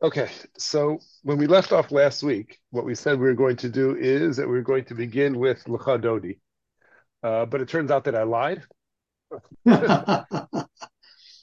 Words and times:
Okay, 0.00 0.30
so 0.56 1.00
when 1.24 1.38
we 1.38 1.48
left 1.48 1.72
off 1.72 1.90
last 1.90 2.22
week, 2.22 2.60
what 2.70 2.84
we 2.84 2.94
said 2.94 3.18
we 3.18 3.26
were 3.26 3.34
going 3.34 3.56
to 3.56 3.68
do 3.68 3.96
is 3.96 4.36
that 4.36 4.46
we 4.46 4.54
were 4.54 4.62
going 4.62 4.84
to 4.84 4.94
begin 4.94 5.36
with 5.36 5.64
Lecha 5.64 6.00
Dodi. 6.00 6.38
Uh, 7.24 7.46
but 7.46 7.60
it 7.60 7.68
turns 7.68 7.90
out 7.90 8.04
that 8.04 8.14
I 8.14 8.22
lied. 8.22 8.62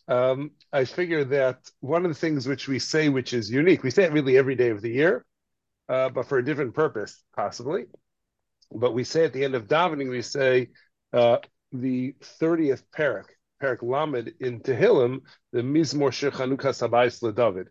um, 0.07 0.51
I 0.71 0.85
figure 0.85 1.25
that 1.25 1.69
one 1.81 2.05
of 2.05 2.11
the 2.11 2.15
things 2.17 2.47
which 2.47 2.69
we 2.69 2.79
say, 2.79 3.09
which 3.09 3.33
is 3.33 3.51
unique, 3.51 3.83
we 3.83 3.91
say 3.91 4.05
it 4.05 4.13
really 4.13 4.37
every 4.37 4.55
day 4.55 4.69
of 4.69 4.81
the 4.81 4.91
year, 4.91 5.25
uh, 5.89 6.07
but 6.07 6.25
for 6.29 6.37
a 6.37 6.45
different 6.45 6.73
purpose, 6.73 7.21
possibly. 7.35 7.87
But 8.71 8.93
we 8.93 9.03
say 9.03 9.25
at 9.25 9.33
the 9.33 9.43
end 9.43 9.55
of 9.55 9.67
davening, 9.67 10.09
we 10.09 10.21
say 10.21 10.69
uh, 11.11 11.39
the 11.73 12.15
30th 12.41 12.83
parak, 12.97 13.25
parak 13.61 13.83
Lamed 13.83 14.31
in 14.39 14.61
Tehillim, 14.61 15.23
the 15.51 15.59
Mizmor 15.59 16.13
Shir 16.13 16.31
Chanukas 16.31 16.87
Habayis 16.87 17.21
LeDavid. 17.21 17.65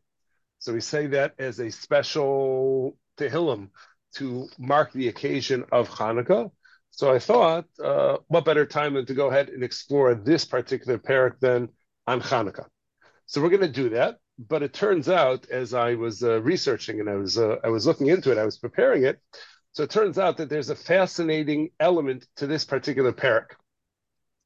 So 0.65 0.73
we 0.73 0.81
say 0.81 1.09
that 1.09 1.35
as 1.39 1.61
a 1.61 1.71
special 1.71 2.97
Tehillim 3.19 3.69
to 4.15 4.49
mark 4.59 4.95
the 4.95 5.09
occasion 5.09 5.63
of 5.71 5.91
Hanukkah. 5.91 6.51
So 6.91 7.13
I 7.13 7.19
thought, 7.19 7.67
uh, 7.85 8.17
what 8.29 8.47
better 8.47 8.65
time 8.65 8.95
than 8.95 9.05
to 9.05 9.13
go 9.13 9.29
ahead 9.29 9.51
and 9.51 9.63
explore 9.63 10.15
this 10.15 10.47
particular 10.47 10.97
parak 10.97 11.39
than 11.39 11.69
on 12.07 12.23
Hanukkah. 12.23 12.65
So 13.27 13.43
we're 13.43 13.51
going 13.51 13.61
to 13.61 13.83
do 13.83 13.91
that. 13.91 14.17
But 14.39 14.63
it 14.63 14.73
turns 14.73 15.11
out, 15.11 15.47
as 15.51 15.75
I 15.75 15.97
was 15.97 16.23
uh, 16.23 16.41
researching 16.41 16.99
and 16.99 17.11
I 17.11 17.17
was 17.17 17.37
uh, 17.37 17.57
I 17.63 17.69
was 17.69 17.87
looking 17.87 18.07
into 18.07 18.33
it, 18.33 18.39
I 18.39 18.47
was 18.47 18.57
preparing 18.57 19.05
it. 19.05 19.21
So 19.73 19.83
it 19.83 19.91
turns 19.91 20.19
out 20.19 20.39
that 20.39 20.49
there's 20.49 20.71
a 20.71 20.77
fascinating 20.77 21.73
element 21.79 22.27
to 22.37 22.47
this 22.47 22.65
particular 22.65 23.13
parak, 23.13 23.49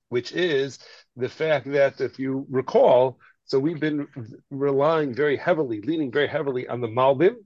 which 0.09 0.33
is 0.33 0.81
the 1.15 1.29
fact 1.29 1.71
that 1.71 2.01
if 2.01 2.19
you 2.19 2.45
recall, 2.51 3.21
so 3.49 3.59
we've 3.59 3.81
been 3.81 4.07
relying 4.51 5.15
very 5.15 5.39
heavily, 5.39 5.81
leaning 5.81 6.13
very 6.13 6.29
heavily 6.29 6.69
on 6.69 6.83
the 6.83 6.87
Malbim 6.87 7.37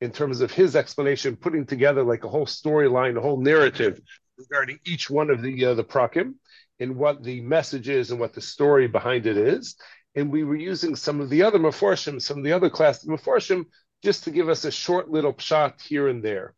in 0.00 0.12
terms 0.12 0.40
of 0.40 0.52
his 0.52 0.76
explanation, 0.76 1.36
putting 1.36 1.66
together 1.66 2.04
like 2.04 2.22
a 2.22 2.28
whole 2.28 2.46
storyline, 2.46 3.18
a 3.18 3.20
whole 3.20 3.40
narrative 3.40 4.00
regarding 4.38 4.78
each 4.86 5.10
one 5.10 5.28
of 5.28 5.42
the 5.42 5.64
uh, 5.64 5.74
the 5.74 5.82
prakim 5.82 6.34
and 6.78 6.94
what 6.94 7.24
the 7.24 7.40
message 7.40 7.88
is 7.88 8.12
and 8.12 8.20
what 8.20 8.32
the 8.32 8.40
story 8.40 8.86
behind 8.86 9.26
it 9.26 9.36
is. 9.36 9.74
And 10.14 10.30
we 10.30 10.44
were 10.44 10.56
using 10.56 10.94
some 10.94 11.20
of 11.20 11.28
the 11.28 11.42
other 11.42 11.58
maforshim, 11.58 12.22
some 12.22 12.38
of 12.38 12.44
the 12.44 12.52
other 12.52 12.70
class 12.70 13.04
maforshim, 13.04 13.64
just 14.04 14.24
to 14.24 14.30
give 14.30 14.48
us 14.48 14.64
a 14.64 14.70
short 14.70 15.10
little 15.10 15.34
shot 15.38 15.80
here 15.82 16.06
and 16.06 16.22
there. 16.22 16.54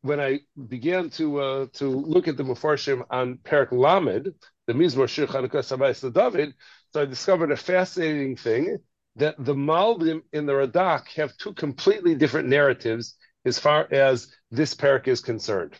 When 0.00 0.18
I 0.18 0.40
began 0.68 1.10
to 1.10 1.40
uh, 1.40 1.66
to 1.74 1.88
look 1.88 2.26
at 2.26 2.38
the 2.38 2.42
maforshim 2.42 3.04
on 3.10 3.38
Perak 3.44 3.70
Lamed, 3.70 4.32
the 4.66 4.72
Mizmor 4.72 5.08
Shir 5.08 5.26
Chanukas 5.26 5.76
Habayis 5.76 6.10
David, 6.12 6.54
so 6.92 7.02
I 7.02 7.04
discovered 7.04 7.52
a 7.52 7.56
fascinating 7.56 8.36
thing 8.36 8.78
that 9.16 9.34
the 9.38 9.54
Malbim 9.54 10.22
in 10.32 10.46
the 10.46 10.52
Radak 10.52 11.08
have 11.16 11.36
two 11.36 11.52
completely 11.52 12.14
different 12.14 12.48
narratives 12.48 13.16
as 13.44 13.58
far 13.58 13.88
as 13.90 14.32
this 14.50 14.74
parak 14.74 15.08
is 15.08 15.20
concerned. 15.20 15.74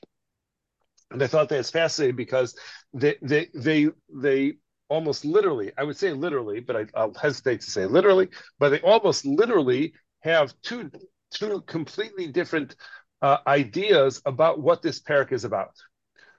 And 1.11 1.23
I 1.23 1.27
thought 1.27 1.49
that's 1.49 1.71
fascinating 1.71 2.17
because 2.17 2.57
they 2.93 3.17
they 3.23 3.49
they 3.55 3.89
they 4.13 4.55
almost 4.89 5.25
literally, 5.25 5.73
I 5.79 5.85
would 5.85 5.97
say 5.97 6.13
literally, 6.13 6.61
but 6.61 6.91
I, 6.95 7.05
will 7.07 7.15
hesitate 7.15 7.61
to 7.63 7.71
say 7.71 7.87
literally, 7.87 8.29
but 8.59 8.71
they 8.71 8.81
almost 8.81 9.25
literally 9.25 9.95
have 10.21 10.55
two 10.63 10.91
two 11.31 11.63
completely 11.63 12.27
different 12.27 12.77
uh, 13.23 13.39
ideas 13.47 14.21
about 14.27 14.61
what 14.61 14.83
this 14.83 15.01
parak 15.01 15.33
is 15.33 15.45
about. 15.45 15.73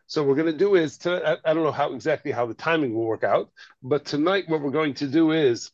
So 0.09 0.23
what 0.23 0.29
we're 0.29 0.43
going 0.43 0.51
to 0.51 0.57
do 0.57 0.73
is, 0.73 0.97
I, 1.05 1.37
I, 1.45 1.53
don't 1.53 1.63
know 1.63 1.71
how 1.71 1.93
exactly 1.93 2.31
how 2.31 2.47
the 2.47 2.55
timing 2.55 2.95
will 2.95 3.05
work 3.05 3.23
out, 3.23 3.51
but 3.83 4.05
tonight 4.05 4.45
what 4.47 4.59
we're 4.59 4.71
going 4.71 4.95
to 4.95 5.07
do 5.07 5.33
is 5.33 5.69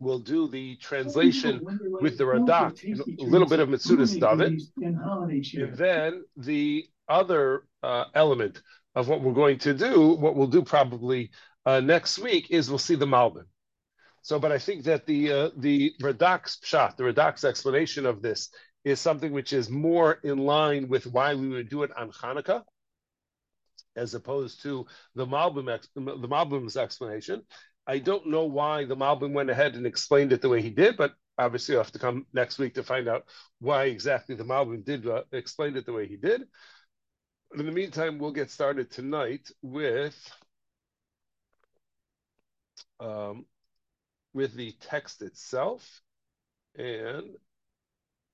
we'll 0.00 0.18
do 0.18 0.48
the 0.48 0.74
translation 0.78 1.64
with 2.00 2.18
the 2.18 2.24
Radak, 2.24 2.82
a 2.82 3.22
little 3.22 3.46
bit 3.46 3.60
of 3.60 3.68
Metzudas 3.68 4.18
David, 4.18 4.60
and 4.76 5.76
then 5.76 6.24
the 6.36 6.86
other 7.08 7.62
uh, 7.84 8.06
element 8.12 8.60
of 8.96 9.06
what 9.06 9.20
we're 9.22 9.32
going 9.32 9.58
to 9.58 9.72
do, 9.72 10.14
what 10.14 10.34
we'll 10.34 10.48
do 10.48 10.62
probably 10.62 11.30
uh, 11.64 11.78
next 11.78 12.18
week, 12.18 12.50
is 12.50 12.68
we'll 12.68 12.78
see 12.80 12.96
the 12.96 13.06
Malbim. 13.06 13.44
So, 14.22 14.40
but 14.40 14.50
I 14.50 14.58
think 14.58 14.82
that 14.84 15.06
the 15.06 15.32
uh, 15.32 15.50
the 15.56 15.94
Radak's 16.02 16.58
shot, 16.64 16.96
the 16.96 17.04
Radak's 17.04 17.44
explanation 17.44 18.04
of 18.04 18.20
this 18.20 18.50
is 18.82 18.98
something 18.98 19.30
which 19.30 19.52
is 19.52 19.70
more 19.70 20.18
in 20.24 20.38
line 20.38 20.88
with 20.88 21.06
why 21.06 21.36
we 21.36 21.48
would 21.50 21.68
do 21.68 21.84
it 21.84 21.96
on 21.96 22.10
Hanukkah 22.10 22.64
as 23.96 24.14
opposed 24.14 24.62
to 24.62 24.86
the 25.14 25.26
Malbim 25.26 25.66
the 25.94 26.28
Malbim's 26.28 26.76
explanation. 26.76 27.42
I 27.86 27.98
don't 27.98 28.26
know 28.26 28.44
why 28.44 28.84
the 28.84 28.96
Malbim 28.96 29.32
went 29.32 29.50
ahead 29.50 29.74
and 29.74 29.86
explained 29.86 30.32
it 30.32 30.42
the 30.42 30.48
way 30.48 30.60
he 30.60 30.70
did, 30.70 30.96
but 30.96 31.14
obviously 31.38 31.74
I'll 31.74 31.82
have 31.82 31.92
to 31.92 31.98
come 31.98 32.26
next 32.32 32.58
week 32.58 32.74
to 32.74 32.82
find 32.82 33.08
out 33.08 33.24
why 33.60 33.84
exactly 33.84 34.34
the 34.34 34.44
Malbim 34.44 34.84
did 34.84 35.06
uh, 35.06 35.22
explain 35.32 35.76
it 35.76 35.86
the 35.86 35.92
way 35.92 36.06
he 36.06 36.16
did. 36.16 36.42
In 37.56 37.64
the 37.64 37.72
meantime, 37.72 38.18
we'll 38.18 38.32
get 38.32 38.50
started 38.50 38.90
tonight 38.90 39.50
with 39.62 40.16
um, 43.00 43.46
with 44.34 44.54
the 44.54 44.72
text 44.80 45.22
itself, 45.22 46.02
and 46.76 47.36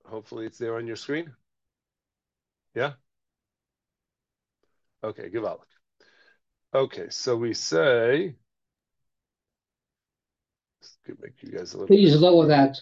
hopefully 0.04 0.46
it's 0.46 0.58
there 0.58 0.76
on 0.76 0.86
your 0.86 0.96
screen. 0.96 1.32
Yeah. 2.74 2.94
Okay, 5.04 5.28
give 5.28 5.42
Givalik. 5.42 5.58
Okay, 6.74 7.06
so 7.10 7.36
we 7.36 7.52
say, 7.52 8.34
could 11.04 11.20
make 11.20 11.42
you 11.42 11.50
guys 11.50 11.74
a 11.74 11.76
little. 11.76 11.88
Please 11.88 12.16
lower 12.16 12.46
that. 12.46 12.80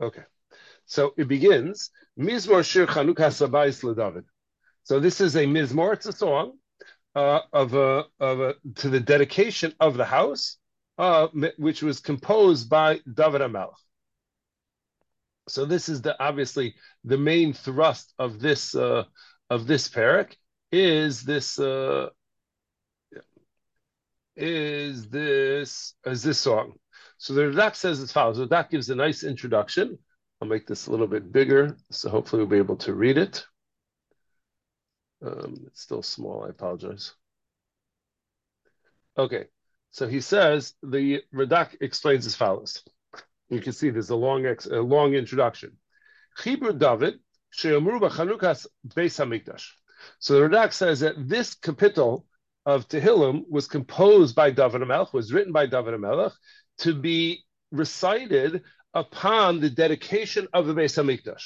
Okay, 0.00 0.22
so 0.84 1.14
it 1.16 1.28
begins 1.28 1.90
Mizmor 2.18 2.64
Shir 2.64 2.86
Chanukas 2.86 3.46
Habayis 3.46 3.84
LeDavid. 3.84 4.24
So 4.82 4.98
this 4.98 5.20
is 5.20 5.36
a 5.36 5.44
mizmor; 5.44 5.92
it's 5.92 6.06
a 6.06 6.12
song 6.12 6.58
uh, 7.14 7.40
of 7.52 7.74
a 7.74 8.06
of 8.18 8.40
a 8.40 8.54
to 8.76 8.90
the 8.90 8.98
dedication 8.98 9.72
of 9.78 9.96
the 9.96 10.04
house, 10.04 10.58
uh, 10.98 11.28
which 11.58 11.84
was 11.84 12.00
composed 12.00 12.68
by 12.68 13.00
David 13.14 13.42
Amelch. 13.42 13.76
So 15.48 15.64
this 15.64 15.88
is 15.88 16.02
the 16.02 16.20
obviously 16.22 16.74
the 17.04 17.18
main 17.18 17.52
thrust 17.52 18.14
of 18.18 18.40
this 18.40 18.74
uh, 18.74 19.04
of 19.50 19.66
this 19.66 19.88
parak 19.88 20.34
is 20.70 21.22
this 21.22 21.58
uh, 21.58 22.08
is 24.36 25.08
this 25.08 25.94
is 26.06 26.22
this 26.22 26.38
song. 26.38 26.74
So 27.18 27.34
the 27.34 27.42
Radak 27.42 27.76
says 27.76 28.00
as 28.00 28.12
follows. 28.12 28.38
The 28.38 28.46
Radak 28.46 28.70
gives 28.70 28.90
a 28.90 28.94
nice 28.94 29.24
introduction. 29.24 29.98
I'll 30.40 30.48
make 30.48 30.66
this 30.66 30.86
a 30.86 30.90
little 30.90 31.06
bit 31.06 31.30
bigger, 31.30 31.76
so 31.90 32.08
hopefully 32.08 32.42
we'll 32.42 32.50
be 32.50 32.56
able 32.56 32.76
to 32.78 32.94
read 32.94 33.16
it. 33.16 33.44
Um, 35.24 35.62
it's 35.66 35.82
still 35.82 36.02
small. 36.02 36.44
I 36.44 36.48
apologize. 36.48 37.14
Okay, 39.16 39.44
so 39.90 40.08
he 40.08 40.20
says 40.20 40.74
the 40.82 41.22
Radak 41.32 41.76
explains 41.80 42.26
as 42.26 42.34
follows. 42.34 42.82
You 43.52 43.60
can 43.60 43.72
see 43.72 43.90
there's 43.90 44.10
a 44.10 44.16
long 44.16 44.46
ex, 44.46 44.66
a 44.66 44.80
long 44.80 45.12
introduction. 45.12 45.76
Chibur 46.38 46.78
David 46.78 47.20
she'amru 47.50 48.00
b'chanukas 48.00 48.66
beis 48.88 49.18
hamikdash. 49.20 49.68
So 50.18 50.34
the 50.34 50.48
Radak 50.48 50.72
says 50.72 51.00
that 51.00 51.28
this 51.28 51.54
kapitel 51.54 52.24
of 52.64 52.88
Tehillim 52.88 53.44
was 53.50 53.68
composed 53.68 54.34
by 54.34 54.50
David 54.50 54.80
Melch, 54.82 55.12
was 55.12 55.32
written 55.32 55.52
by 55.52 55.66
David 55.66 55.94
Melch 56.00 56.32
to 56.78 56.94
be 56.94 57.44
recited 57.70 58.62
upon 58.94 59.60
the 59.60 59.70
dedication 59.70 60.48
of 60.52 60.66
the 60.66 60.74
Beis 60.74 60.96
Hamikdash. 60.96 61.44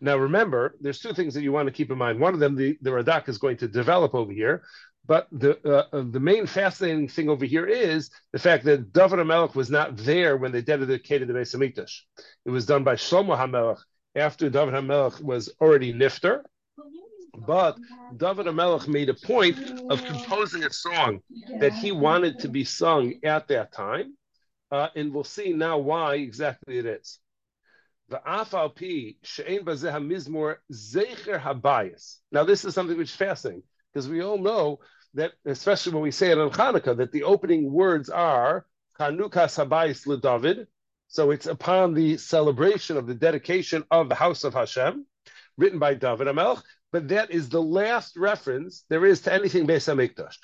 Now, 0.00 0.16
remember, 0.16 0.74
there's 0.80 0.98
two 0.98 1.12
things 1.12 1.34
that 1.34 1.42
you 1.42 1.52
want 1.52 1.66
to 1.66 1.72
keep 1.72 1.90
in 1.90 1.98
mind. 1.98 2.18
One 2.18 2.34
of 2.34 2.40
them, 2.40 2.56
the, 2.56 2.76
the 2.82 2.90
Radak 2.90 3.28
is 3.28 3.38
going 3.38 3.58
to 3.58 3.68
develop 3.68 4.14
over 4.14 4.32
here, 4.32 4.62
but 5.08 5.26
the 5.32 5.58
uh, 5.64 5.96
uh, 5.96 6.04
the 6.10 6.20
main 6.20 6.46
fascinating 6.46 7.08
thing 7.08 7.30
over 7.30 7.46
here 7.46 7.66
is 7.66 8.10
the 8.32 8.38
fact 8.38 8.64
that 8.66 8.92
David 8.92 9.18
HaMelech 9.18 9.54
was 9.54 9.70
not 9.70 9.96
there 9.96 10.36
when 10.36 10.52
they 10.52 10.60
dedicated 10.60 11.26
the 11.26 11.32
Beis 11.32 11.56
Hamikdash. 11.56 12.02
It 12.44 12.50
was 12.50 12.66
done 12.66 12.84
by 12.84 12.94
Shlomo 12.94 13.36
HaMelech 13.36 13.78
after 14.14 14.50
David 14.50 14.74
HaMelech 14.74 15.22
was 15.22 15.48
already 15.62 15.94
nifter. 15.94 16.42
But 17.46 17.78
David 18.16 18.46
HaMelech 18.46 18.86
made 18.86 19.08
a 19.08 19.14
point 19.14 19.58
of 19.90 20.04
composing 20.04 20.64
a 20.64 20.70
song 20.70 21.20
that 21.58 21.72
he 21.72 21.90
wanted 21.90 22.40
to 22.40 22.48
be 22.48 22.64
sung 22.64 23.14
at 23.24 23.48
that 23.48 23.72
time, 23.72 24.14
uh, 24.70 24.88
and 24.94 25.14
we'll 25.14 25.24
see 25.24 25.54
now 25.54 25.78
why 25.78 26.16
exactly 26.16 26.76
it 26.78 26.84
is. 26.84 27.18
Now, 28.10 28.20
this 32.44 32.64
is 32.64 32.74
something 32.74 32.96
which 32.96 33.10
is 33.10 33.16
fascinating 33.16 33.62
because 33.92 34.08
we 34.08 34.22
all 34.22 34.38
know 34.38 34.78
that, 35.18 35.32
especially 35.44 35.92
when 35.92 36.02
we 36.02 36.10
say 36.10 36.30
it 36.30 36.38
on 36.38 36.50
Hanukkah, 36.50 36.96
that 36.96 37.12
the 37.12 37.24
opening 37.24 37.70
words 37.70 38.08
are 38.08 38.66
Chanukas 38.98 39.58
Habayis 39.58 40.06
LeDavid. 40.06 40.66
So 41.08 41.30
it's 41.30 41.46
upon 41.46 41.94
the 41.94 42.16
celebration 42.18 42.96
of 42.96 43.06
the 43.06 43.14
dedication 43.14 43.84
of 43.90 44.08
the 44.08 44.14
house 44.14 44.44
of 44.44 44.54
Hashem, 44.54 45.06
written 45.56 45.78
by 45.78 45.94
David 45.94 46.28
Amelch, 46.28 46.62
but 46.92 47.08
that 47.08 47.30
is 47.30 47.48
the 47.48 47.62
last 47.62 48.16
reference 48.16 48.84
there 48.88 49.04
is 49.04 49.22
to 49.22 49.32
anything 49.32 49.66
Beis 49.66 49.88
Hamikdash. 49.88 50.36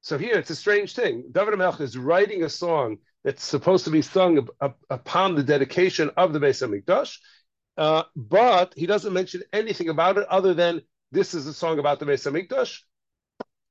So 0.00 0.18
here 0.18 0.38
it's 0.38 0.50
a 0.50 0.56
strange 0.56 0.94
thing. 0.94 1.24
David 1.30 1.54
Melch 1.54 1.80
is 1.80 1.96
writing 1.96 2.42
a 2.42 2.48
song 2.48 2.98
that's 3.24 3.44
supposed 3.44 3.84
to 3.84 3.90
be 3.90 4.02
sung 4.02 4.48
upon 4.90 5.34
the 5.34 5.42
dedication 5.42 6.10
of 6.16 6.32
the 6.32 6.40
Beis 6.40 6.66
Hamikdash, 6.66 7.18
uh, 7.76 8.04
but 8.16 8.72
he 8.76 8.86
doesn't 8.86 9.12
mention 9.12 9.42
anything 9.52 9.88
about 9.88 10.18
it 10.18 10.26
other 10.28 10.54
than 10.54 10.82
this 11.12 11.34
is 11.34 11.46
a 11.46 11.54
song 11.54 11.78
about 11.78 12.00
the 12.00 12.06
Beis 12.06 12.24
Hamikdash, 12.24 12.80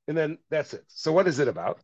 and 0.07 0.17
then 0.17 0.37
that's 0.49 0.73
it. 0.73 0.83
So 0.87 1.11
what 1.11 1.27
is 1.27 1.39
it 1.39 1.47
about? 1.47 1.79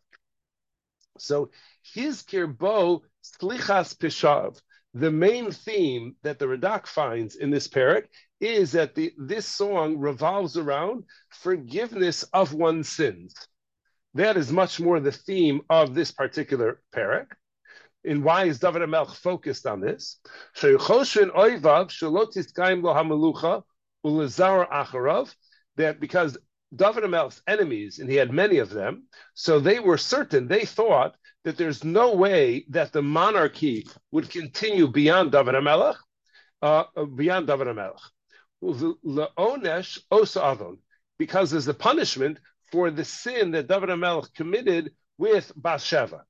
So 1.17 1.51
his 1.93 2.23
kirbo 2.23 3.01
slichas 3.23 3.95
pishav. 3.95 4.59
The 4.93 5.11
main 5.11 5.51
theme 5.51 6.15
that 6.23 6.37
the 6.37 6.45
Radak 6.45 6.85
finds 6.85 7.35
in 7.35 7.49
this 7.49 7.67
parak 7.67 8.07
is 8.41 8.73
that 8.73 8.93
the, 8.93 9.13
this 9.17 9.45
song 9.45 9.97
revolves 9.99 10.57
around 10.57 11.05
forgiveness 11.29 12.23
of 12.33 12.53
one's 12.53 12.89
sins. 12.89 13.33
That 14.15 14.35
is 14.35 14.51
much 14.51 14.81
more 14.81 14.99
the 14.99 15.11
theme 15.13 15.61
of 15.69 15.95
this 15.95 16.11
particular 16.11 16.81
parak. 16.93 17.27
And 18.03 18.23
why 18.23 18.45
is 18.45 18.59
David 18.59 18.81
Amelch 18.81 19.15
focused 19.15 19.65
on 19.65 19.79
this? 19.79 20.19
That 25.77 25.99
because 25.99 26.37
David 26.73 27.03
Amelch's 27.03 27.41
enemies, 27.47 27.99
and 27.99 28.09
he 28.09 28.15
had 28.15 28.31
many 28.31 28.59
of 28.59 28.69
them, 28.69 29.03
so 29.33 29.59
they 29.59 29.79
were 29.79 29.97
certain, 29.97 30.47
they 30.47 30.65
thought 30.65 31.15
that 31.43 31.57
there's 31.57 31.83
no 31.83 32.15
way 32.15 32.65
that 32.69 32.93
the 32.93 33.01
monarchy 33.01 33.87
would 34.11 34.29
continue 34.29 34.87
beyond 34.87 35.31
David 35.31 35.55
Amelch, 35.55 35.97
uh, 36.61 36.83
beyond 37.15 37.47
David 37.47 37.67
Amelch. 37.67 38.01
Because 41.17 41.51
there's 41.51 41.67
a 41.67 41.73
punishment 41.73 42.39
for 42.71 42.91
the 42.91 43.03
sin 43.03 43.51
that 43.51 43.67
David 43.67 43.89
Amelch 43.89 44.33
committed 44.33 44.93
with 45.17 45.51
Bathsheba. 45.55 46.23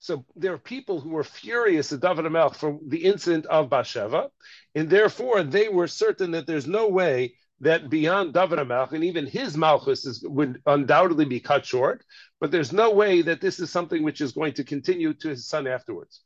So 0.00 0.26
there 0.36 0.52
are 0.52 0.58
people 0.58 1.00
who 1.00 1.10
were 1.10 1.24
furious 1.24 1.92
at 1.92 2.00
David 2.00 2.24
Amelch 2.24 2.56
for 2.56 2.78
the 2.86 3.04
incident 3.04 3.46
of 3.46 3.70
Bathsheba, 3.70 4.30
and 4.74 4.90
therefore 4.90 5.42
they 5.42 5.68
were 5.68 5.86
certain 5.86 6.32
that 6.32 6.46
there's 6.46 6.66
no 6.66 6.88
way 6.88 7.36
that 7.60 7.88
beyond 7.88 8.34
David 8.34 8.58
Amelch, 8.58 8.92
and 8.92 9.04
even 9.04 9.26
his 9.26 9.56
Malchus 9.56 10.06
is, 10.06 10.24
would 10.26 10.60
undoubtedly 10.66 11.24
be 11.24 11.40
cut 11.40 11.64
short, 11.64 12.04
but 12.40 12.50
there's 12.50 12.72
no 12.72 12.90
way 12.90 13.22
that 13.22 13.40
this 13.40 13.60
is 13.60 13.70
something 13.70 14.02
which 14.02 14.20
is 14.20 14.32
going 14.32 14.54
to 14.54 14.64
continue 14.64 15.14
to 15.14 15.28
his 15.28 15.46
son 15.46 15.66
afterwards. 15.66 16.22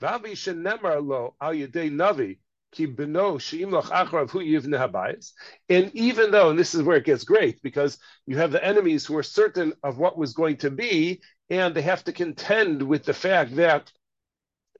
and 0.00 0.66
even 5.94 6.30
though, 6.30 6.50
and 6.50 6.58
this 6.58 6.74
is 6.74 6.82
where 6.82 6.96
it 6.96 7.04
gets 7.04 7.24
great, 7.24 7.62
because 7.62 7.98
you 8.26 8.36
have 8.36 8.52
the 8.52 8.64
enemies 8.64 9.06
who 9.06 9.16
are 9.16 9.22
certain 9.22 9.72
of 9.82 9.98
what 9.98 10.18
was 10.18 10.34
going 10.34 10.56
to 10.58 10.70
be, 10.70 11.20
and 11.50 11.74
they 11.74 11.82
have 11.82 12.04
to 12.04 12.12
contend 12.12 12.82
with 12.82 13.04
the 13.04 13.14
fact 13.14 13.56
that 13.56 13.90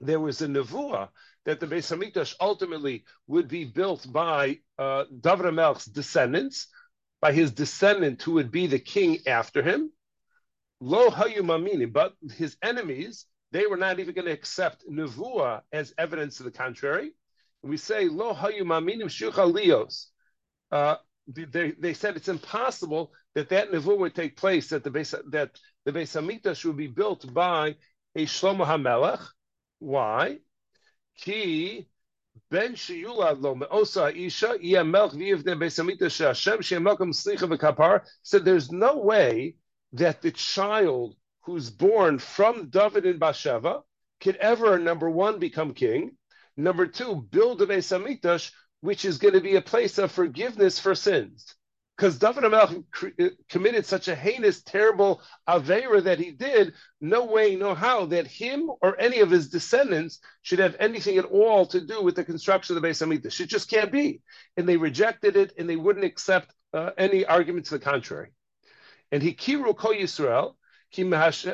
there 0.01 0.19
was 0.19 0.41
a 0.41 0.47
nevuah 0.47 1.09
that 1.45 1.59
the 1.59 1.67
Beis 1.67 1.95
Hamikdash 1.95 2.35
ultimately 2.39 3.05
would 3.27 3.47
be 3.47 3.65
built 3.65 4.11
by 4.11 4.59
uh, 4.77 5.05
David 5.21 5.53
Melch's 5.53 5.85
descendants, 5.85 6.67
by 7.21 7.31
his 7.31 7.51
descendant 7.51 8.21
who 8.21 8.33
would 8.33 8.51
be 8.51 8.67
the 8.67 8.79
king 8.79 9.19
after 9.27 9.61
him. 9.61 9.91
Lo 10.79 11.09
hayumamini, 11.09 11.91
but 11.91 12.13
his 12.35 12.57
enemies, 12.61 13.25
they 13.51 13.65
were 13.65 13.77
not 13.77 13.99
even 13.99 14.13
going 14.13 14.25
to 14.25 14.31
accept 14.31 14.83
nevuah 14.89 15.61
as 15.71 15.93
evidence 15.97 16.37
to 16.37 16.43
the 16.43 16.51
contrary 16.51 17.13
we 17.65 17.77
say 17.77 18.07
lo 18.07 18.33
hayu 18.33 18.61
maminim 18.61 19.07
lios. 19.07 20.07
Uh, 20.71 20.95
they, 21.27 21.71
they 21.71 21.93
said 21.93 22.15
it's 22.15 22.27
impossible 22.27 23.11
that 23.33 23.49
that 23.49 23.71
nevuah 23.71 23.97
would 23.97 24.15
take 24.15 24.37
place 24.37 24.69
that 24.69 24.83
the 24.83 24.91
base 24.91 25.15
that 25.31 25.49
the 25.85 25.91
Beis 25.91 26.15
Hamikdash 26.15 26.63
would 26.65 26.77
be 26.77 26.87
built 26.87 27.31
by 27.33 27.75
a 28.15 28.25
Shlomo 28.25 28.65
Hamelech. 28.65 29.25
Why? 29.79 30.37
Ki 31.17 31.87
ben 32.49 32.73
sheyulad 32.73 33.41
lo 33.41 33.55
meosa 33.55 34.13
isha 34.15 34.57
v'yivne 34.59 35.57
Beis 35.57 35.77
Hamikdash 35.79 36.25
Hashem 36.25 36.59
shemelcham 36.59 37.13
slicha 37.13 37.47
v'kapar. 37.47 38.05
Said 38.23 38.45
there's 38.45 38.71
no 38.71 38.97
way 38.97 39.55
that 39.93 40.21
the 40.21 40.31
child 40.31 41.15
who's 41.41 41.69
born 41.69 42.19
from 42.19 42.69
David 42.69 43.05
and 43.05 43.19
Bathsheba 43.19 43.83
could 44.19 44.35
ever 44.37 44.79
number 44.79 45.09
one 45.09 45.39
become 45.39 45.73
king, 45.73 46.17
Number 46.57 46.87
two, 46.87 47.15
build 47.31 47.61
a 47.61 47.67
Beis 47.67 48.51
which 48.79 49.03
is 49.03 49.17
going 49.17 49.33
to 49.33 49.41
be 49.41 49.55
a 49.55 49.61
place 49.61 49.97
of 49.97 50.11
forgiveness 50.11 50.79
for 50.79 50.95
sins. 50.95 51.55
Because 51.95 52.19
David 52.19 52.43
Amelch 52.43 52.83
committed 53.47 53.85
such 53.85 54.09
a 54.09 54.15
heinous, 54.15 54.61
terrible 54.61 55.21
avera 55.47 56.03
that 56.03 56.19
he 56.19 56.31
did, 56.31 56.73
no 56.99 57.23
way, 57.23 57.55
no 57.55 57.73
how 57.73 58.05
that 58.07 58.27
him 58.27 58.69
or 58.81 58.99
any 58.99 59.19
of 59.19 59.31
his 59.31 59.47
descendants 59.49 60.19
should 60.41 60.59
have 60.59 60.75
anything 60.79 61.17
at 61.17 61.25
all 61.25 61.65
to 61.67 61.79
do 61.79 62.01
with 62.03 62.15
the 62.15 62.25
construction 62.25 62.75
of 62.75 62.81
the 62.81 62.87
Beis 62.87 63.01
Hamikdash. 63.01 63.39
It 63.39 63.47
just 63.47 63.69
can't 63.69 63.93
be. 63.93 64.21
And 64.57 64.67
they 64.67 64.75
rejected 64.75 65.37
it, 65.37 65.53
and 65.57 65.69
they 65.69 65.77
wouldn't 65.77 66.03
accept 66.03 66.53
uh, 66.73 66.89
any 66.97 67.25
argument 67.25 67.67
to 67.67 67.75
the 67.75 67.79
contrary. 67.79 68.31
And 69.11 69.23
he 69.23 69.33
kiru 69.33 69.73
kol 69.73 69.93
Yisrael, 69.93 70.55
he 70.89 71.03
malchus 71.05 71.45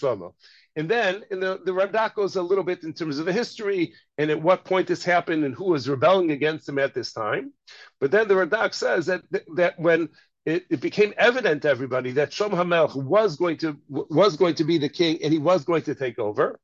shlomo. 0.00 0.34
And 0.76 0.88
then 0.88 1.22
in 1.30 1.38
the, 1.38 1.60
the 1.64 1.72
Radak 1.72 2.14
goes 2.14 2.34
a 2.36 2.42
little 2.42 2.64
bit 2.64 2.82
in 2.82 2.92
terms 2.92 3.18
of 3.18 3.26
the 3.26 3.32
history 3.32 3.94
and 4.18 4.30
at 4.30 4.42
what 4.42 4.64
point 4.64 4.88
this 4.88 5.04
happened 5.04 5.44
and 5.44 5.54
who 5.54 5.66
was 5.66 5.88
rebelling 5.88 6.32
against 6.32 6.68
him 6.68 6.80
at 6.80 6.94
this 6.94 7.12
time. 7.12 7.52
But 8.00 8.10
then 8.10 8.26
the 8.26 8.34
Radak 8.34 8.74
says 8.74 9.06
that, 9.06 9.22
that 9.54 9.78
when 9.78 10.08
it, 10.44 10.64
it, 10.70 10.80
became 10.80 11.14
evident 11.16 11.62
to 11.62 11.70
everybody 11.70 12.10
that 12.12 12.30
Shom 12.32 12.50
HaMelch 12.50 13.02
was 13.02 13.36
going 13.36 13.56
to 13.58 13.78
was 13.88 14.36
going 14.36 14.56
to 14.56 14.64
be 14.64 14.76
the 14.76 14.90
king 14.90 15.18
and 15.22 15.32
he 15.32 15.38
was 15.38 15.64
going 15.64 15.82
to 15.82 15.94
take 15.94 16.18
over. 16.18 16.60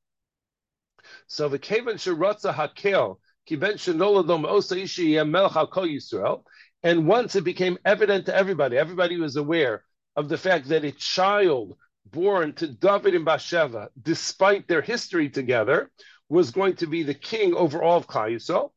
So 1.29 1.49
the 1.49 1.59
Kavan 1.59 1.95
Sharatza 1.95 2.53
Hakel, 2.53 3.19
Kiben 3.49 3.75
Shenoladom 3.75 4.45
Osa 4.45 4.79
Ishi 4.79 5.13
Melch 5.13 5.57
Al 5.57 5.69
Yisrael. 5.69 6.43
And 6.83 7.07
once 7.07 7.37
it 7.37 7.45
became 7.45 7.79
evident 7.85 8.27
to 8.27 8.35
everybody, 8.35 8.77
everybody 8.77 9.19
was 9.19 9.37
aware 9.37 9.85
of 10.17 10.29
the 10.29 10.39
fact 10.39 10.69
that 10.69 10.85
a 10.85 10.93
child 10.93 11.77
born 12.11 12.53
to 12.55 12.67
David 12.67 13.15
and 13.15 13.25
Bathsheba, 13.25 13.91
despite 14.01 14.69
their 14.69 14.83
history 14.83 15.29
together, 15.29 15.91
was 16.29 16.51
going 16.51 16.77
to 16.77 16.87
be 16.87 17.03
the 17.03 17.15
king 17.15 17.55
over 17.55 17.83
all 17.83 17.99
of 17.99 18.07
Klal 18.07 18.35
Yisrael. 18.35 18.71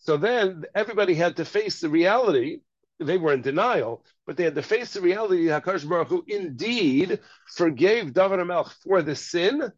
So 0.00 0.16
then 0.16 0.64
everybody 0.74 1.14
had 1.14 1.36
to 1.36 1.44
face 1.44 1.80
the 1.80 1.88
reality. 1.88 2.60
They 3.00 3.18
were 3.18 3.32
in 3.32 3.42
denial, 3.42 4.04
but 4.26 4.36
they 4.36 4.44
had 4.44 4.54
to 4.54 4.62
face 4.62 4.92
the 4.92 5.00
reality 5.00 5.46
Hakadosh 5.46 5.88
Baruch 5.88 6.08
Hu 6.08 6.24
indeed 6.26 7.20
forgave 7.48 8.12
David 8.12 8.40
Melch 8.40 8.72
for 8.84 9.02
the 9.02 9.16
sin, 9.16 9.60
and 9.62 9.72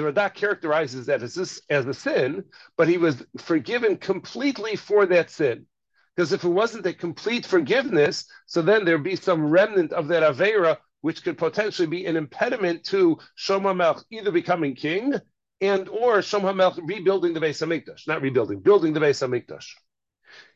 the 0.00 0.04
Radak 0.04 0.34
characterizes 0.34 1.06
that 1.06 1.22
as 1.22 1.34
this 1.34 1.60
as 1.68 1.86
a 1.86 1.94
sin, 1.94 2.44
but 2.76 2.88
he 2.88 2.96
was 2.98 3.24
forgiven 3.38 3.96
completely 3.96 4.76
for 4.76 5.06
that 5.06 5.30
sin. 5.30 5.66
Because 6.14 6.32
if 6.32 6.44
it 6.44 6.48
wasn't 6.48 6.86
a 6.86 6.92
complete 6.92 7.46
forgiveness, 7.46 8.26
so 8.46 8.60
then 8.60 8.84
there'd 8.84 9.02
be 9.02 9.16
some 9.16 9.46
remnant 9.46 9.92
of 9.92 10.08
that 10.08 10.22
Avera, 10.22 10.76
which 11.00 11.24
could 11.24 11.38
potentially 11.38 11.88
be 11.88 12.06
an 12.06 12.16
impediment 12.16 12.84
to 12.84 13.18
Shoma 13.38 13.74
Melch 13.74 14.04
either 14.10 14.30
becoming 14.30 14.74
king 14.74 15.14
and 15.60 15.88
or 15.88 16.18
Shoma 16.18 16.54
Melch 16.54 16.78
rebuilding 16.86 17.32
the 17.32 17.40
Beis 17.40 17.64
Hamikdash, 17.64 18.06
not 18.06 18.20
rebuilding, 18.20 18.60
building 18.60 18.92
the 18.92 19.00
Beis 19.00 19.26
Hamikdash. 19.26 19.66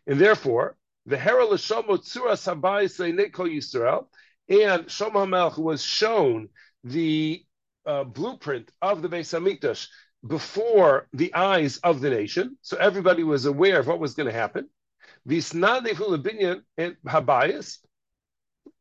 And 0.07 0.21
therefore, 0.21 0.77
the 1.07 1.17
Herald 1.17 1.53
Shomo 1.53 1.99
Tzura 1.99 2.33
Sabai 2.33 2.87
Neko 3.15 3.49
Yisrael, 3.49 4.07
and 4.49 4.87
Shoma 4.87 5.27
Melch 5.27 5.59
was 5.59 5.83
shown 5.83 6.49
the 6.85 7.45
uh, 7.87 8.05
blueprint 8.05 8.71
of 8.83 9.03
the 9.03 9.09
Beis 9.09 9.33
Hamikdash 9.33 9.89
before 10.27 11.09
the 11.13 11.35
eyes 11.35 11.79
of 11.79 12.01
the 12.01 12.11
nation, 12.11 12.59
so 12.63 12.77
everybody 12.77 13.23
was 13.23 13.47
aware 13.47 13.79
of 13.79 13.87
what 13.87 14.01
was 14.01 14.15
going 14.15 14.27
to 14.27 14.33
happen. 14.33 14.69
Visnadefu 15.27 16.63
and 16.79 16.97
Habayis, 17.07 17.79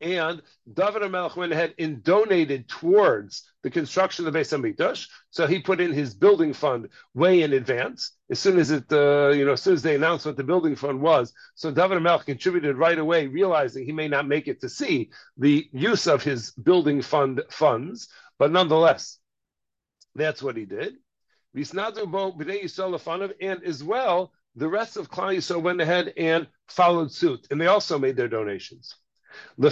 and 0.02 0.42
David 0.72 1.04
Melch 1.04 1.36
went 1.36 1.54
ahead 1.54 1.74
and 1.80 2.04
donated 2.04 2.68
towards 2.68 3.44
the 3.64 3.70
construction 3.70 4.28
of 4.28 4.34
the 4.34 4.40
Beis 4.40 4.52
Hamikdash. 4.52 5.08
So 5.30 5.48
he 5.48 5.60
put 5.60 5.80
in 5.80 5.94
his 5.94 6.14
building 6.14 6.52
fund 6.54 6.90
way 7.14 7.44
in 7.44 7.54
advance. 7.54 8.12
As 8.30 8.40
soon 8.40 8.60
as 8.60 8.72
it, 8.72 8.92
uh, 8.92 9.30
you 9.30 9.46
know, 9.46 9.54
as 9.54 9.62
soon 9.62 9.74
as 9.74 9.84
they 9.84 9.96
announced 9.96 10.26
what 10.26 10.36
the 10.38 10.44
building 10.44 10.76
fund 10.76 11.02
was, 11.02 11.34
so 11.56 11.72
David 11.72 12.00
Melch 12.00 12.26
contributed 12.26 12.78
right 12.78 13.00
away, 13.00 13.28
realizing 13.28 13.86
he 13.86 13.94
may 13.94 14.08
not 14.08 14.28
make 14.28 14.48
it 14.48 14.62
to 14.62 14.70
see 14.70 15.12
the 15.38 15.68
use 15.72 16.08
of 16.08 16.24
his 16.24 16.52
building 16.52 17.02
fund 17.02 17.42
funds, 17.50 18.10
but 18.38 18.52
nonetheless, 18.52 19.20
that's 20.14 20.44
what 20.44 20.58
he 20.58 20.66
did. 20.66 20.96
And 21.56 21.64
as 23.64 23.84
well, 23.84 24.32
the 24.56 24.68
rest 24.70 24.98
of 24.98 25.10
Klal 25.10 25.36
Yisrael 25.36 25.62
went 25.62 25.82
ahead 25.82 26.14
and 26.18 26.48
followed 26.68 27.12
suit, 27.12 27.48
and 27.52 27.60
they 27.60 27.68
also 27.68 28.00
made 28.00 28.16
their 28.16 28.28
donations. 28.28 28.96
And 29.58 29.66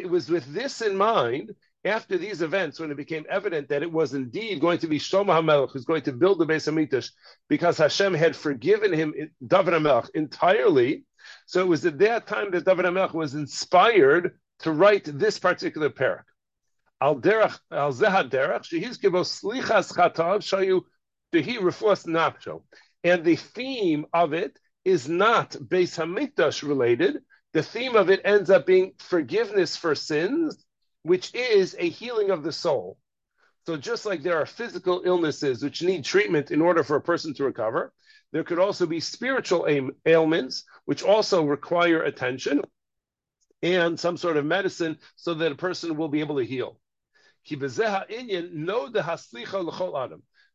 it 0.00 0.10
was 0.10 0.28
with 0.28 0.52
this 0.52 0.82
in 0.82 0.96
mind, 0.96 1.54
after 1.84 2.18
these 2.18 2.42
events, 2.42 2.78
when 2.78 2.90
it 2.90 2.96
became 2.96 3.24
evident 3.30 3.68
that 3.68 3.82
it 3.82 3.90
was 3.90 4.12
indeed 4.12 4.60
going 4.60 4.78
to 4.80 4.86
be 4.86 4.98
Shlomo 4.98 5.40
HaMelech 5.40 5.70
who's 5.72 5.86
going 5.86 6.02
to 6.02 6.12
build 6.12 6.38
the 6.38 6.46
Beis 6.46 6.70
Hamikdash, 6.70 7.10
because 7.48 7.78
Hashem 7.78 8.12
had 8.12 8.36
forgiven 8.36 8.92
him, 8.92 9.14
David 9.46 9.74
HaMelech, 9.74 10.10
entirely, 10.14 11.04
so 11.46 11.60
it 11.60 11.68
was 11.68 11.86
at 11.86 11.98
that 11.98 12.26
time 12.26 12.50
that 12.50 12.66
David 12.66 12.84
HaMelech 12.84 13.14
was 13.14 13.34
inspired 13.34 14.38
to 14.60 14.72
write 14.72 15.04
this 15.04 15.38
particular 15.38 15.88
parak. 15.88 16.24
Al 17.00 17.16
derech 17.18 17.58
al 17.70 17.92
zehad 17.94 18.28
derech 18.30 18.64
shehiz 18.64 18.98
kibo 19.00 19.22
slichas 19.24 19.94
chatav 19.94 20.40
shayu 20.40 20.82
shehi 21.32 21.58
refus 21.58 22.06
nafsho. 22.06 22.62
And 23.04 23.24
the 23.24 23.36
theme 23.36 24.06
of 24.12 24.32
it 24.32 24.58
is 24.84 25.08
not 25.08 25.52
Beis 25.52 25.96
Hamikdash 25.96 26.66
related. 26.66 27.18
The 27.52 27.62
theme 27.62 27.96
of 27.96 28.10
it 28.10 28.20
ends 28.24 28.50
up 28.50 28.66
being 28.66 28.94
forgiveness 28.98 29.76
for 29.76 29.94
sins 29.94 30.64
which 31.02 31.34
is 31.34 31.74
a 31.78 31.88
healing 31.88 32.30
of 32.30 32.42
the 32.42 32.52
soul. 32.52 32.98
So 33.66 33.76
just 33.76 34.06
like 34.06 34.22
there 34.22 34.38
are 34.38 34.46
physical 34.46 35.02
illnesses 35.04 35.62
which 35.62 35.82
need 35.82 36.04
treatment 36.04 36.50
in 36.50 36.60
order 36.60 36.82
for 36.82 36.96
a 36.96 37.00
person 37.00 37.34
to 37.34 37.44
recover, 37.44 37.92
there 38.32 38.44
could 38.44 38.58
also 38.58 38.86
be 38.86 39.00
spiritual 39.00 39.66
ailments 40.06 40.64
which 40.84 41.02
also 41.02 41.44
require 41.44 42.02
attention 42.02 42.62
and 43.62 43.98
some 43.98 44.16
sort 44.16 44.36
of 44.36 44.44
medicine 44.44 44.98
so 45.16 45.34
that 45.34 45.52
a 45.52 45.56
person 45.56 45.96
will 45.96 46.08
be 46.08 46.20
able 46.20 46.36
to 46.38 46.44
heal. 46.44 46.78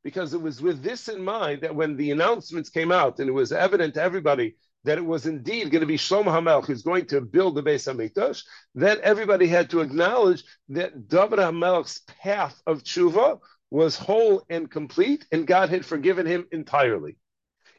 Because 0.06 0.36
it 0.36 0.42
was 0.42 0.62
with 0.62 0.84
this 0.84 1.10
in 1.10 1.22
mind 1.22 1.62
that 1.62 1.76
when 1.76 1.98
the 1.98 2.12
announcements 2.12 2.70
came 2.70 2.92
out 2.92 3.20
and 3.20 3.28
it 3.28 3.34
was 3.34 3.52
evident 3.52 3.96
to 3.96 4.02
everybody 4.04 4.56
that 4.84 5.00
it 5.00 5.06
was 5.06 5.26
indeed 5.26 5.72
going 5.72 5.82
to 5.82 5.88
be 5.88 5.98
Shlomo 5.98 6.28
HaMelech 6.28 6.68
who's 6.68 6.84
going 6.84 7.08
to 7.08 7.22
build 7.22 7.56
the 7.56 7.64
Beis 7.64 7.92
Hamikdash, 7.92 8.44
then 8.76 9.00
everybody 9.02 9.48
had 9.48 9.72
to 9.72 9.82
acknowledge 9.82 10.44
that 10.70 11.08
David 11.08 11.40
HaMelech's 11.40 12.02
path 12.22 12.62
of 12.68 12.84
tshuva 12.84 13.40
was 13.72 13.98
whole 13.98 14.46
and 14.48 14.70
complete, 14.70 15.26
and 15.32 15.48
God 15.48 15.70
had 15.70 15.84
forgiven 15.84 16.28
him 16.28 16.46
entirely. 16.52 17.18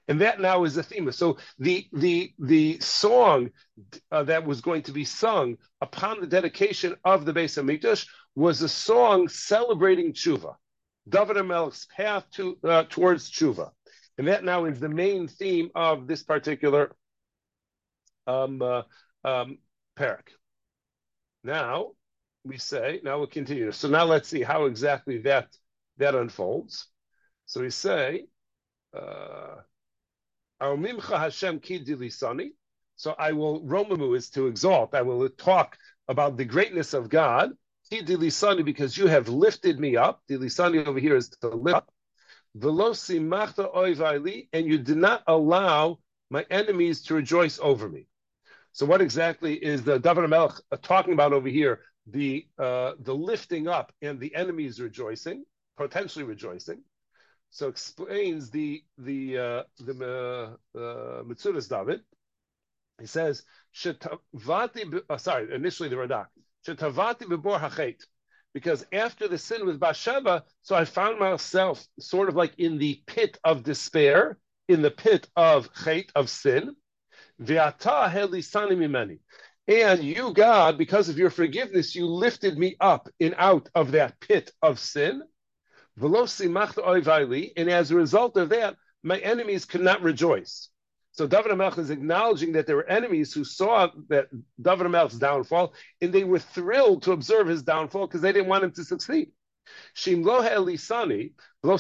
And 0.09 0.21
that 0.21 0.41
now 0.41 0.65
is 0.65 0.75
the 0.75 0.83
theme. 0.83 1.11
So 1.13 1.39
the 1.59 1.87
the 1.93 2.33
the 2.39 2.81
song 2.81 3.51
uh, 4.11 4.25
that 4.25 4.45
was 4.45 4.61
going 4.61 4.83
to 4.83 4.93
be 4.93 5.05
sung 5.05 5.59
upon 5.81 6.21
the 6.21 6.27
dedication 6.27 6.97
of 7.05 7.25
the 7.25 7.33
Beis 7.33 7.57
Hamikdash 7.57 8.07
was 8.35 8.63
a 8.63 8.69
song 8.69 9.29
celebrating 9.29 10.13
tshuva, 10.13 10.57
David 11.09 11.37
HaMelech's 11.37 11.87
path 11.87 12.25
to 12.33 12.59
uh, 12.65 12.85
towards 12.89 13.31
tshuva. 13.31 13.71
And 14.19 14.29
that 14.29 14.45
now 14.45 14.65
is 14.65 14.81
the 14.81 14.89
main 14.89 15.29
theme 15.29 15.71
of 15.75 16.07
this 16.07 16.23
particular 16.23 16.95
um, 18.27 18.63
uh, 18.63 18.83
um, 19.25 19.59
parak. 19.97 20.29
Now 21.45 21.93
we 22.45 22.59
say, 22.59 23.01
now 23.05 23.19
we'll 23.19 23.27
continue. 23.27 23.73
So 23.73 23.89
now 23.89 24.05
let's 24.05 24.29
see 24.29 24.43
how 24.43 24.67
exactly 24.67 25.19
that 25.23 25.49
that 25.99 26.15
unfolds. 26.15 26.87
So 27.47 27.61
we 27.61 27.71
say, 27.71 28.27
uh, 28.97 29.57
Hashem 30.61 31.61
So 32.97 33.15
I 33.19 33.33
will, 33.33 33.63
Romamu 33.63 34.17
is 34.17 34.31
to 34.31 34.47
exalt, 34.47 34.95
I 34.95 35.03
will 35.03 35.29
talk 35.29 35.77
about 36.09 36.37
the 36.37 36.45
greatness 36.45 36.95
of 36.95 37.09
God, 37.09 37.51
because 38.65 38.97
you 38.97 39.07
have 39.07 39.29
lifted 39.29 39.79
me 39.79 39.97
up. 39.97 40.23
Dilisani 40.29 40.87
over 40.87 40.99
here 40.99 41.17
is 41.17 41.31
to 41.41 41.49
lift 41.49 41.77
up 41.77 41.91
and 44.53 44.67
you 44.67 44.79
did 44.79 44.97
not 44.97 45.23
allow 45.27 45.99
my 46.31 46.45
enemies 46.51 47.03
to 47.03 47.15
rejoice 47.15 47.59
over 47.63 47.89
me. 47.89 48.07
So, 48.73 48.87
what 48.87 49.01
exactly 49.01 49.55
is 49.55 49.85
the 49.85 49.99
David 49.99 50.29
Melech 50.29 50.53
talking 50.83 51.15
about 51.15 51.33
over 51.33 51.49
here? 51.49 51.81
The 52.09 52.47
uh, 52.59 52.93
the 53.01 53.15
lifting 53.15 53.69
up 53.69 53.93
and 54.03 54.21
the 54.21 54.35
enemies 54.35 54.81
rejoicing, 54.81 55.45
potentially 55.77 56.25
rejoicing. 56.25 56.83
So, 57.51 57.69
explains 57.69 58.51
the 58.51 58.85
the 58.99 59.39
uh, 59.39 59.63
the 59.81 60.57
uh, 60.75 60.79
uh, 60.79 61.23
Metzudas 61.25 61.69
David. 61.69 62.03
He 63.01 63.07
says, 63.07 63.43
"Shetavati." 63.75 65.01
Uh, 65.09 65.17
sorry, 65.17 65.55
initially 65.55 65.89
the 65.89 65.97
Radak. 65.97 66.27
Hachet 66.67 67.97
because 68.57 68.85
after 68.91 69.29
the 69.29 69.37
sin 69.37 69.67
with 69.67 69.79
Bathsheba, 69.79 70.43
so 70.63 70.75
I 70.75 70.87
found 70.87 71.19
myself 71.19 71.87
sort 72.01 72.31
of 72.31 72.37
like 72.37 72.55
in 72.57 72.79
the 72.79 73.03
pit 73.07 73.39
of 73.45 73.63
despair, 73.63 74.39
in 74.67 74.81
the 74.81 74.91
pit 74.91 75.29
of 75.37 75.69
hate, 75.85 76.11
of 76.15 76.31
sin. 76.31 76.75
And 77.39 77.75
you, 80.03 80.33
God, 80.33 80.79
because 80.79 81.11
of 81.11 81.19
your 81.19 81.29
forgiveness, 81.29 81.95
you 81.95 82.07
lifted 82.07 82.57
me 82.57 82.77
up 82.81 83.11
and 83.21 83.35
out 83.37 83.69
of 83.75 83.93
that 83.93 84.19
pit 84.21 84.51
of 84.63 84.79
sin. 84.79 85.23
And 86.01 87.71
as 87.71 87.91
a 87.91 87.95
result 87.95 88.39
of 88.39 88.49
that, 88.49 88.77
my 89.03 89.19
enemies 89.19 89.67
could 89.67 89.83
not 89.83 90.01
rejoice. 90.01 90.71
So 91.17 91.27
David 91.27 91.53
HaMelech 91.53 91.79
is 91.79 91.89
acknowledging 91.89 92.53
that 92.53 92.67
there 92.67 92.77
were 92.77 92.87
enemies 92.89 93.33
who 93.33 93.43
saw 93.43 93.89
that 94.09 94.29
David 94.61 94.87
HaMelech's 94.87 95.19
downfall, 95.19 95.73
and 96.03 96.13
they 96.13 96.25
were 96.25 96.39
thrilled 96.39 97.05
to 97.05 97.13
observe 97.13 97.47
his 97.47 97.63
downfall 97.63 98.07
because 98.07 98.21
they 98.21 98.33
didn't 98.33 98.49
want 98.49 98.65
him 98.65 98.73
to 98.73 98.85
succeed. 98.85 99.31
Shim 99.95 100.25
lo 100.25 100.43
he'elisani, 100.43 101.33
lo 101.63 101.77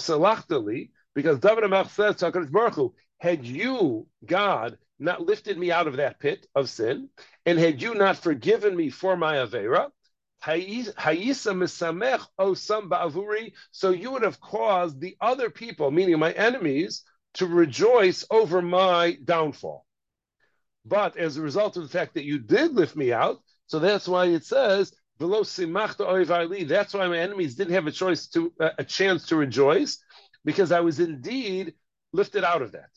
because 1.14 1.38
David 1.38 1.64
HaMelech 1.64 1.90
says 1.90 2.16
to 2.16 2.32
HaKadosh 2.32 2.50
Baruch 2.50 2.74
Hu, 2.74 2.94
had 3.18 3.44
you, 3.44 4.06
God, 4.24 4.78
not 4.98 5.20
lifted 5.20 5.58
me 5.58 5.70
out 5.70 5.86
of 5.86 5.96
that 5.96 6.18
pit 6.18 6.46
of 6.54 6.70
sin, 6.70 7.10
and 7.44 7.58
had 7.58 7.82
you 7.82 7.94
not 7.94 8.16
forgiven 8.16 8.74
me 8.74 8.88
for 8.88 9.16
my 9.16 9.36
Avera, 9.36 9.90
so 13.70 13.90
you 13.90 14.10
would 14.10 14.22
have 14.22 14.40
caused 14.40 15.00
the 15.00 15.16
other 15.20 15.50
people, 15.50 15.90
meaning 15.90 16.18
my 16.18 16.32
enemies, 16.32 17.02
to 17.36 17.46
rejoice 17.46 18.24
over 18.30 18.60
my 18.62 19.16
downfall. 19.24 19.84
But 20.84 21.16
as 21.16 21.36
a 21.36 21.42
result 21.42 21.76
of 21.76 21.82
the 21.82 21.88
fact 21.88 22.14
that 22.14 22.24
you 22.24 22.38
did 22.38 22.74
lift 22.74 22.96
me 22.96 23.12
out, 23.12 23.40
so 23.66 23.78
that's 23.78 24.06
why 24.06 24.26
it 24.26 24.44
says, 24.44 24.92
below 25.18 25.42
that's 25.42 26.94
why 26.94 27.08
my 27.08 27.18
enemies 27.18 27.54
didn't 27.56 27.74
have 27.74 27.86
a 27.86 27.92
choice 27.92 28.28
to 28.28 28.52
uh, 28.60 28.70
a 28.78 28.84
chance 28.84 29.26
to 29.26 29.36
rejoice, 29.36 29.98
because 30.44 30.72
I 30.72 30.80
was 30.80 31.00
indeed 31.00 31.74
lifted 32.12 32.44
out 32.44 32.62
of 32.62 32.72
that. 32.72 32.90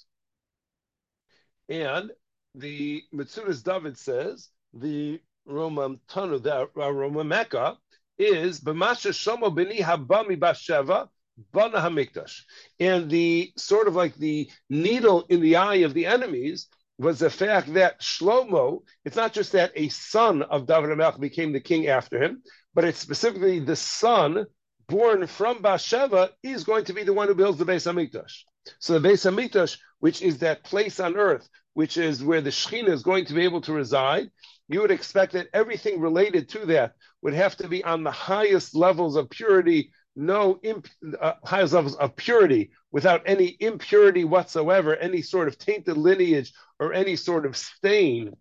And 1.68 2.12
the 2.56 3.04
Metzudas 3.14 3.64
David 3.64 3.98
says 3.98 4.50
the 4.74 5.20
Romam 5.48 6.00
Tanu, 6.10 6.42
the 6.42 6.62
uh, 6.62 6.66
Romam 6.76 7.28
Mecca, 7.28 7.78
is 8.18 8.60
B'masha 8.60 9.12
Shomo 9.12 9.54
B'ni 9.54 9.80
Habami 9.80 10.38
Basheva 10.38 11.10
Bana 11.52 11.80
Hamikdash. 11.80 12.42
And 12.80 13.10
the 13.10 13.52
sort 13.58 13.88
of 13.88 13.96
like 13.96 14.16
the 14.16 14.50
needle 14.70 15.26
in 15.30 15.42
the 15.42 15.58
eye 15.58 15.78
of 15.78 15.94
the 15.94 16.06
enemies 16.06 16.68
was 16.98 17.20
the 17.20 17.30
fact 17.30 17.74
that 17.74 18.02
Shlomo, 18.02 18.82
it's 19.06 19.16
not 19.16 19.34
just 19.34 19.54
that 19.54 19.72
a 19.76 19.90
son 19.90 20.42
of 20.42 20.68
David 20.68 20.90
HaMelech 20.90 21.20
became 21.20 21.54
the 21.54 21.62
king 21.62 21.88
after 21.88 22.22
him, 22.22 22.44
but 22.74 22.84
it's 22.84 23.00
specifically 23.00 23.60
the 23.60 23.76
son 23.76 24.46
born 24.88 25.26
from 25.28 25.62
Bathsheba 25.62 26.32
is 26.44 26.64
going 26.64 26.84
to 26.86 26.94
be 26.94 27.04
the 27.04 27.14
one 27.14 27.28
who 27.28 27.36
builds 27.36 27.58
the 27.58 27.66
Beis 27.66 27.90
Hamikdash. 27.90 28.44
So 28.80 29.00
the 29.00 29.08
Beis 29.08 29.30
Hamikdash, 29.30 29.78
which 30.00 30.22
is 30.22 30.40
that 30.40 30.64
place 30.64 31.00
on 31.00 31.16
earth, 31.16 31.48
which 31.74 31.98
is 31.98 32.24
where 32.24 32.42
the 32.42 32.50
Shekhinah 32.50 32.90
is 32.90 33.04
going 33.04 33.26
to 33.26 33.34
be 33.34 33.44
able 33.44 33.62
to 33.62 33.74
reside, 33.74 34.30
you 34.68 34.82
would 34.82 34.92
expect 34.92 35.34
that 35.34 35.48
everything 35.54 36.02
related 36.02 36.50
to 36.50 36.66
that 36.68 36.94
would 37.22 37.34
have 37.34 37.56
to 37.58 37.68
be 37.68 37.84
on 37.84 38.04
the 38.04 38.12
highest 38.12 38.76
levels 38.76 39.16
of 39.16 39.30
purity, 39.30 39.92
no 40.20 40.60
imp, 40.64 40.88
uh, 41.20 41.34
highest 41.44 41.74
levels 41.74 41.96
of 41.96 42.16
purity 42.16 42.72
without 42.92 43.22
any 43.26 43.56
impurity 43.60 44.26
whatsoever, 44.26 44.96
any 44.96 45.22
sort 45.22 45.48
of 45.48 45.58
tainted 45.58 45.98
lineage 45.98 46.52
or 46.80 46.94
any 46.94 47.16
sort 47.16 47.46
of 47.46 47.56
stain 47.56 48.36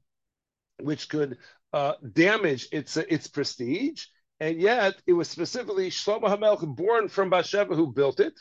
which 0.81 1.09
could 1.09 1.39
uh, 1.73 1.93
damage 2.13 2.69
its 2.73 2.97
uh, 2.97 3.05
its 3.09 3.29
prestige. 3.29 4.07
And 4.41 4.61
yet, 4.61 4.95
it 5.07 5.13
was 5.13 5.29
specifically 5.29 5.91
Shlomo 5.91 6.29
Hamelch, 6.29 6.65
born 6.77 7.09
from 7.09 7.31
Bathsheba, 7.31 7.75
who 7.75 7.93
built 7.93 8.21
it. 8.21 8.35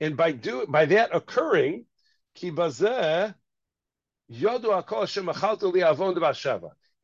And 0.00 0.16
by 0.16 0.32
do 0.32 0.66
by 0.66 0.84
that 0.86 1.14
occurring. 1.14 1.86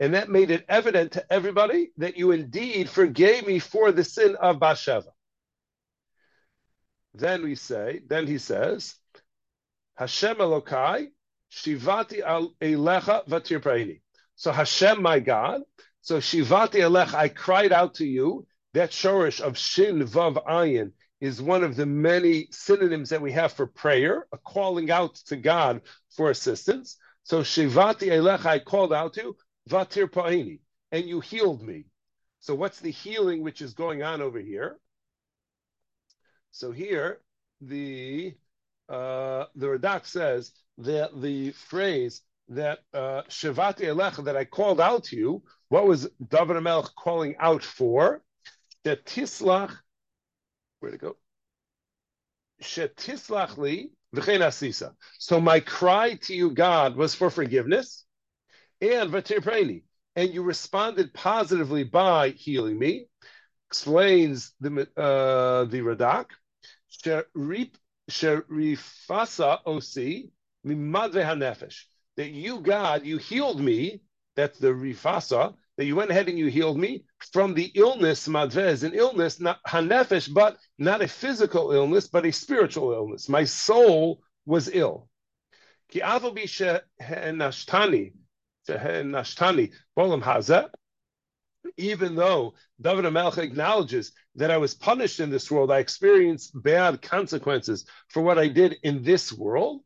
And 0.02 0.14
that 0.14 0.30
made 0.30 0.50
it 0.50 0.64
evident 0.68 1.12
to 1.12 1.32
everybody 1.32 1.90
that 1.98 2.16
you 2.16 2.30
indeed 2.32 2.88
forgave 2.88 3.46
me 3.46 3.58
for 3.58 3.92
the 3.92 4.02
sin 4.02 4.36
of 4.36 4.58
Bathsheba. 4.58 5.12
Then 7.14 7.42
we 7.42 7.54
say, 7.54 8.00
then 8.06 8.26
he 8.26 8.38
says, 8.38 8.94
Hashem 9.96 10.36
Elokai, 10.36 11.08
Shivati 11.52 12.22
Elecha 12.60 13.26
Vatirpraini. 13.28 14.00
So 14.36 14.52
Hashem, 14.52 15.02
my 15.02 15.18
God, 15.18 15.62
so 16.00 16.18
Shivati 16.18 16.80
Elecha, 16.80 17.14
I 17.14 17.28
cried 17.28 17.72
out 17.72 17.94
to 17.94 18.06
you. 18.06 18.46
That 18.72 18.90
shorish 18.90 19.40
of 19.40 19.58
Shin 19.58 19.98
Vav 20.06 20.44
Ayin 20.46 20.92
is 21.20 21.42
one 21.42 21.64
of 21.64 21.74
the 21.74 21.86
many 21.86 22.46
synonyms 22.52 23.10
that 23.10 23.20
we 23.20 23.32
have 23.32 23.52
for 23.52 23.66
prayer, 23.66 24.26
a 24.32 24.38
calling 24.38 24.92
out 24.92 25.16
to 25.26 25.36
God 25.36 25.82
for 26.16 26.30
assistance. 26.30 26.96
So 27.24 27.40
Shivati 27.40 28.08
Elecha, 28.08 28.46
I 28.46 28.58
called 28.60 28.92
out 28.92 29.14
to 29.14 29.22
you, 29.22 29.36
Vatir 29.68 30.08
Pa'ini, 30.08 30.60
and 30.92 31.04
you 31.04 31.20
healed 31.20 31.62
me. 31.62 31.86
So 32.38 32.54
what's 32.54 32.80
the 32.80 32.92
healing 32.92 33.42
which 33.42 33.60
is 33.60 33.74
going 33.74 34.02
on 34.02 34.22
over 34.22 34.38
here? 34.38 34.78
So 36.52 36.72
here, 36.72 37.20
the 37.60 38.34
uh, 38.88 39.44
the 39.54 39.66
Radak 39.66 40.06
says 40.06 40.52
that 40.78 41.20
the 41.20 41.52
phrase 41.52 42.22
that 42.48 42.80
uh, 42.92 43.22
Shavati 43.28 43.82
Elech 43.82 44.24
that 44.24 44.36
I 44.36 44.44
called 44.44 44.80
out 44.80 45.04
to 45.04 45.16
you, 45.16 45.42
what 45.68 45.86
was 45.86 46.08
David 46.28 46.56
Amelch 46.56 46.94
calling 46.96 47.36
out 47.38 47.62
for? 47.62 48.22
That 48.84 49.04
Tislach, 49.04 49.76
where'd 50.80 50.94
it 50.94 51.00
go? 51.00 51.16
Shetislach 52.62 53.56
li 53.56 53.92
asisa. 54.14 54.94
So 55.18 55.40
my 55.40 55.60
cry 55.60 56.14
to 56.22 56.34
you, 56.34 56.50
God, 56.50 56.96
was 56.96 57.14
for 57.14 57.30
forgiveness 57.30 58.04
and 58.80 59.10
v'tirpreni, 59.10 59.82
and 60.16 60.32
you 60.32 60.42
responded 60.42 61.14
positively 61.14 61.84
by 61.84 62.30
healing 62.30 62.78
me. 62.78 63.06
Explains 63.68 64.52
the 64.60 64.88
uh, 64.96 65.64
the 65.64 65.80
Radak. 65.80 66.26
Sherifasa 68.10 69.58
osi 69.64 70.30
hanefesh. 70.66 71.84
That 72.16 72.30
you, 72.30 72.60
God, 72.60 73.04
you 73.04 73.18
healed 73.18 73.60
me. 73.60 74.00
That's 74.36 74.58
the 74.58 74.68
rifasa. 74.68 75.54
That 75.76 75.84
you 75.86 75.96
went 75.96 76.10
ahead 76.10 76.28
and 76.28 76.38
you 76.38 76.46
healed 76.48 76.78
me 76.78 77.04
from 77.32 77.54
the 77.54 77.70
illness. 77.74 78.28
Madve 78.28 78.68
is 78.68 78.82
an 78.82 78.94
illness, 78.94 79.40
not 79.40 79.62
hanefesh, 79.66 80.32
but 80.32 80.58
not 80.78 81.02
a 81.02 81.08
physical 81.08 81.72
illness, 81.72 82.08
but 82.08 82.26
a 82.26 82.32
spiritual 82.32 82.92
illness. 82.92 83.28
My 83.28 83.44
soul 83.44 84.22
was 84.44 84.68
ill. 84.72 85.08
Ki 85.88 86.00
bolam 89.96 90.22
even 91.76 92.14
though 92.14 92.54
David 92.80 93.04
Amelch 93.04 93.38
acknowledges 93.38 94.12
that 94.36 94.50
I 94.50 94.58
was 94.58 94.74
punished 94.74 95.20
in 95.20 95.30
this 95.30 95.50
world, 95.50 95.70
I 95.70 95.78
experienced 95.78 96.52
bad 96.62 97.02
consequences 97.02 97.84
for 98.08 98.22
what 98.22 98.38
I 98.38 98.48
did 98.48 98.76
in 98.82 99.02
this 99.02 99.32
world. 99.32 99.82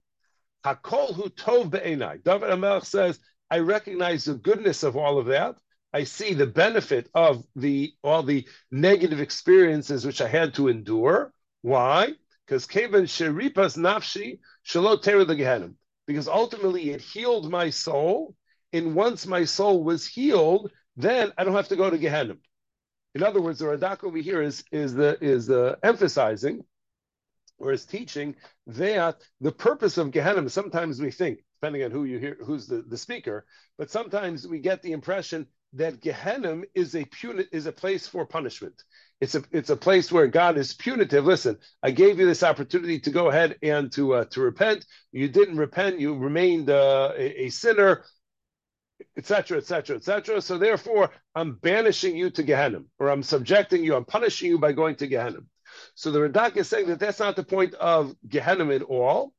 Hakol 0.65 1.15
hu 1.15 1.29
tov 1.31 1.71
be'enai. 1.71 2.23
David 2.23 2.51
Amelch 2.51 2.87
says, 2.87 3.19
I 3.51 3.59
recognize 3.59 4.25
the 4.25 4.35
goodness 4.35 4.83
of 4.83 4.97
all 4.97 5.19
of 5.19 5.27
that. 5.27 5.57
I 5.93 6.05
see 6.05 6.35
the 6.35 6.47
benefit 6.47 7.09
of 7.15 7.45
the 7.55 7.93
all 8.03 8.25
the 8.25 8.49
negative 8.73 9.21
experiences 9.21 10.05
which 10.05 10.21
I 10.21 10.27
had 10.27 10.55
to 10.55 10.69
endure. 10.69 11.33
Why? 11.63 12.15
Because 12.45 12.67
Kevin 12.67 13.05
Sheripas 13.05 13.77
Nafshi 13.77 14.41
Shalot 14.67 15.05
Gehenim. 15.05 15.75
Because 16.07 16.27
ultimately 16.27 16.91
it 16.91 17.01
healed 17.01 17.51
my 17.51 17.71
soul. 17.71 18.35
And 18.73 18.97
once 18.97 19.25
my 19.27 19.45
soul 19.45 19.85
was 19.85 20.05
healed, 20.05 20.73
then 20.97 21.33
I 21.37 21.45
don't 21.45 21.55
have 21.55 21.69
to 21.69 21.77
go 21.77 21.91
to 21.91 21.99
Gehenna. 21.99 22.37
In 23.15 23.23
other 23.23 23.41
words, 23.41 23.61
the 23.61 23.67
Radak 23.67 24.05
over 24.05 24.19
here 24.19 24.43
is 24.43 24.65
is 24.73 24.95
the 24.95 25.17
is 25.21 25.51
uh, 25.51 25.77
emphasizing 25.83 26.65
or 27.59 27.73
is 27.73 27.85
teaching 27.85 28.35
that 28.67 29.21
the 29.41 29.53
purpose 29.53 29.99
of 29.99 30.11
Gehenna. 30.11 30.49
Sometimes 30.49 31.01
we 31.01 31.11
think, 31.11 31.45
depending 31.61 31.85
on 31.85 31.91
who 31.91 32.05
you 32.05 32.19
hear, 32.19 32.37
who's 32.45 32.67
the, 32.67 32.83
the 32.83 32.99
speaker, 32.99 33.47
but 33.79 33.91
sometimes 33.91 34.47
we 34.47 34.59
get 34.59 34.83
the 34.83 34.93
impression 34.93 35.47
that 35.75 36.01
Gehenna 36.01 36.63
is 36.75 36.95
a 36.95 37.05
puni- 37.05 37.47
is 37.53 37.67
a 37.67 37.73
place 37.73 38.07
for 38.07 38.27
punishment. 38.27 38.83
It's 39.21 39.35
a 39.35 39.43
it's 39.53 39.71
a 39.71 39.77
place 39.77 40.11
where 40.11 40.27
God 40.27 40.59
is 40.59 40.75
punitive. 40.75 41.25
Listen, 41.25 41.59
I 41.83 41.91
gave 41.91 42.19
you 42.19 42.27
this 42.27 42.43
opportunity 42.43 43.01
to 43.01 43.11
go 43.11 43.29
ahead 43.29 43.57
and 43.63 43.91
to 43.93 44.15
uh, 44.15 44.25
to 44.27 44.41
repent. 44.41 44.87
You 45.13 45.29
didn't 45.29 45.57
repent. 45.57 46.01
You 46.01 46.17
remained 46.17 46.71
uh, 46.71 47.13
a, 47.17 47.45
a 47.45 47.49
sinner 47.51 48.05
etc., 49.17 49.59
etc., 49.59 49.97
etc. 49.97 50.41
So 50.41 50.59
therefore, 50.59 51.11
I'm 51.35 51.55
banishing 51.55 52.17
you 52.17 52.31
to 52.31 52.43
Gehenna, 52.43 52.83
or 52.99 53.09
I'm 53.09 53.23
subjecting 53.23 53.85
you, 53.85 53.95
I'm 53.95 54.05
punishing 54.05 54.51
you 54.51 54.59
by 54.59 54.73
going 54.73 54.97
to 54.97 55.07
Gehenna. 55.07 55.41
So 55.95 56.11
the 56.11 56.21
Radak 56.21 56.57
is 56.57 56.69
saying 56.69 56.89
that 56.89 57.01
that's 57.01 57.19
not 57.19 57.37
the 57.37 57.45
point 57.45 57.75
of 57.75 58.15
Gehenna 58.29 58.73
at 58.73 58.83
all. 58.83 59.33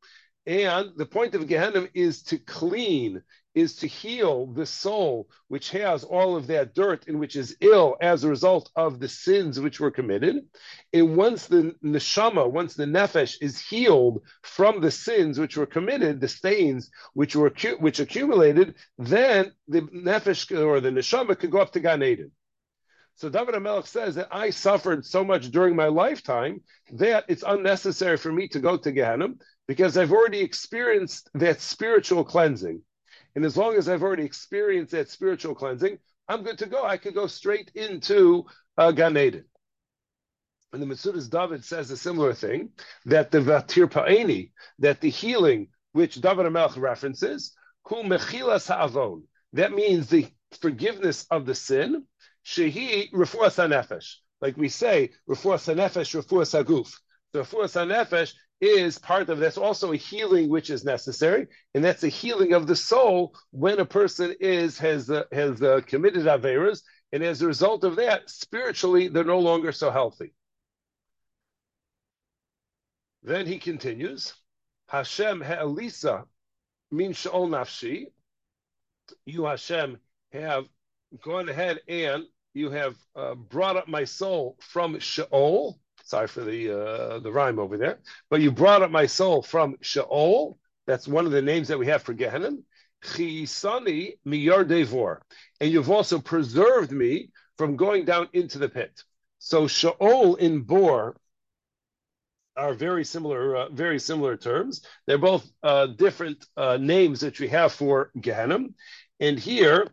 And 0.45 0.91
the 0.95 1.05
point 1.05 1.33
of 1.33 1.47
Gehenna 1.47 1.87
is 1.93 2.23
to 2.23 2.37
clean, 2.37 3.21
is 3.55 3.77
to 3.77 3.87
heal 3.87 4.47
the 4.47 4.65
soul, 4.65 5.29
which 5.47 5.71
has 5.71 6.03
all 6.03 6.35
of 6.35 6.47
that 6.47 6.75
dirt 6.75 7.07
and 7.07 7.19
which 7.19 7.35
is 7.35 7.55
ill 7.61 7.95
as 8.01 8.23
a 8.23 8.29
result 8.29 8.69
of 8.75 8.99
the 8.99 9.07
sins 9.07 9.59
which 9.59 9.79
were 9.79 9.89
committed. 9.89 10.45
And 10.93 11.15
once 11.15 11.47
the 11.47 11.73
neshama, 11.83 12.51
once 12.51 12.75
the 12.75 12.85
nefesh 12.85 13.37
is 13.41 13.59
healed 13.59 14.21
from 14.43 14.81
the 14.81 14.91
sins 14.91 15.39
which 15.39 15.55
were 15.55 15.65
committed, 15.65 16.19
the 16.19 16.27
stains 16.27 16.91
which 17.13 17.35
were 17.35 17.53
which 17.79 17.99
accumulated, 17.99 18.75
then 18.97 19.53
the 19.69 19.81
nefesh 19.81 20.51
or 20.55 20.81
the 20.81 20.89
neshama 20.89 21.39
could 21.39 21.51
go 21.51 21.59
up 21.59 21.71
to 21.71 21.79
Gan 21.79 22.03
Eden. 22.03 22.31
So 23.15 23.29
David 23.29 23.55
Amelech 23.55 23.87
says 23.87 24.15
that 24.15 24.27
I 24.29 24.49
suffered 24.49 25.05
so 25.05 25.23
much 25.23 25.49
during 25.49 25.73
my 25.73 25.87
lifetime 25.87 26.61
that 26.91 27.23
it's 27.29 27.45
unnecessary 27.47 28.17
for 28.17 28.29
me 28.29 28.49
to 28.49 28.59
go 28.59 28.75
to 28.75 28.91
Gehenna 28.91 29.29
because 29.69 29.97
I've 29.97 30.11
already 30.11 30.41
experienced 30.41 31.29
that 31.33 31.61
spiritual 31.61 32.25
cleansing. 32.25 32.81
And 33.35 33.45
as 33.45 33.57
long 33.57 33.75
as 33.75 33.89
I've 33.89 34.03
already 34.03 34.23
experienced 34.23 34.91
that 34.91 35.09
spiritual 35.09 35.55
cleansing, 35.55 35.99
I'm 36.27 36.43
good 36.43 36.57
to 36.59 36.65
go. 36.65 36.85
I 36.85 36.97
could 36.97 37.13
go 37.13 37.27
straight 37.27 37.71
into 37.75 38.45
uh, 38.77 38.91
Gan 38.91 39.17
Eden. 39.17 39.45
And 40.73 40.81
the 40.81 40.87
Metzudas 40.87 41.29
David 41.29 41.63
says 41.63 41.91
a 41.91 41.97
similar 41.97 42.33
thing 42.33 42.69
that 43.05 43.31
the 43.31 43.39
Vatir 43.39 43.87
Pa'eni, 43.87 44.51
that 44.79 45.01
the 45.01 45.09
healing 45.09 45.67
which 45.91 46.15
David 46.15 46.45
Amelch 46.45 46.77
references, 46.77 47.53
Mechilas 47.89 48.67
Ha'avon, 48.67 49.23
that 49.53 49.71
means 49.71 50.09
the 50.09 50.27
forgiveness 50.59 51.25
of 51.31 51.45
the 51.45 51.55
sin, 51.55 52.03
Shehi 52.45 53.11
Refuas 53.11 53.55
HaNefesh. 53.55 54.15
Like 54.41 54.57
we 54.57 54.69
say, 54.69 55.11
Refuas 55.29 55.73
HaNefesh, 55.73 56.21
Refuas 56.21 56.63
HaGuf. 56.63 56.93
The 57.31 57.43
Refuas 57.43 57.75
HaNefesh 57.75 58.33
is 58.61 58.97
part 58.97 59.29
of 59.29 59.39
that's 59.39 59.57
also 59.57 59.91
a 59.91 59.97
healing 59.97 60.49
which 60.49 60.69
is 60.69 60.85
necessary, 60.85 61.47
and 61.73 61.83
that's 61.83 62.03
a 62.03 62.09
healing 62.09 62.53
of 62.53 62.67
the 62.67 62.75
soul 62.75 63.35
when 63.51 63.79
a 63.79 63.85
person 63.85 64.33
is 64.39 64.77
has 64.77 65.09
uh, 65.09 65.23
has 65.31 65.61
uh, 65.61 65.81
committed 65.85 66.25
averas, 66.25 66.81
and 67.11 67.23
as 67.23 67.41
a 67.41 67.47
result 67.47 67.83
of 67.83 67.97
that, 67.97 68.29
spiritually 68.29 69.07
they're 69.07 69.23
no 69.23 69.39
longer 69.39 69.71
so 69.71 69.91
healthy. 69.91 70.33
Then 73.23 73.45
he 73.45 73.57
continues, 73.57 74.33
Hashem 74.87 75.41
ha'elisa 75.41 76.25
min 76.91 77.13
sheol 77.13 77.49
nafshi. 77.49 78.05
You 79.25 79.45
Hashem 79.45 79.97
have 80.31 80.67
gone 81.23 81.49
ahead 81.49 81.79
and 81.87 82.25
you 82.53 82.71
have 82.71 82.95
uh, 83.15 83.35
brought 83.35 83.77
up 83.77 83.87
my 83.87 84.05
soul 84.05 84.57
from 84.61 84.99
Sheol 84.99 85.79
Sorry 86.05 86.27
for 86.27 86.41
the 86.41 86.71
uh, 86.71 87.19
the 87.19 87.31
rhyme 87.31 87.57
over 87.57 87.77
there. 87.77 87.97
But 88.29 88.39
you 88.41 88.51
brought 88.51 88.83
up 88.83 88.91
my 88.91 89.07
soul 89.07 89.41
from 89.41 89.75
Sheol. 89.81 90.57
That's 90.85 91.07
one 91.07 91.25
of 91.25 91.31
the 91.31 91.41
names 91.41 91.67
that 91.67 91.79
we 91.79 91.87
have 91.87 92.03
for 92.03 92.13
Gehenna. 92.13 92.51
Chisani 93.03 94.13
miyar 94.25 94.65
devor. 94.65 95.21
And 95.59 95.71
you've 95.71 95.89
also 95.89 96.19
preserved 96.19 96.91
me 96.91 97.31
from 97.57 97.75
going 97.75 98.05
down 98.05 98.29
into 98.33 98.59
the 98.59 98.69
pit. 98.69 99.03
So 99.39 99.65
Sheol 99.65 100.35
in 100.35 100.61
Bor 100.61 101.15
are 102.55 102.75
very 102.75 103.03
similar, 103.03 103.55
uh, 103.55 103.69
very 103.69 103.99
similar 103.99 104.37
terms. 104.37 104.81
They're 105.07 105.17
both 105.17 105.49
uh, 105.63 105.87
different 105.87 106.45
uh, 106.55 106.77
names 106.79 107.21
that 107.21 107.39
we 107.39 107.47
have 107.47 107.73
for 107.73 108.11
Gehenna. 108.21 108.59
And 109.19 109.39
here, 109.39 109.87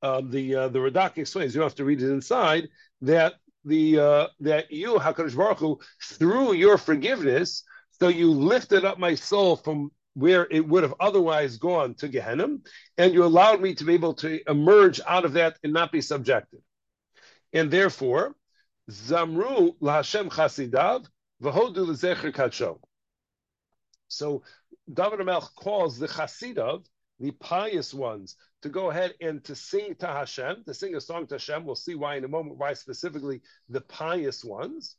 uh, 0.00 0.22
the 0.24 0.54
uh, 0.54 0.68
the 0.68 0.78
Radak 0.78 1.18
explains. 1.18 1.54
You 1.54 1.60
don't 1.60 1.70
have 1.70 1.76
to 1.76 1.84
read 1.84 2.02
it 2.02 2.10
inside 2.10 2.68
that 3.00 3.34
the 3.66 3.98
uh, 3.98 4.26
that 4.40 4.70
you 4.70 4.94
Hakadosh 4.94 5.36
Baruch 5.36 5.58
Hu, 5.58 5.80
through 6.02 6.54
your 6.54 6.78
forgiveness, 6.78 7.64
so 7.98 8.08
you 8.08 8.30
lifted 8.30 8.84
up 8.84 8.98
my 8.98 9.14
soul 9.14 9.56
from 9.56 9.90
where 10.14 10.46
it 10.50 10.66
would 10.66 10.82
have 10.82 10.94
otherwise 10.98 11.58
gone 11.58 11.94
to 11.94 12.08
Gehenna, 12.08 12.56
and 12.96 13.12
you 13.12 13.24
allowed 13.24 13.60
me 13.60 13.74
to 13.74 13.84
be 13.84 13.92
able 13.92 14.14
to 14.14 14.40
emerge 14.48 15.00
out 15.06 15.26
of 15.26 15.34
that 15.34 15.58
and 15.62 15.74
not 15.74 15.92
be 15.92 16.00
subjected. 16.00 16.60
And 17.52 17.70
therefore, 17.70 18.34
Zamru 18.90 19.76
laHashem 19.80 20.30
Chasidav 20.30 21.06
v'hodu 21.42 21.86
l'zecher 21.86 22.32
kadsho. 22.32 22.78
So 24.08 24.42
David 24.90 25.20
Amelch 25.20 25.54
calls 25.54 25.98
the 25.98 26.08
Chasidav, 26.08 26.86
the 27.18 27.30
pious 27.32 27.94
ones, 27.94 28.36
to 28.62 28.68
go 28.68 28.90
ahead 28.90 29.14
and 29.20 29.42
to 29.44 29.54
sing 29.54 29.94
to 29.96 30.06
Hashem, 30.06 30.64
to 30.66 30.74
sing 30.74 30.94
a 30.94 31.00
song 31.00 31.26
to 31.28 31.34
Hashem. 31.34 31.64
We'll 31.64 31.76
see 31.76 31.94
why 31.94 32.16
in 32.16 32.24
a 32.24 32.28
moment, 32.28 32.58
why 32.58 32.74
specifically 32.74 33.42
the 33.68 33.80
pious 33.80 34.44
ones. 34.44 34.96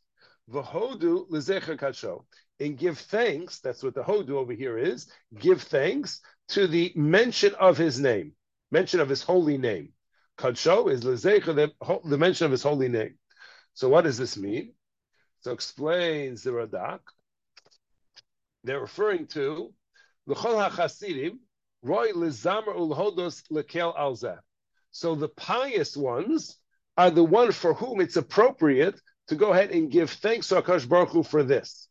V'hodu 0.51 1.29
l'zecher 1.29 1.77
kadsho. 1.77 2.23
And 2.59 2.77
give 2.77 2.97
thanks, 2.97 3.59
that's 3.59 3.83
what 3.83 3.93
the 3.93 4.03
hodu 4.03 4.31
over 4.31 4.53
here 4.53 4.77
is, 4.77 5.07
give 5.37 5.61
thanks 5.61 6.21
to 6.49 6.65
the 6.67 6.91
mention 6.95 7.53
of 7.55 7.77
his 7.77 7.99
name, 7.99 8.33
mention 8.71 8.99
of 8.99 9.09
his 9.09 9.21
holy 9.21 9.57
name. 9.57 9.93
Kadsho 10.39 10.89
is 10.91 11.03
l'zecher, 11.03 11.53
the, 11.53 11.99
the 12.05 12.17
mention 12.17 12.45
of 12.45 12.51
his 12.51 12.63
holy 12.63 12.87
name. 12.87 13.17
So 13.73 13.89
what 13.89 14.05
does 14.05 14.17
this 14.17 14.37
mean? 14.37 14.73
So 15.41 15.51
explains 15.51 16.43
the 16.43 16.51
Radak. 16.51 16.99
They're 18.63 18.79
referring 18.79 19.27
to 19.27 19.73
l'chol 20.25 20.69
ha'chasidim, 20.69 21.39
Roy 21.81 22.11
lezamer 22.11 22.75
ulhodos 22.75 23.43
lekel 23.51 23.95
alzeh. 23.97 24.39
So 24.91 25.15
the 25.15 25.29
pious 25.29 25.95
ones 25.95 26.57
are 26.97 27.11
the 27.11 27.23
one 27.23 27.51
for 27.51 27.73
whom 27.73 28.01
it's 28.01 28.15
appropriate 28.15 28.99
to 29.27 29.35
go 29.35 29.53
ahead 29.53 29.71
and 29.71 29.91
give 29.91 30.09
thanks 30.09 30.49
to 30.49 30.61
Akash 30.61 30.87
Baruch 30.87 31.09
Hu 31.09 31.23
for 31.23 31.43
this. 31.43 31.87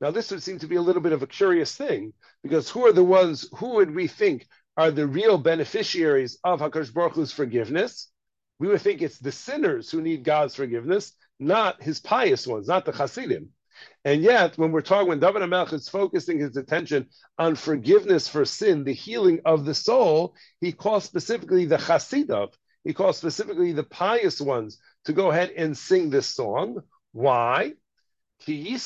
Now, 0.00 0.10
this 0.10 0.30
would 0.30 0.42
seem 0.42 0.58
to 0.60 0.66
be 0.66 0.76
a 0.76 0.82
little 0.82 1.02
bit 1.02 1.12
of 1.12 1.22
a 1.22 1.26
curious 1.26 1.74
thing 1.74 2.14
because 2.42 2.70
who 2.70 2.86
are 2.86 2.92
the 2.92 3.04
ones, 3.04 3.48
who 3.56 3.74
would 3.74 3.94
we 3.94 4.06
think 4.06 4.46
are 4.76 4.90
the 4.90 5.06
real 5.06 5.36
beneficiaries 5.36 6.38
of 6.42 6.60
Hakadosh 6.60 6.94
Baruch 6.94 7.12
Hu's 7.12 7.32
forgiveness? 7.32 8.10
We 8.58 8.68
would 8.68 8.80
think 8.80 9.02
it's 9.02 9.18
the 9.18 9.32
sinners 9.32 9.90
who 9.90 10.00
need 10.00 10.24
God's 10.24 10.54
forgiveness, 10.54 11.12
not 11.38 11.82
his 11.82 12.00
pious 12.00 12.46
ones, 12.46 12.68
not 12.68 12.86
the 12.86 12.92
Hasidim. 12.92 13.50
And 14.04 14.22
yet, 14.22 14.56
when 14.56 14.72
we're 14.72 14.80
talking, 14.80 15.08
when 15.08 15.20
David 15.20 15.42
HaMelech 15.42 15.72
is 15.72 15.88
focusing 15.88 16.38
his 16.38 16.56
attention 16.56 17.08
on 17.38 17.54
forgiveness 17.54 18.28
for 18.28 18.44
sin, 18.44 18.84
the 18.84 18.92
healing 18.94 19.40
of 19.44 19.64
the 19.64 19.74
soul, 19.74 20.34
he 20.60 20.72
calls 20.72 21.04
specifically 21.04 21.66
the 21.66 21.76
Hasidav, 21.76 22.52
he 22.84 22.94
calls 22.94 23.18
specifically 23.18 23.72
the 23.72 23.84
pious 23.84 24.40
ones 24.40 24.78
to 25.04 25.12
go 25.12 25.30
ahead 25.30 25.50
and 25.50 25.76
sing 25.76 26.10
this 26.10 26.26
song. 26.28 26.82
Why? 27.12 27.74
He 28.44 28.78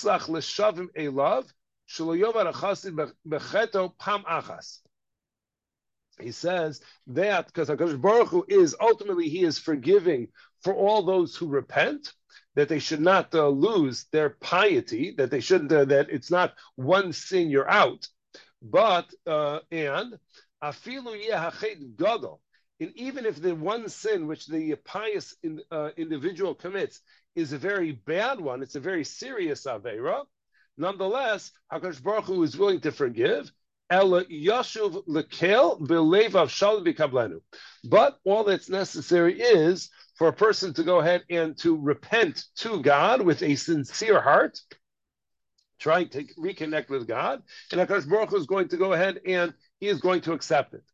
says 6.30 6.80
that 7.08 7.46
because 7.46 7.68
Hakadosh 7.68 8.00
Baruch 8.00 8.28
Hu 8.28 8.44
is 8.48 8.76
ultimately 8.80 9.28
he 9.28 9.42
is 9.42 9.58
forgiving 9.58 10.28
for 10.62 10.74
all 10.74 11.02
those 11.02 11.36
who 11.36 11.48
repent, 11.48 12.12
that 12.54 12.68
they 12.68 12.78
should 12.78 13.00
not 13.00 13.34
uh, 13.34 13.48
lose 13.48 14.06
their 14.12 14.30
piety, 14.30 15.14
that 15.18 15.30
they 15.30 15.40
shouldn't 15.40 15.72
uh, 15.72 15.84
that 15.86 16.10
it's 16.10 16.30
not 16.30 16.54
one 16.76 17.12
sin 17.12 17.50
you're 17.50 17.70
out, 17.70 18.06
but 18.62 19.06
uh, 19.26 19.60
and 19.70 20.14
afilu 20.62 21.28
yehachet 21.28 21.96
gadol. 21.96 22.40
And 22.80 22.92
even 22.96 23.24
if 23.24 23.40
the 23.40 23.54
one 23.54 23.88
sin 23.88 24.26
which 24.26 24.46
the 24.46 24.74
pious 24.84 25.36
in, 25.42 25.60
uh, 25.70 25.90
individual 25.96 26.54
commits 26.54 27.00
is 27.36 27.52
a 27.52 27.58
very 27.58 27.92
bad 27.92 28.40
one, 28.40 28.62
it's 28.62 28.74
a 28.74 28.80
very 28.80 29.04
serious 29.04 29.64
Avera, 29.64 30.24
nonetheless, 30.76 31.52
HaKadosh 31.72 32.02
Baruch 32.02 32.24
Hu 32.24 32.42
is 32.42 32.56
willing 32.56 32.80
to 32.80 32.92
forgive. 32.92 33.50
But 33.90 34.26
all 38.24 38.44
that's 38.44 38.68
necessary 38.68 39.40
is 39.40 39.90
for 40.16 40.28
a 40.28 40.32
person 40.32 40.74
to 40.74 40.82
go 40.82 41.00
ahead 41.00 41.24
and 41.28 41.56
to 41.58 41.76
repent 41.76 42.44
to 42.56 42.82
God 42.82 43.22
with 43.22 43.42
a 43.42 43.56
sincere 43.56 44.20
heart, 44.20 44.58
trying 45.78 46.08
to 46.10 46.24
reconnect 46.38 46.88
with 46.88 47.06
God, 47.06 47.42
and 47.72 47.80
HaKadosh 47.80 48.08
Baruch 48.08 48.32
is 48.32 48.46
going 48.46 48.68
to 48.68 48.76
go 48.76 48.92
ahead 48.92 49.20
and 49.26 49.52
he 49.80 49.88
is 49.88 50.00
going 50.00 50.20
to 50.22 50.32
accept 50.32 50.74
it. 50.74 50.84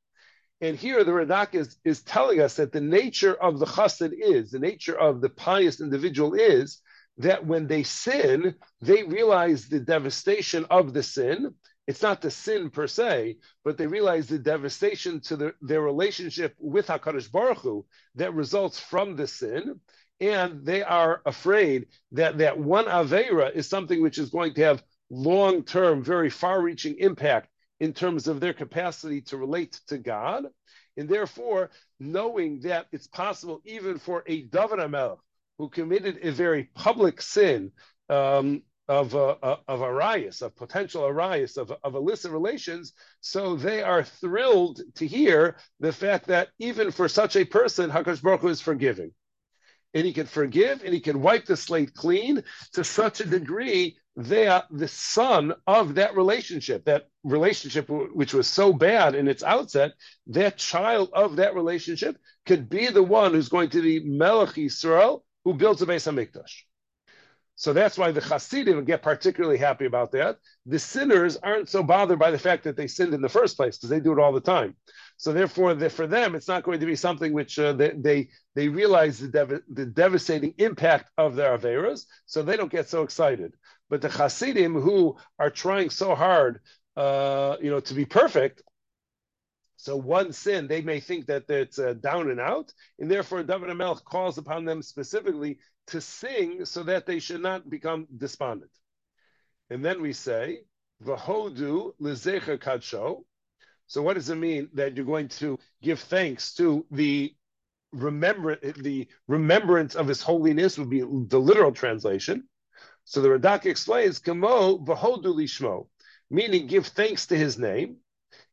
And 0.60 0.76
here 0.76 1.04
the 1.04 1.12
Radak 1.12 1.54
is, 1.54 1.76
is 1.84 2.02
telling 2.02 2.40
us 2.40 2.56
that 2.56 2.72
the 2.72 2.80
nature 2.80 3.34
of 3.34 3.58
the 3.58 3.66
chassid 3.66 4.12
is, 4.12 4.50
the 4.50 4.58
nature 4.58 4.98
of 4.98 5.20
the 5.20 5.30
pious 5.30 5.80
individual 5.80 6.34
is 6.34 6.80
that 7.18 7.46
when 7.46 7.66
they 7.66 7.82
sin, 7.82 8.54
they 8.80 9.02
realize 9.04 9.68
the 9.68 9.80
devastation 9.80 10.66
of 10.70 10.92
the 10.92 11.02
sin. 11.02 11.54
It's 11.90 12.02
not 12.02 12.20
the 12.20 12.30
sin 12.30 12.70
per 12.70 12.86
se, 12.86 13.38
but 13.64 13.76
they 13.76 13.88
realize 13.88 14.28
the 14.28 14.38
devastation 14.38 15.18
to 15.22 15.36
the, 15.36 15.54
their 15.60 15.80
relationship 15.80 16.54
with 16.60 16.86
HaKadosh 16.86 17.32
Baruch 17.32 17.58
Hu 17.58 17.84
that 18.14 18.32
results 18.32 18.78
from 18.78 19.16
the 19.16 19.26
sin. 19.26 19.80
And 20.20 20.64
they 20.64 20.84
are 20.84 21.20
afraid 21.26 21.88
that 22.12 22.38
that 22.38 22.56
one 22.56 22.84
Aveira 22.84 23.52
is 23.52 23.68
something 23.68 24.00
which 24.00 24.18
is 24.18 24.30
going 24.30 24.54
to 24.54 24.62
have 24.62 24.84
long 25.10 25.64
term, 25.64 26.04
very 26.04 26.30
far 26.30 26.62
reaching 26.62 26.96
impact 26.98 27.48
in 27.80 27.92
terms 27.92 28.28
of 28.28 28.38
their 28.38 28.54
capacity 28.54 29.22
to 29.22 29.36
relate 29.36 29.80
to 29.88 29.98
God. 29.98 30.44
And 30.96 31.08
therefore, 31.08 31.70
knowing 31.98 32.60
that 32.60 32.86
it's 32.92 33.08
possible 33.08 33.62
even 33.64 33.98
for 33.98 34.22
a 34.28 34.42
David 34.42 34.78
who 35.58 35.68
committed 35.68 36.20
a 36.22 36.30
very 36.30 36.70
public 36.72 37.20
sin 37.20 37.72
um, 38.08 38.62
of, 38.90 39.14
uh, 39.14 39.36
uh 39.42 39.56
of 39.68 39.80
arayos, 39.80 40.42
of 40.42 40.56
potential 40.56 41.02
arayos, 41.02 41.56
of, 41.56 41.72
of 41.84 41.94
illicit 41.94 42.32
relations, 42.32 42.92
so 43.20 43.54
they 43.54 43.82
are 43.82 44.02
thrilled 44.02 44.80
to 44.96 45.06
hear 45.06 45.56
the 45.78 45.92
fact 45.92 46.26
that 46.26 46.48
even 46.58 46.90
for 46.90 47.08
such 47.08 47.36
a 47.36 47.44
person, 47.44 47.88
Hakadosh 47.88 48.20
Baruch 48.20 48.40
Hu 48.40 48.48
is 48.48 48.60
forgiving 48.60 49.12
and 49.94 50.04
he 50.04 50.12
can 50.12 50.26
forgive 50.26 50.82
and 50.84 50.92
he 50.92 51.00
can 51.00 51.22
wipe 51.22 51.46
the 51.46 51.56
slate 51.56 51.94
clean 51.94 52.42
to 52.72 52.82
such 52.82 53.20
a 53.20 53.26
degree 53.26 53.96
they 54.16 54.48
are 54.48 54.64
the 54.70 54.88
son 54.88 55.54
of 55.68 55.94
that 55.94 56.16
relationship, 56.16 56.84
that 56.84 57.06
relationship 57.22 57.88
which 57.88 58.34
was 58.34 58.48
so 58.48 58.72
bad 58.72 59.14
in 59.14 59.28
its 59.28 59.44
outset, 59.44 59.92
that 60.26 60.58
child 60.58 61.10
of 61.12 61.36
that 61.36 61.54
relationship 61.54 62.16
could 62.44 62.68
be 62.68 62.88
the 62.88 63.02
one 63.02 63.32
who's 63.32 63.48
going 63.48 63.70
to 63.70 63.80
be 63.80 64.00
Melech 64.00 64.56
Yisrael 64.56 65.22
who 65.44 65.54
builds 65.54 65.80
a 65.80 65.86
Beis 65.86 66.10
Hamikdash. 66.10 66.64
So 67.56 67.72
that's 67.74 67.98
why 67.98 68.10
the 68.10 68.22
Hasidim 68.22 68.84
get 68.84 69.02
particularly 69.02 69.58
happy 69.58 69.84
about 69.84 70.12
that. 70.12 70.38
The 70.64 70.78
sinners 70.78 71.36
aren't 71.36 71.68
so 71.68 71.82
bothered 71.82 72.18
by 72.18 72.30
the 72.30 72.38
fact 72.38 72.64
that 72.64 72.76
they 72.76 72.86
sinned 72.86 73.12
in 73.12 73.20
the 73.20 73.28
first 73.28 73.56
place 73.56 73.76
because 73.76 73.90
they 73.90 74.00
do 74.00 74.12
it 74.12 74.18
all 74.18 74.32
the 74.32 74.40
time. 74.40 74.76
So 75.18 75.34
therefore, 75.34 75.74
the, 75.74 75.90
for 75.90 76.06
them, 76.06 76.34
it's 76.34 76.48
not 76.48 76.62
going 76.62 76.80
to 76.80 76.86
be 76.86 76.96
something 76.96 77.34
which 77.34 77.58
uh, 77.58 77.74
they, 77.74 77.90
they, 77.90 78.28
they 78.54 78.68
realize 78.68 79.18
the, 79.18 79.28
dev- 79.28 79.62
the 79.68 79.84
devastating 79.84 80.54
impact 80.56 81.10
of 81.18 81.36
their 81.36 81.58
averas, 81.58 82.06
so 82.24 82.42
they 82.42 82.56
don't 82.56 82.72
get 82.72 82.88
so 82.88 83.02
excited. 83.02 83.52
But 83.90 84.00
the 84.00 84.08
Hasidim 84.08 84.74
who 84.74 85.18
are 85.38 85.50
trying 85.50 85.90
so 85.90 86.14
hard, 86.14 86.60
uh, 86.96 87.56
you 87.60 87.70
know, 87.70 87.80
to 87.80 87.94
be 87.94 88.06
perfect, 88.06 88.62
so 89.80 89.96
one 89.96 90.30
sin, 90.34 90.66
they 90.68 90.82
may 90.82 91.00
think 91.00 91.24
that 91.28 91.48
it's 91.48 91.78
uh, 91.78 91.94
down 91.94 92.30
and 92.30 92.38
out, 92.38 92.70
and 92.98 93.10
therefore 93.10 93.42
David 93.42 93.70
Melch 93.70 94.04
calls 94.04 94.36
upon 94.36 94.66
them 94.66 94.82
specifically 94.82 95.56
to 95.86 96.02
sing 96.02 96.66
so 96.66 96.82
that 96.82 97.06
they 97.06 97.18
should 97.18 97.40
not 97.40 97.70
become 97.70 98.06
despondent. 98.14 98.70
And 99.70 99.82
then 99.82 100.02
we 100.02 100.12
say, 100.12 100.64
Vahodu 101.02 101.92
lezecher 101.98 102.58
kadsho, 102.58 103.24
so 103.86 104.02
what 104.02 104.16
does 104.16 104.28
it 104.28 104.34
mean 104.34 104.68
that 104.74 104.96
you're 104.96 105.06
going 105.06 105.28
to 105.28 105.58
give 105.80 106.00
thanks 106.00 106.52
to 106.56 106.84
the 106.90 107.34
remember 107.92 108.56
the 108.56 109.08
remembrance 109.28 109.94
of 109.94 110.06
his 110.06 110.20
holiness 110.20 110.76
would 110.76 110.90
be 110.90 111.00
the 111.00 111.38
literal 111.38 111.72
translation. 111.72 112.46
So 113.04 113.22
the 113.22 113.30
Radak 113.30 113.64
explains, 113.64 114.18
Kamo 114.18 114.76
v'hodu 114.76 115.24
lishmo, 115.24 115.88
meaning 116.30 116.66
give 116.66 116.88
thanks 116.88 117.28
to 117.28 117.36
his 117.36 117.58
name. 117.58 117.96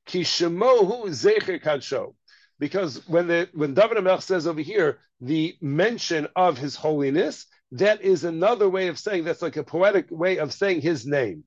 Ki 0.07 0.23
shemohu 0.23 1.05
zecher 1.09 1.61
kadsho. 1.61 2.15
Because 2.59 3.07
when 3.07 3.27
the 3.27 3.49
when 3.53 3.75
David 3.75 3.97
Amelch 3.97 4.23
says 4.23 4.47
over 4.47 4.61
here 4.61 4.99
the 5.21 5.55
mention 5.61 6.27
of 6.35 6.57
his 6.57 6.75
holiness, 6.75 7.45
that 7.73 8.01
is 8.01 8.23
another 8.23 8.69
way 8.69 8.87
of 8.87 8.97
saying 8.97 9.25
that's 9.25 9.41
like 9.41 9.57
a 9.57 9.63
poetic 9.63 10.07
way 10.09 10.37
of 10.37 10.53
saying 10.53 10.81
his 10.81 11.05
name. 11.05 11.43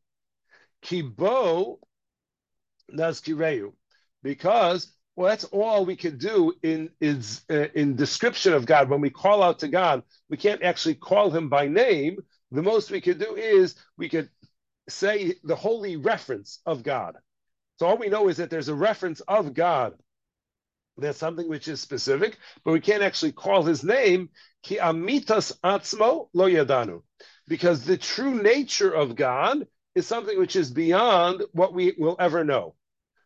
Kibo 0.82 1.78
nazkireu 2.92 3.72
because 4.22 4.92
well, 5.16 5.28
that's 5.28 5.44
all 5.44 5.84
we 5.84 5.96
can 5.96 6.18
do 6.18 6.54
in 6.62 6.90
is 7.00 7.42
uh, 7.50 7.66
in 7.74 7.96
description 7.96 8.54
of 8.54 8.64
God. 8.64 8.88
When 8.88 9.00
we 9.00 9.10
call 9.10 9.42
out 9.42 9.58
to 9.58 9.68
God, 9.68 10.02
we 10.28 10.36
can't 10.36 10.62
actually 10.62 10.94
call 10.94 11.30
Him 11.30 11.48
by 11.48 11.66
name. 11.66 12.18
The 12.52 12.62
most 12.62 12.90
we 12.90 13.00
can 13.00 13.18
do 13.18 13.34
is 13.34 13.74
we 13.98 14.08
could 14.08 14.30
say 14.88 15.34
the 15.44 15.56
holy 15.56 15.96
reference 15.96 16.60
of 16.64 16.82
God. 16.82 17.16
So 17.80 17.86
all 17.86 17.96
we 17.96 18.10
know 18.10 18.28
is 18.28 18.36
that 18.36 18.50
there's 18.50 18.68
a 18.68 18.74
reference 18.74 19.20
of 19.20 19.54
God. 19.54 19.94
That's 20.98 21.16
something 21.16 21.48
which 21.48 21.66
is 21.66 21.80
specific, 21.80 22.36
but 22.62 22.72
we 22.72 22.80
can't 22.80 23.02
actually 23.02 23.32
call 23.32 23.62
His 23.62 23.82
name. 23.82 24.28
Ki 24.62 24.76
amitas 24.76 25.58
atzmo 25.64 26.28
lo 26.34 26.46
yadanu, 26.46 27.00
because 27.48 27.86
the 27.86 27.96
true 27.96 28.34
nature 28.34 28.90
of 28.90 29.16
God 29.16 29.66
is 29.94 30.06
something 30.06 30.38
which 30.38 30.56
is 30.56 30.70
beyond 30.70 31.42
what 31.52 31.72
we 31.72 31.94
will 31.96 32.16
ever 32.20 32.44
know. 32.44 32.74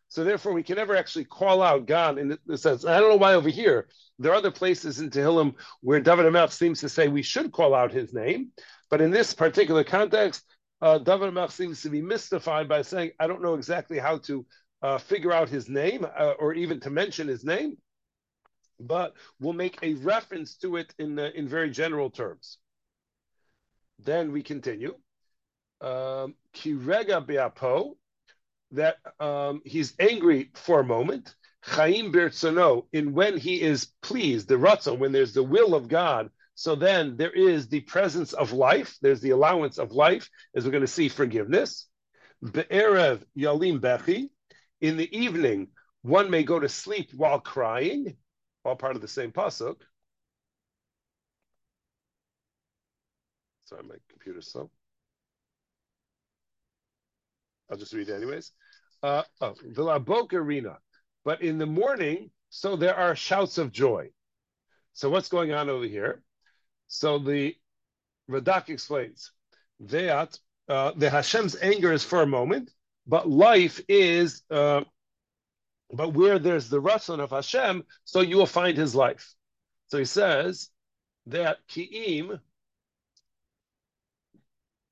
So 0.07 0.23
therefore, 0.23 0.53
we 0.53 0.63
can 0.63 0.77
never 0.77 0.95
actually 0.95 1.25
call 1.25 1.61
out 1.61 1.85
God 1.85 2.17
in 2.17 2.37
the 2.45 2.57
sense. 2.57 2.85
I 2.85 3.01
don't 3.01 3.09
know 3.09 3.17
why 3.17 3.33
over 3.33 3.49
here 3.49 3.89
there 4.19 4.31
are 4.31 4.35
other 4.35 4.51
places 4.51 5.01
in 5.01 5.09
Tehillim 5.09 5.55
where 5.81 5.99
David 5.99 6.27
Amelch 6.27 6.51
seems 6.51 6.79
to 6.79 6.87
say 6.87 7.09
we 7.09 7.23
should 7.23 7.51
call 7.51 7.75
out 7.75 7.91
his 7.91 8.13
name, 8.13 8.51
but 8.89 9.01
in 9.01 9.11
this 9.11 9.33
particular 9.33 9.83
context, 9.83 10.45
uh, 10.81 10.97
David 10.99 11.33
Amelch 11.33 11.51
seems 11.51 11.81
to 11.81 11.89
be 11.89 12.01
mystified 12.01 12.67
by 12.67 12.81
saying, 12.81 13.11
"I 13.19 13.27
don't 13.27 13.41
know 13.41 13.55
exactly 13.55 13.99
how 13.99 14.17
to 14.19 14.45
uh, 14.81 14.97
figure 14.97 15.31
out 15.31 15.49
his 15.49 15.69
name 15.69 16.05
uh, 16.05 16.33
or 16.39 16.53
even 16.53 16.79
to 16.81 16.89
mention 16.89 17.27
his 17.27 17.43
name." 17.43 17.77
But 18.79 19.13
we'll 19.39 19.53
make 19.53 19.79
a 19.81 19.93
reference 19.95 20.55
to 20.57 20.75
it 20.75 20.93
in 20.99 21.17
uh, 21.17 21.31
in 21.33 21.47
very 21.47 21.69
general 21.69 22.09
terms. 22.09 22.57
Then 23.99 24.31
we 24.31 24.43
continue. 24.43 24.95
Um, 25.81 26.35
Kirega 26.53 27.25
beapo, 27.25 27.95
that 28.71 28.97
um, 29.19 29.61
he's 29.65 29.93
angry 29.99 30.51
for 30.55 30.79
a 30.79 30.85
moment. 30.85 31.35
Chaim 31.63 32.11
Birtzono, 32.11 32.85
in 32.93 33.13
when 33.13 33.37
he 33.37 33.61
is 33.61 33.91
pleased, 34.01 34.47
the 34.47 34.55
ratzon, 34.55 34.99
when 34.99 35.11
there's 35.11 35.33
the 35.33 35.43
will 35.43 35.73
of 35.73 35.87
God, 35.87 36.29
so 36.55 36.75
then 36.75 37.17
there 37.17 37.31
is 37.31 37.67
the 37.67 37.81
presence 37.81 38.31
of 38.33 38.53
life, 38.53 38.97
there's 39.01 39.21
the 39.21 39.31
allowance 39.31 39.77
of 39.77 39.91
life, 39.91 40.29
as 40.55 40.63
we're 40.63 40.71
going 40.71 40.81
to 40.81 40.87
see 40.87 41.09
forgiveness. 41.09 41.87
Be'erev 42.41 43.23
yalim 43.37 43.79
bechi, 43.79 44.29
in 44.79 44.97
the 44.97 45.17
evening, 45.17 45.67
one 46.01 46.29
may 46.29 46.43
go 46.43 46.59
to 46.59 46.69
sleep 46.69 47.11
while 47.13 47.39
crying, 47.39 48.15
all 48.63 48.75
part 48.75 48.95
of 48.95 49.01
the 49.01 49.07
same 49.07 49.31
pasuk. 49.31 49.75
Sorry, 53.65 53.83
my 53.83 53.95
computer's 54.09 54.51
slow. 54.51 54.69
I'll 57.69 57.77
just 57.77 57.93
read 57.93 58.09
it 58.09 58.15
anyways. 58.15 58.51
Uh, 59.03 59.23
oh, 59.41 59.55
Vilabokarina. 59.67 60.77
But 61.23 61.41
in 61.41 61.57
the 61.57 61.65
morning, 61.65 62.29
so 62.49 62.75
there 62.75 62.95
are 62.95 63.15
shouts 63.15 63.57
of 63.57 63.71
joy. 63.71 64.09
So 64.93 65.09
what's 65.09 65.29
going 65.29 65.51
on 65.51 65.69
over 65.69 65.85
here? 65.85 66.21
So 66.87 67.19
the 67.19 67.55
Radak 68.29 68.69
explains 68.69 69.31
that 69.81 70.37
uh, 70.67 70.91
the 70.95 71.09
Hashem's 71.09 71.55
anger 71.61 71.91
is 71.91 72.03
for 72.03 72.21
a 72.21 72.27
moment, 72.27 72.71
but 73.05 73.29
life 73.29 73.81
is, 73.87 74.41
uh, 74.49 74.83
but 75.91 76.13
where 76.13 76.39
there's 76.39 76.69
the 76.69 76.81
ratzon 76.81 77.19
of 77.19 77.31
Hashem, 77.31 77.83
so 78.03 78.21
you 78.21 78.37
will 78.37 78.45
find 78.45 78.77
His 78.77 78.95
life. 78.95 79.35
So 79.87 79.99
he 79.99 80.05
says 80.05 80.69
that 81.27 81.59
ki'im, 81.67 82.39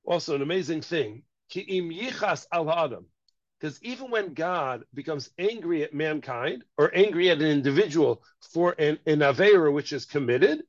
also 0.06 0.36
an 0.36 0.42
amazing 0.42 0.82
thing, 0.82 1.24
ki'im 1.50 1.92
yichas 1.92 2.46
al 2.52 2.66
ha'adam, 2.66 3.06
because 3.60 3.82
even 3.82 4.12
when 4.12 4.34
God 4.34 4.84
becomes 4.94 5.32
angry 5.40 5.84
at 5.84 5.94
mankind 5.94 6.64
or 6.78 6.96
angry 6.96 7.32
at 7.32 7.42
an 7.42 7.48
individual 7.48 8.22
for 8.52 8.76
an, 8.78 9.00
an 9.08 9.20
avera 9.20 9.74
which 9.74 9.94
is 9.94 10.06
committed, 10.06 10.64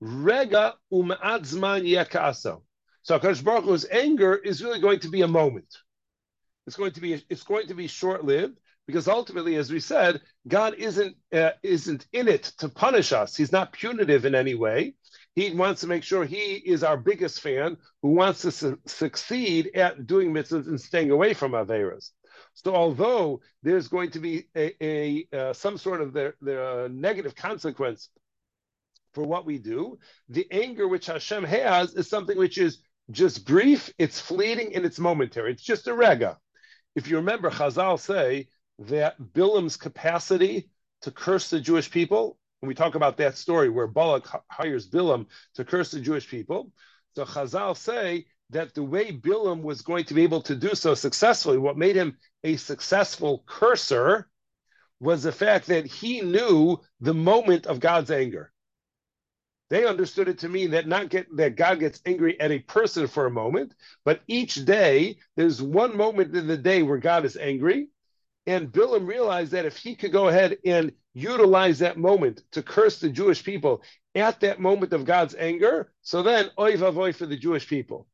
rega 0.00 0.74
um'adzman 0.92 1.84
yakaso. 1.86 2.62
So 3.02 3.18
Hakadosh 3.18 3.44
Baruch 3.44 3.64
Hu's 3.64 3.86
anger 3.90 4.34
is 4.34 4.62
really 4.62 4.80
going 4.80 5.00
to 5.00 5.08
be 5.08 5.22
a 5.22 5.28
moment. 5.28 5.72
It's 6.66 6.76
going 6.76 6.92
to 6.92 7.00
be 7.00 7.24
it's 7.28 7.44
going 7.44 7.68
to 7.68 7.74
be 7.74 7.86
short 7.86 8.24
lived 8.24 8.58
because 8.86 9.08
ultimately, 9.08 9.56
as 9.56 9.70
we 9.70 9.80
said, 9.80 10.20
God 10.46 10.74
isn't 10.74 11.16
uh, 11.32 11.50
isn't 11.62 12.06
in 12.12 12.28
it 12.28 12.44
to 12.58 12.68
punish 12.68 13.12
us. 13.12 13.36
He's 13.36 13.52
not 13.52 13.72
punitive 13.72 14.24
in 14.24 14.34
any 14.34 14.54
way. 14.54 14.94
He 15.34 15.50
wants 15.50 15.82
to 15.82 15.86
make 15.86 16.02
sure 16.02 16.24
he 16.24 16.54
is 16.54 16.82
our 16.82 16.96
biggest 16.96 17.40
fan 17.40 17.76
who 18.02 18.10
wants 18.10 18.42
to 18.42 18.50
su- 18.50 18.78
succeed 18.86 19.70
at 19.74 20.06
doing 20.06 20.32
mitzvahs 20.32 20.66
and 20.66 20.80
staying 20.80 21.10
away 21.10 21.34
from 21.34 21.52
averas. 21.52 22.10
So 22.54 22.74
although 22.74 23.40
there's 23.62 23.88
going 23.88 24.10
to 24.12 24.18
be 24.18 24.48
a, 24.56 24.74
a 24.82 25.28
uh, 25.32 25.52
some 25.52 25.76
sort 25.76 26.00
of 26.00 26.12
the, 26.12 26.34
the 26.40 26.88
negative 26.90 27.34
consequence 27.34 28.08
for 29.16 29.24
what 29.24 29.46
we 29.46 29.56
do, 29.56 29.98
the 30.28 30.46
anger 30.50 30.86
which 30.86 31.06
Hashem 31.06 31.42
has 31.44 31.94
is 31.94 32.06
something 32.06 32.36
which 32.36 32.58
is 32.58 32.80
just 33.10 33.46
brief, 33.46 33.90
it's 33.96 34.20
fleeting, 34.20 34.76
and 34.76 34.84
it's 34.84 34.98
momentary. 34.98 35.52
It's 35.52 35.62
just 35.62 35.88
a 35.88 35.94
rega. 35.94 36.38
If 36.94 37.08
you 37.08 37.16
remember, 37.16 37.48
Chazal 37.48 37.98
say 37.98 38.48
that 38.78 39.18
Bilam's 39.18 39.78
capacity 39.78 40.68
to 41.00 41.10
curse 41.10 41.48
the 41.48 41.60
Jewish 41.60 41.90
people, 41.90 42.38
when 42.60 42.68
we 42.68 42.74
talk 42.74 42.94
about 42.94 43.16
that 43.16 43.38
story 43.38 43.70
where 43.70 43.86
Balak 43.86 44.28
hires 44.50 44.86
Bilam 44.86 45.28
to 45.54 45.64
curse 45.64 45.90
the 45.90 46.00
Jewish 46.00 46.28
people, 46.28 46.70
so 47.14 47.24
Chazal 47.24 47.74
say 47.74 48.26
that 48.50 48.74
the 48.74 48.82
way 48.82 49.12
Bilam 49.12 49.62
was 49.62 49.80
going 49.80 50.04
to 50.04 50.14
be 50.14 50.24
able 50.24 50.42
to 50.42 50.54
do 50.54 50.74
so 50.74 50.92
successfully, 50.94 51.56
what 51.56 51.78
made 51.78 51.96
him 51.96 52.18
a 52.44 52.56
successful 52.56 53.44
cursor 53.46 54.28
was 55.00 55.22
the 55.22 55.32
fact 55.32 55.68
that 55.68 55.86
he 55.86 56.20
knew 56.20 56.78
the 57.00 57.14
moment 57.14 57.64
of 57.64 57.80
God's 57.80 58.10
anger. 58.10 58.52
They 59.68 59.84
understood 59.84 60.28
it 60.28 60.38
to 60.40 60.48
mean 60.48 60.70
that 60.70 60.86
not 60.86 61.08
get 61.08 61.34
that 61.36 61.56
God 61.56 61.80
gets 61.80 62.00
angry 62.06 62.38
at 62.40 62.52
a 62.52 62.60
person 62.60 63.08
for 63.08 63.26
a 63.26 63.30
moment, 63.30 63.74
but 64.04 64.20
each 64.28 64.64
day 64.64 65.18
there's 65.34 65.60
one 65.60 65.96
moment 65.96 66.36
in 66.36 66.46
the 66.46 66.56
day 66.56 66.82
where 66.82 66.98
God 66.98 67.24
is 67.24 67.36
angry. 67.36 67.88
And 68.46 68.70
Bilam 68.70 69.08
realized 69.08 69.52
that 69.52 69.64
if 69.64 69.76
he 69.76 69.96
could 69.96 70.12
go 70.12 70.28
ahead 70.28 70.58
and 70.64 70.92
utilize 71.14 71.80
that 71.80 71.98
moment 71.98 72.42
to 72.52 72.62
curse 72.62 73.00
the 73.00 73.10
Jewish 73.10 73.42
people 73.42 73.82
at 74.14 74.38
that 74.40 74.60
moment 74.60 74.92
of 74.92 75.04
God's 75.04 75.34
anger, 75.34 75.92
so 76.02 76.22
then 76.22 76.50
oy 76.58 76.76
vavoy 76.76 77.12
for 77.14 77.26
the 77.26 77.36
Jewish 77.36 77.66
people. 77.66 78.06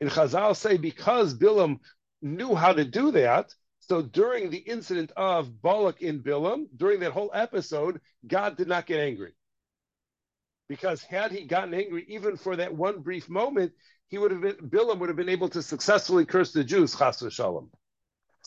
And 0.00 0.10
Chazal 0.10 0.54
say 0.54 0.76
because 0.76 1.34
Bilam 1.34 1.80
knew 2.22 2.54
how 2.54 2.72
to 2.72 2.84
do 2.84 3.10
that, 3.12 3.52
so 3.80 4.00
during 4.00 4.48
the 4.48 4.58
incident 4.58 5.10
of 5.16 5.60
Balak 5.60 6.02
in 6.02 6.22
Bilam, 6.22 6.66
during 6.76 7.00
that 7.00 7.12
whole 7.12 7.30
episode, 7.34 8.00
God 8.26 8.56
did 8.56 8.68
not 8.68 8.86
get 8.86 9.00
angry. 9.00 9.32
Because 10.68 11.02
had 11.02 11.30
he 11.30 11.44
gotten 11.44 11.74
angry 11.74 12.04
even 12.08 12.36
for 12.36 12.56
that 12.56 12.74
one 12.74 13.00
brief 13.00 13.28
moment, 13.28 13.72
he 14.08 14.18
would 14.18 14.30
have 14.30 14.40
been 14.40 14.56
Bilam 14.56 14.98
would 14.98 15.08
have 15.08 15.16
been 15.16 15.28
able 15.28 15.48
to 15.50 15.62
successfully 15.62 16.24
curse 16.24 16.52
the 16.52 16.64
Jews, 16.64 16.94
chas 16.96 17.20
v'shalom. 17.20 17.68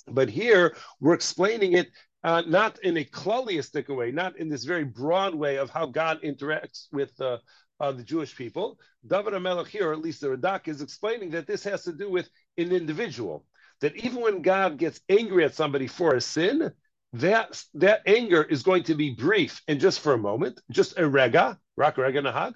But 0.08 0.30
here 0.30 0.76
we're 1.00 1.14
explaining 1.14 1.74
it 1.74 1.90
uh, 2.24 2.44
not 2.48 2.80
in 2.80 2.98
a 2.98 3.06
klaliistic 3.06 3.96
way, 3.96 4.12
not 4.12 4.38
in 4.38 4.50
this 4.50 4.64
very 4.64 4.84
broad 4.84 5.36
way 5.36 5.58
of 5.58 5.70
how 5.70 5.86
God 5.86 6.22
interacts 6.24 6.88
with 6.92 7.20
uh, 7.22 7.38
uh, 7.80 7.92
the 7.92 8.04
Jewish 8.04 8.36
people. 8.36 8.80
David 9.06 9.34
HaMelech 9.34 9.68
here, 9.68 9.90
or 9.90 9.94
at 9.94 10.02
least 10.02 10.22
the 10.22 10.28
Radak, 10.28 10.68
is 10.68 10.82
explaining 10.82 11.32
that 11.32 11.48
this 11.48 11.64
has 11.64 11.84
to 11.84 11.94
do 11.94 12.10
with 12.10 12.30
an 12.58 12.72
individual 12.72 13.46
that 13.82 13.96
even 13.96 14.22
when 14.22 14.42
God 14.42 14.78
gets 14.78 15.00
angry 15.08 15.44
at 15.44 15.54
somebody 15.54 15.88
for 15.88 16.16
a 16.16 16.22
sin, 16.22 16.72
that 17.14 17.62
that 17.76 18.02
anger 18.06 18.44
is 18.44 18.64
going 18.64 18.84
to 18.84 18.96
be 18.96 19.12
brief 19.12 19.62
and 19.68 19.80
just 19.80 20.00
for 20.00 20.14
a 20.14 20.18
moment, 20.18 20.60
just 20.70 20.98
a 20.98 21.08
rega, 21.08 21.58
rak 21.76 21.98
rega 21.98 22.22
nahad, 22.22 22.56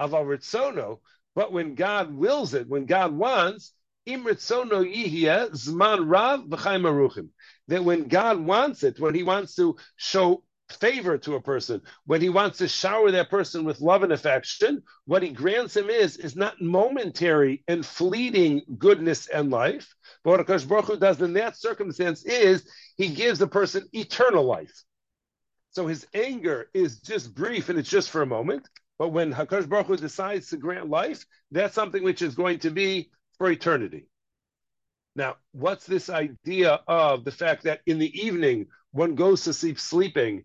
aval 0.00 0.98
But 1.34 1.52
when 1.52 1.74
God 1.74 2.12
wills 2.12 2.54
it, 2.54 2.68
when 2.68 2.86
God 2.86 3.12
wants, 3.12 3.72
im 4.06 4.24
ritzono 4.24 4.84
yihya 4.84 5.46
eh, 5.46 5.48
zman 5.50 6.10
rav 6.10 6.40
v'chaim 6.40 6.82
aruchim. 6.82 7.28
That 7.68 7.84
when 7.84 8.08
God 8.08 8.40
wants 8.40 8.82
it, 8.82 8.98
when 8.98 9.14
He 9.14 9.22
wants 9.22 9.54
to 9.56 9.76
show 9.96 10.42
favor 10.68 11.18
to 11.18 11.34
a 11.34 11.40
person, 11.40 11.80
when 12.06 12.20
he 12.20 12.28
wants 12.28 12.58
to 12.58 12.68
shower 12.68 13.10
that 13.10 13.30
person 13.30 13.64
with 13.64 13.80
love 13.80 14.02
and 14.02 14.12
affection, 14.12 14.82
what 15.06 15.22
he 15.22 15.30
grants 15.30 15.76
him 15.76 15.90
is 15.90 16.16
is 16.16 16.36
not 16.36 16.60
momentary 16.60 17.64
and 17.68 17.84
fleeting 17.84 18.62
goodness 18.78 19.28
and 19.28 19.50
life. 19.50 19.94
But 20.22 20.30
what 20.30 20.46
Akash 20.46 20.68
Baruch 20.68 20.86
Hu 20.86 20.96
does 20.96 21.20
in 21.20 21.32
that 21.34 21.56
circumstance 21.56 22.24
is 22.24 22.68
he 22.96 23.08
gives 23.08 23.38
the 23.38 23.46
person 23.46 23.88
eternal 23.92 24.44
life. 24.44 24.84
So 25.70 25.86
his 25.86 26.06
anger 26.14 26.70
is 26.74 27.00
just 27.00 27.34
brief 27.34 27.68
and 27.68 27.78
it's 27.78 27.90
just 27.90 28.10
for 28.10 28.22
a 28.22 28.26
moment. 28.26 28.68
But 28.98 29.08
when 29.08 29.32
Hakadosh 29.32 29.68
Baruch 29.68 29.86
Hu 29.86 29.96
decides 29.96 30.50
to 30.50 30.56
grant 30.56 30.88
life, 30.88 31.24
that's 31.50 31.74
something 31.74 32.02
which 32.02 32.22
is 32.22 32.34
going 32.34 32.58
to 32.60 32.70
be 32.70 33.10
for 33.38 33.50
eternity. 33.50 34.08
Now, 35.14 35.36
what's 35.52 35.86
this 35.86 36.10
idea 36.10 36.80
of 36.86 37.24
the 37.24 37.32
fact 37.32 37.64
that 37.64 37.80
in 37.86 37.98
the 37.98 38.26
evening 38.26 38.66
one 38.92 39.14
goes 39.14 39.44
to 39.44 39.52
sleep 39.52 39.78
sleeping 39.78 40.44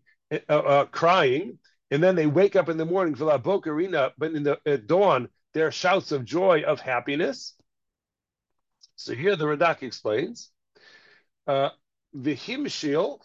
uh, 0.49 0.53
uh, 0.53 0.85
crying, 0.85 1.59
and 1.91 2.01
then 2.01 2.15
they 2.15 2.27
wake 2.27 2.55
up 2.55 2.69
in 2.69 2.77
the 2.77 2.85
morning, 2.85 3.15
but 3.15 4.33
in 4.33 4.43
the 4.43 4.59
at 4.65 4.87
dawn, 4.87 5.29
there 5.53 5.67
are 5.67 5.71
shouts 5.71 6.11
of 6.11 6.25
joy, 6.25 6.63
of 6.63 6.79
happiness. 6.79 7.53
So 8.95 9.13
here 9.13 9.35
the 9.35 9.45
Radak 9.45 9.83
explains, 9.83 10.49
uh, 11.47 11.69
the 12.13 12.35
himshil, 12.35 13.19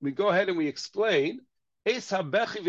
we 0.00 0.12
go 0.12 0.28
ahead 0.28 0.48
and 0.48 0.58
we 0.58 0.66
explain, 0.66 1.40
so 1.86 2.22
David 2.22 2.64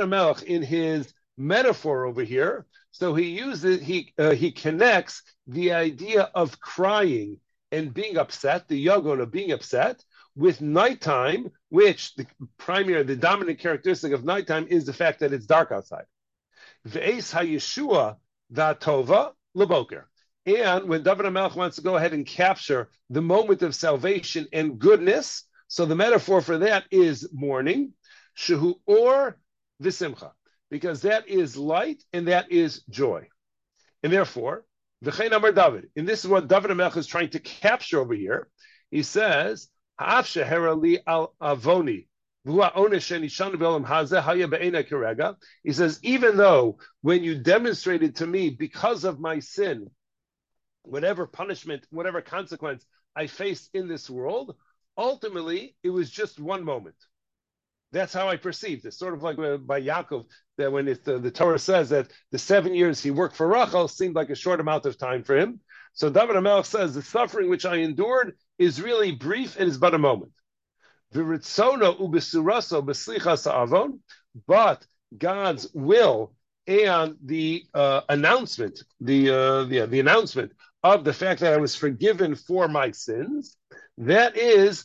HaMelech 0.00 0.42
in 0.42 0.62
his 0.62 1.12
metaphor 1.36 2.04
over 2.04 2.22
here, 2.22 2.66
so 2.90 3.14
he 3.14 3.30
uses, 3.30 3.80
he, 3.80 4.12
uh, 4.18 4.30
he 4.30 4.52
connects 4.52 5.22
the 5.46 5.72
idea 5.72 6.30
of 6.34 6.60
crying 6.60 7.40
and 7.72 7.92
being 7.92 8.16
upset, 8.16 8.68
the 8.68 8.86
yagon 8.86 9.20
of 9.20 9.30
being 9.30 9.52
upset, 9.52 10.02
with 10.36 10.60
nighttime, 10.60 11.50
which 11.70 12.14
the 12.14 12.26
primary, 12.58 13.02
the 13.02 13.16
dominant 13.16 13.58
characteristic 13.58 14.12
of 14.12 14.24
nighttime 14.24 14.66
is 14.68 14.84
the 14.84 14.92
fact 14.92 15.20
that 15.20 15.32
it's 15.32 15.46
dark 15.46 15.72
outside. 15.72 16.04
Ve'es 16.86 17.32
ha'yeshua 17.32 18.16
va'tova 18.52 19.32
leboker. 19.56 20.04
And 20.44 20.88
when 20.88 21.02
David 21.02 21.26
HaMelech 21.26 21.56
wants 21.56 21.76
to 21.76 21.82
go 21.82 21.96
ahead 21.96 22.12
and 22.12 22.24
capture 22.24 22.88
the 23.10 23.22
moment 23.22 23.62
of 23.62 23.74
salvation 23.74 24.46
and 24.52 24.78
goodness, 24.78 25.44
so 25.68 25.86
the 25.86 25.96
metaphor 25.96 26.40
for 26.40 26.58
that 26.58 26.84
is 26.90 27.28
morning, 27.32 27.94
shehu 28.38 28.74
or 28.86 29.38
v'simcha, 29.82 30.30
because 30.70 31.02
that 31.02 31.28
is 31.28 31.56
light 31.56 32.04
and 32.12 32.28
that 32.28 32.52
is 32.52 32.82
joy. 32.90 33.26
And 34.02 34.12
therefore, 34.12 34.64
v'chein 35.04 35.32
amar 35.34 35.50
David, 35.50 35.88
and 35.96 36.06
this 36.06 36.24
is 36.24 36.30
what 36.30 36.46
David 36.46 36.70
HaMelech 36.70 36.96
is 36.96 37.06
trying 37.06 37.30
to 37.30 37.40
capture 37.40 37.98
over 37.98 38.14
here. 38.14 38.48
He 38.90 39.02
says, 39.02 39.68
he 45.64 45.72
says, 45.72 45.98
even 46.02 46.36
though 46.36 46.78
when 47.02 47.24
you 47.24 47.38
demonstrated 47.38 48.16
to 48.16 48.26
me 48.26 48.50
because 48.50 49.04
of 49.04 49.18
my 49.18 49.40
sin, 49.40 49.90
whatever 50.82 51.26
punishment, 51.26 51.86
whatever 51.90 52.22
consequence 52.22 52.86
I 53.16 53.26
faced 53.26 53.70
in 53.74 53.88
this 53.88 54.08
world, 54.08 54.54
ultimately 54.96 55.74
it 55.82 55.90
was 55.90 56.10
just 56.10 56.38
one 56.38 56.64
moment. 56.64 56.94
That's 57.92 58.12
how 58.12 58.28
I 58.28 58.36
perceived 58.36 58.84
it. 58.84 58.94
Sort 58.94 59.14
of 59.14 59.22
like 59.22 59.38
uh, 59.38 59.56
by 59.56 59.80
Yaakov, 59.80 60.26
that 60.58 60.70
when 60.70 60.88
it, 60.88 61.04
the, 61.04 61.18
the 61.18 61.30
Torah 61.30 61.58
says 61.58 61.88
that 61.90 62.10
the 62.30 62.38
seven 62.38 62.74
years 62.74 63.02
he 63.02 63.10
worked 63.10 63.36
for 63.36 63.48
Rachel 63.48 63.88
seemed 63.88 64.14
like 64.14 64.30
a 64.30 64.34
short 64.34 64.60
amount 64.60 64.86
of 64.86 64.98
time 64.98 65.24
for 65.24 65.36
him. 65.36 65.60
So 65.96 66.10
David 66.10 66.36
HaMelech 66.36 66.66
says 66.66 66.94
the 66.94 67.00
suffering 67.00 67.48
which 67.48 67.64
I 67.64 67.76
endured 67.76 68.36
is 68.58 68.82
really 68.82 69.12
brief 69.12 69.56
and 69.56 69.66
is 69.66 69.78
but 69.78 69.94
a 69.94 69.98
moment. 69.98 70.32
But 74.46 74.86
God's 75.16 75.68
will 75.72 76.34
and 76.66 77.16
the 77.24 77.64
uh, 77.72 78.00
announcement, 78.10 78.82
the 79.00 79.30
uh, 79.30 79.64
the, 79.64 79.86
the 79.86 80.00
announcement 80.00 80.52
of 80.82 81.04
the 81.04 81.14
fact 81.14 81.40
that 81.40 81.54
I 81.54 81.56
was 81.56 81.74
forgiven 81.74 82.34
for 82.34 82.68
my 82.68 82.90
sins, 82.90 83.56
that 83.96 84.36
is. 84.36 84.84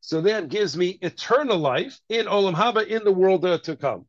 So 0.00 0.20
that 0.20 0.48
gives 0.48 0.76
me 0.76 0.98
eternal 1.02 1.58
life 1.58 1.98
in 2.08 2.26
Olam 2.26 2.54
Haba 2.54 2.86
in 2.86 3.02
the 3.02 3.10
world 3.10 3.44
uh, 3.44 3.58
to 3.58 3.74
come. 3.74 4.06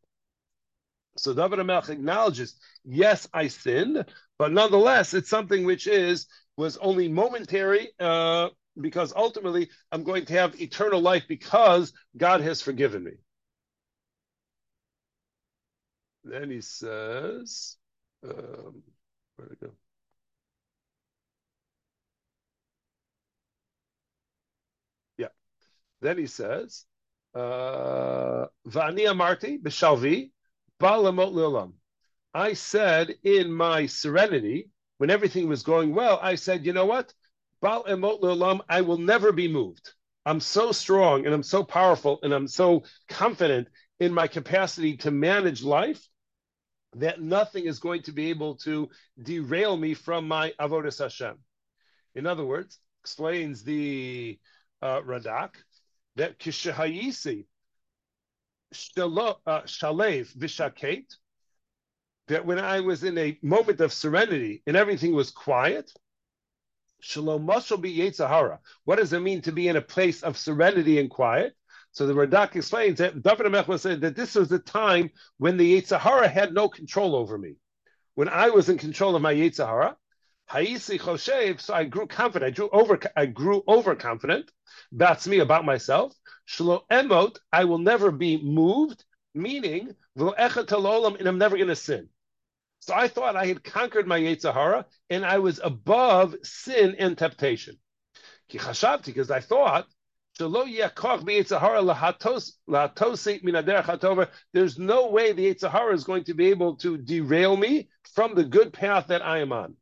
So 1.21 1.34
David 1.34 1.60
Melch 1.60 1.89
acknowledges, 1.89 2.55
yes, 2.84 3.27
I 3.34 3.47
sinned, 3.47 4.05
but 4.38 4.51
nonetheless, 4.51 5.13
it's 5.13 5.29
something 5.29 5.65
which 5.65 5.88
is 5.88 6.27
was 6.58 6.77
only 6.77 7.08
momentary 7.08 7.89
uh, 7.99 8.49
because 8.79 9.13
ultimately 9.15 9.69
I'm 9.91 10.03
going 10.03 10.25
to 10.25 10.34
have 10.34 10.60
eternal 10.62 11.01
life 11.01 11.25
because 11.27 11.93
God 12.17 12.41
has 12.41 12.62
forgiven 12.62 13.03
me. 13.03 13.13
Then 16.23 16.49
he 16.51 16.62
says, 16.62 17.77
um, 18.23 18.84
where 19.38 19.47
to 19.47 19.55
go? 19.55 19.71
Yeah. 25.17 25.27
Then 26.01 26.17
he 26.17 26.27
says, 26.27 26.86
uh, 27.34 28.47
Vani 28.67 29.05
amarti 29.08 29.62
b'shalvi 29.62 30.32
I 30.81 32.53
said 32.53 33.15
in 33.23 33.51
my 33.51 33.85
serenity, 33.85 34.69
when 34.97 35.09
everything 35.09 35.47
was 35.47 35.63
going 35.63 35.93
well, 35.93 36.19
I 36.21 36.35
said, 36.35 36.65
you 36.65 36.73
know 36.73 36.85
what? 36.85 37.13
Bal 37.61 37.83
emot 37.85 38.61
I 38.69 38.81
will 38.81 38.97
never 38.97 39.31
be 39.31 39.47
moved. 39.47 39.93
I'm 40.25 40.39
so 40.39 40.71
strong 40.71 41.25
and 41.25 41.33
I'm 41.33 41.43
so 41.43 41.63
powerful 41.63 42.19
and 42.23 42.33
I'm 42.33 42.47
so 42.47 42.83
confident 43.07 43.67
in 43.99 44.13
my 44.13 44.27
capacity 44.27 44.97
to 44.97 45.11
manage 45.11 45.63
life 45.63 46.07
that 46.95 47.21
nothing 47.21 47.65
is 47.65 47.79
going 47.79 48.03
to 48.03 48.11
be 48.11 48.29
able 48.29 48.55
to 48.55 48.89
derail 49.21 49.75
me 49.77 49.93
from 49.93 50.27
my 50.27 50.53
avodas 50.59 50.99
Hashem. 50.99 51.37
In 52.15 52.25
other 52.25 52.45
words, 52.45 52.79
explains 53.03 53.63
the 53.63 54.39
uh, 54.81 55.01
Radak 55.01 55.55
that 56.15 56.39
kishahayisi 56.39 57.45
Uh, 58.71 59.62
shalev 59.65 60.32
v'shaket 60.38 61.05
that 62.27 62.45
when 62.45 62.60
I 62.60 62.82
was 62.82 63.03
in 63.03 63.17
a 63.17 63.39
moment 63.41 63.82
of 63.82 63.91
serenity 63.91 64.62
and 64.67 64.77
everything 64.77 65.13
was 65.13 65.32
quiet, 65.32 65.91
shalom 66.99 67.47
mashal 67.47 67.82
be 67.82 67.97
Yetzahara. 67.97 68.60
What 68.86 68.97
does 68.97 69.13
it 69.13 69.21
mean 69.21 69.41
to 69.41 69.51
be 69.51 69.67
in 69.67 69.75
a 69.75 69.82
place 69.82 70.21
of 70.21 70.38
serenity 70.38 70.99
and 70.99 71.10
quiet? 71.10 71.55
So 71.91 72.05
the 72.05 72.13
Radak 72.13 72.55
explains 72.55 72.99
that 72.99 73.23
David 73.23 73.47
Amechla 73.47 73.79
said 73.79 74.01
that 74.01 74.15
this 74.15 74.36
was 74.36 74.49
the 74.49 74.60
time 74.60 75.10
when 75.38 75.58
the 75.58 75.82
Yetzahara 75.82 76.29
had 76.29 76.53
no 76.53 76.69
control 76.69 77.15
over 77.15 77.38
me. 77.39 77.55
When 78.13 78.29
I 78.29 78.51
was 78.51 78.69
in 78.69 78.77
control 78.77 79.15
of 79.15 79.23
my 79.23 79.34
Yetzahara, 79.34 79.95
Haisi 80.51 80.99
Choshev, 80.99 81.62
so 81.62 81.73
I 81.73 81.83
grew 81.83 82.07
confident. 82.07 82.51
I 82.51 82.55
grew 82.55 82.69
over. 82.71 82.99
I 83.15 83.25
grew 83.27 83.63
overconfident. 83.67 84.51
That's 84.91 85.27
me 85.27 85.39
about 85.39 85.65
myself. 85.65 86.13
Shlo 86.47 86.81
emot, 86.91 87.38
I 87.53 87.65
will 87.65 87.77
never 87.77 88.12
be 88.12 88.41
moved. 88.41 89.05
Meaning, 89.35 89.95
and 90.15 91.27
I'm 91.27 91.38
never 91.38 91.55
going 91.55 91.67
to 91.67 91.75
sin. 91.75 92.09
So 92.79 92.95
I 92.95 93.07
thought 93.07 93.35
I 93.35 93.45
had 93.45 93.63
conquered 93.63 94.07
my 94.07 94.19
Yetzahara 94.19 94.85
and 95.09 95.23
I 95.23 95.38
was 95.38 95.59
above 95.63 96.35
sin 96.41 96.95
and 96.97 97.15
temptation. 97.15 97.77
Because 98.49 98.83
I 99.29 99.39
thought 99.41 99.88
there's 100.39 100.49
no 104.79 105.09
way 105.09 105.31
the 105.31 105.53
Yitzhahara 105.53 105.93
is 105.93 106.03
going 106.03 106.23
to 106.23 106.33
be 106.33 106.47
able 106.47 106.75
to 106.77 106.97
derail 106.97 107.55
me 107.55 107.89
from 108.15 108.33
the 108.33 108.45
good 108.45 108.73
path 108.73 109.07
that 109.07 109.21
I 109.21 109.39
am 109.39 109.51
on. 109.51 109.75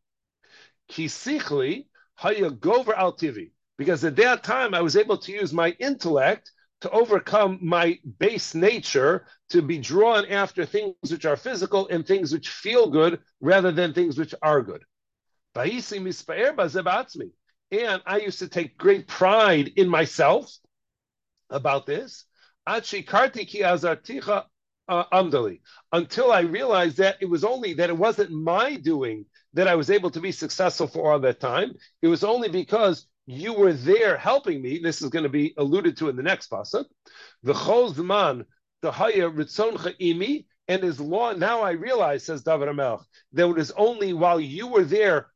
Because 3.77 4.03
at 4.03 4.15
that 4.15 4.43
time 4.43 4.73
I 4.73 4.81
was 4.81 4.95
able 4.95 5.17
to 5.17 5.31
use 5.31 5.53
my 5.53 5.69
intellect 5.79 6.51
to 6.81 6.89
overcome 6.91 7.59
my 7.61 7.99
base 8.19 8.53
nature 8.53 9.25
to 9.49 9.61
be 9.61 9.77
drawn 9.77 10.25
after 10.25 10.65
things 10.65 10.95
which 11.09 11.25
are 11.25 11.35
physical 11.35 11.87
and 11.87 12.05
things 12.05 12.31
which 12.31 12.49
feel 12.49 12.89
good 12.89 13.19
rather 13.41 13.71
than 13.71 13.93
things 13.93 14.17
which 14.17 14.35
are 14.41 14.61
good. 14.61 14.83
And 15.55 15.83
I 18.05 18.17
used 18.17 18.39
to 18.39 18.47
take 18.47 18.77
great 18.77 19.07
pride 19.07 19.71
in 19.75 19.89
myself 19.89 20.51
about 21.49 21.85
this. 21.85 22.25
Uh, 24.89 25.03
until 25.91 26.31
I 26.31 26.41
realized 26.41 26.97
that 26.97 27.17
it 27.21 27.29
was 27.29 27.43
only 27.43 27.73
that 27.73 27.89
it 27.89 27.97
wasn't 27.97 28.31
my 28.31 28.75
doing 28.75 29.25
that 29.53 29.67
I 29.67 29.75
was 29.75 29.89
able 29.89 30.11
to 30.11 30.19
be 30.19 30.31
successful 30.31 30.87
for 30.87 31.11
all 31.11 31.19
that 31.19 31.39
time. 31.39 31.73
It 32.01 32.07
was 32.07 32.23
only 32.23 32.49
because 32.49 33.07
you 33.25 33.53
were 33.53 33.73
there 33.73 34.17
helping 34.17 34.61
me. 34.61 34.79
This 34.79 35.01
is 35.01 35.09
going 35.09 35.23
to 35.23 35.29
be 35.29 35.53
alluded 35.57 35.97
to 35.97 36.09
in 36.09 36.15
the 36.15 36.23
next 36.23 36.49
pasuk. 36.49 36.85
The 37.43 37.53
chol 37.53 38.45
the 38.81 38.91
haya 38.91 39.29
ritzoncha 39.29 39.97
imi, 39.99 40.45
and 40.67 40.83
his 40.83 40.99
law. 40.99 41.33
Now 41.33 41.61
I 41.61 41.71
realize, 41.71 42.25
says 42.25 42.43
David 42.43 42.67
Amelch, 42.67 43.03
that 43.33 43.47
it 43.47 43.55
was 43.55 43.71
only 43.71 44.13
while 44.13 44.39
you 44.39 44.67
were 44.67 44.83
there 44.83 45.27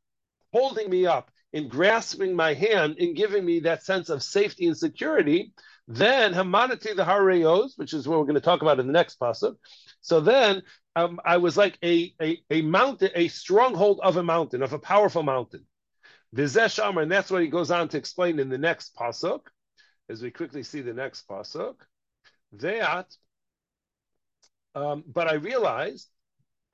holding 0.52 0.90
me 0.90 1.06
up 1.06 1.30
and 1.52 1.70
grasping 1.70 2.34
my 2.34 2.54
hand 2.54 2.96
and 2.98 3.16
giving 3.16 3.44
me 3.44 3.60
that 3.60 3.82
sense 3.82 4.08
of 4.08 4.22
safety 4.22 4.66
and 4.66 4.76
security. 4.76 5.52
Then 5.88 6.32
hamanati 6.32 6.94
the 6.94 7.04
harayos, 7.04 7.76
which 7.76 7.92
is 7.92 8.06
what 8.06 8.18
we're 8.18 8.26
going 8.26 8.34
to 8.34 8.40
talk 8.40 8.62
about 8.62 8.80
in 8.80 8.86
the 8.86 8.92
next 8.92 9.18
pasuk. 9.18 9.56
So 10.00 10.20
then 10.20 10.62
um, 10.94 11.20
I 11.24 11.38
was 11.38 11.56
like 11.56 11.78
a, 11.82 12.14
a, 12.20 12.42
a 12.50 12.62
mountain, 12.62 13.10
a 13.14 13.28
stronghold 13.28 14.00
of 14.02 14.16
a 14.16 14.22
mountain, 14.22 14.62
of 14.62 14.72
a 14.72 14.78
powerful 14.78 15.22
mountain. 15.22 15.64
Vizesh 16.34 16.80
and 17.00 17.10
that's 17.10 17.30
what 17.30 17.42
he 17.42 17.48
goes 17.48 17.70
on 17.70 17.88
to 17.88 17.98
explain 17.98 18.38
in 18.38 18.48
the 18.48 18.58
next 18.58 18.94
pasuk, 18.96 19.40
as 20.08 20.22
we 20.22 20.30
quickly 20.30 20.62
see 20.62 20.80
the 20.80 20.94
next 20.94 21.28
pasuk. 21.28 21.74
That, 22.52 23.06
um, 24.74 25.04
but 25.06 25.28
I 25.28 25.34
realized 25.34 26.08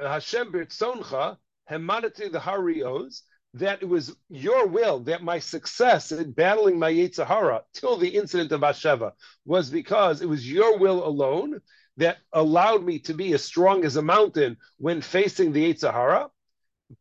Hashem 0.01 0.53
Birtzoncha 0.53 1.37
Hemadati 1.71 2.31
the 2.31 2.39
Harios 2.39 3.23
that 3.55 3.83
it 3.83 3.89
was 3.89 4.15
your 4.29 4.67
will 4.67 5.01
that 5.01 5.23
my 5.23 5.39
success 5.39 6.13
in 6.13 6.33
battling 6.33 6.79
my 6.79 6.93
Yetzirah 6.93 7.63
till 7.75 7.97
the 7.97 8.09
incident 8.09 8.53
of 8.53 8.61
Asheva 8.61 9.13
was 9.45 9.71
because 9.71 10.21
it 10.21 10.29
was 10.29 10.51
your 10.51 10.79
will 10.79 11.05
alone 11.05 11.61
that 11.99 12.19
allowed 12.33 12.85
me 12.85 12.99
to 13.01 13.15
be 13.15 13.33
as 13.35 13.45
strong 13.45 13.85
as 13.85 13.97
a 13.97 14.03
mountain 14.03 14.57
when 14.79 15.03
facing 15.03 15.53
the 15.53 15.75
Yetzirah. 15.75 16.31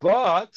But 0.00 0.50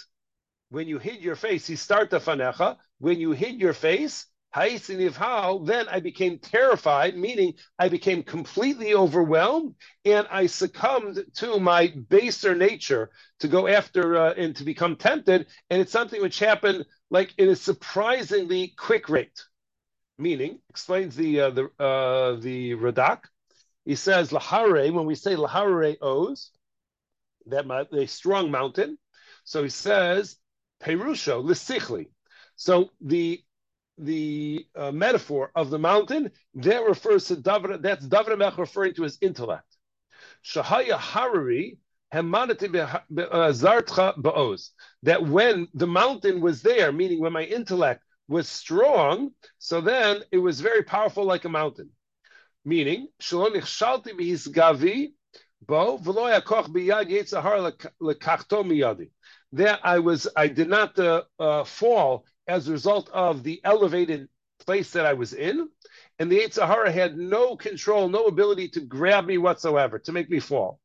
when 0.70 0.88
you 0.88 1.00
hid 1.00 1.22
your 1.22 1.36
face, 1.36 1.66
he 1.66 1.76
started 1.76 2.22
fanecha. 2.22 2.78
When 3.00 3.20
you 3.20 3.32
hid 3.32 3.60
your 3.60 3.74
face, 3.74 4.26
then 4.54 5.88
I 5.90 6.00
became 6.02 6.40
terrified, 6.40 7.18
meaning 7.18 7.54
I 7.80 7.88
became 7.88 8.24
completely 8.24 8.94
overwhelmed 8.94 9.76
and 10.04 10.28
I 10.30 10.48
succumbed 10.48 11.24
to 11.36 11.60
my 11.60 11.88
baser 12.10 12.54
nature 12.54 13.12
to 13.40 13.48
go 13.48 13.68
after 13.68 14.18
uh, 14.18 14.34
and 14.34 14.56
to 14.58 14.66
become 14.66 14.98
tempted. 14.98 15.48
And 15.70 15.82
it's 15.82 15.92
something 15.92 16.22
which 16.22 16.40
happened 16.40 16.86
like 17.10 17.34
in 17.38 17.50
a 17.50 17.56
surprisingly 17.56 18.74
quick 18.78 19.08
rate. 19.08 19.42
Meaning, 20.18 20.60
explains 20.70 21.16
the 21.16 21.40
uh, 21.42 21.50
the 21.50 21.64
uh, 21.80 22.36
the 22.36 22.74
Radak. 22.76 23.22
He 23.86 23.96
says 23.96 24.32
lahare 24.32 24.91
when 24.94 25.06
we 25.06 25.15
say 25.15 25.36
lahare 25.36 25.98
oz, 26.02 26.52
that 27.48 27.65
a 27.91 28.08
strong 28.08 28.52
mountain. 28.52 28.98
So 29.44 29.63
he 29.63 29.70
says 29.70 30.38
Perusho, 30.82 31.44
Lisichli. 31.44 32.08
So 32.56 32.89
the 33.02 33.41
the 33.98 34.65
uh, 34.76 34.91
metaphor 34.91 35.52
of 35.56 35.70
the 35.70 35.80
mountain 35.80 36.32
that 36.56 36.84
refers 36.84 37.26
to 37.26 37.36
David. 37.36 37.84
That's 37.84 38.06
David 38.06 38.39
Melch 38.39 38.58
referring 38.58 38.94
to 38.96 39.04
his 39.04 39.17
intellect. 39.22 39.65
Shahaya 40.44 40.98
Harari 40.98 41.78
ba'oz. 44.18 44.70
That 45.03 45.24
when 45.24 45.68
the 45.74 45.88
mountain 45.88 46.41
was 46.41 46.62
there, 46.62 46.91
meaning 46.91 47.20
when 47.20 47.34
my 47.34 47.43
intellect 47.43 48.03
was 48.28 48.47
strong, 48.49 49.32
so 49.60 49.82
then 49.82 50.22
it 50.32 50.38
was 50.38 50.62
very 50.62 50.84
powerful 50.84 51.26
like 51.26 51.45
a 51.45 51.49
mountain. 51.49 51.89
Meaning, 52.64 53.07
gavi 53.20 55.14
bo 55.62 55.97
biyad 55.97 57.09
lekachto 58.01 58.64
miyadi 58.64 59.09
that 59.53 59.80
I 59.84 59.99
was 59.99 60.28
I 60.36 60.47
did 60.47 60.70
not 60.70 60.97
uh, 60.97 61.24
uh, 61.39 61.64
fall 61.64 62.26
as 62.47 62.68
a 62.68 62.72
result 62.72 63.09
of 63.09 63.43
the 63.43 63.62
elevated 63.64 64.30
place 64.66 64.91
that 64.91 65.05
I 65.05 65.14
was 65.14 65.34
in, 65.34 65.70
and 66.20 66.32
the 66.32 66.39
Yitzhahara 66.39 66.91
had 66.91 67.18
no 67.18 67.55
control, 67.55 68.09
no 68.09 68.26
ability 68.26 68.70
to 68.70 68.82
grab 68.82 69.26
me 69.26 69.38
whatsoever 69.38 69.99
to 69.99 70.12
make 70.12 70.30
me 70.30 70.39
fall. 70.39 70.80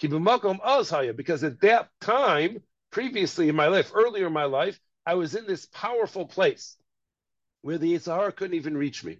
Because 0.00 1.44
at 1.44 1.60
that 1.60 1.88
time, 2.00 2.62
previously 2.90 3.48
in 3.48 3.56
my 3.56 3.68
life, 3.68 3.92
earlier 3.94 4.26
in 4.26 4.32
my 4.32 4.44
life, 4.44 4.78
I 5.06 5.14
was 5.14 5.34
in 5.34 5.46
this 5.46 5.66
powerful 5.66 6.26
place 6.26 6.76
where 7.62 7.78
the 7.78 7.94
Yitzhahara 7.94 8.36
couldn't 8.36 8.56
even 8.56 8.76
reach 8.76 9.02
me. 9.02 9.18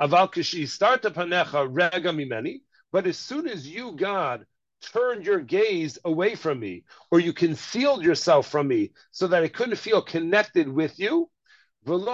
Aval 0.00 0.30
panecha 0.30 1.66
rega 1.70 2.10
mimeni, 2.10 2.60
But 2.92 3.06
as 3.06 3.18
soon 3.18 3.48
as 3.48 3.66
you, 3.66 3.92
God, 3.92 4.46
turned 4.80 5.24
your 5.24 5.40
gaze 5.40 5.98
away 6.04 6.34
from 6.34 6.60
me, 6.60 6.84
or 7.10 7.18
you 7.20 7.32
concealed 7.32 8.02
yourself 8.02 8.48
from 8.50 8.68
me 8.68 8.92
so 9.10 9.26
that 9.28 9.42
I 9.42 9.48
couldn't 9.48 9.76
feel 9.76 10.02
connected 10.02 10.68
with 10.68 10.98
you, 10.98 11.30
and 11.86 12.04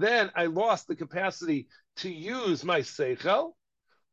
then 0.00 0.30
I 0.34 0.46
lost 0.46 0.88
the 0.88 0.96
capacity 0.96 1.68
to 1.96 2.10
use 2.10 2.64
my 2.64 2.80
seichel, 2.80 3.54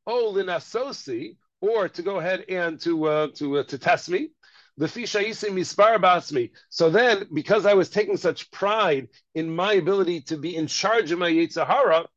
or 0.06 1.90
to 1.90 2.02
go 2.02 2.20
ahead 2.20 2.46
and 2.48 2.80
to 2.82 3.06
uh, 3.06 3.28
to 3.36 3.58
uh, 3.58 3.64
to 3.64 3.78
test 3.78 4.10
me. 4.10 4.30
So 6.70 6.90
then, 6.90 7.28
because 7.34 7.66
I 7.66 7.74
was 7.74 7.90
taking 7.90 8.16
such 8.18 8.50
pride 8.52 9.10
in 9.36 9.54
my 9.54 9.74
ability 9.74 10.22
to 10.22 10.38
be 10.38 10.56
in 10.56 10.68
charge 10.68 11.12
of 11.12 11.20
my 11.20 11.30
Yitzhahara, 11.30 12.08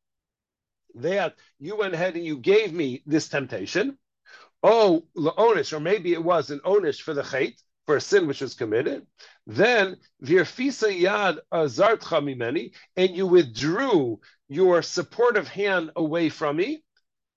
that 0.95 1.35
you 1.59 1.77
went 1.77 1.95
ahead 1.95 2.15
and 2.15 2.25
you 2.25 2.39
gave 2.39 2.73
me 2.73 3.03
this 3.05 3.29
temptation. 3.29 3.99
Oh, 4.63 5.05
onish, 5.17 5.73
or 5.73 5.81
maybe 5.81 6.13
it 6.13 6.23
was 6.23 6.51
an 6.51 6.61
onish 6.61 7.03
for 7.03 7.15
the 7.15 7.23
chait, 7.23 7.61
for 7.87 7.97
a 7.97 8.01
sin 8.01 8.29
which 8.29 8.41
was 8.41 8.55
committed. 8.55 9.09
Then 9.45 9.97
virfisa 10.23 10.97
yad 10.97 11.39
azartcha 11.53 12.23
mimeni, 12.23 12.75
and 12.97 13.17
you 13.17 13.27
withdrew 13.27 14.21
your 14.49 14.83
supportive 14.83 15.49
hand 15.49 15.91
away 15.97 16.29
from 16.29 16.57
me. 16.57 16.85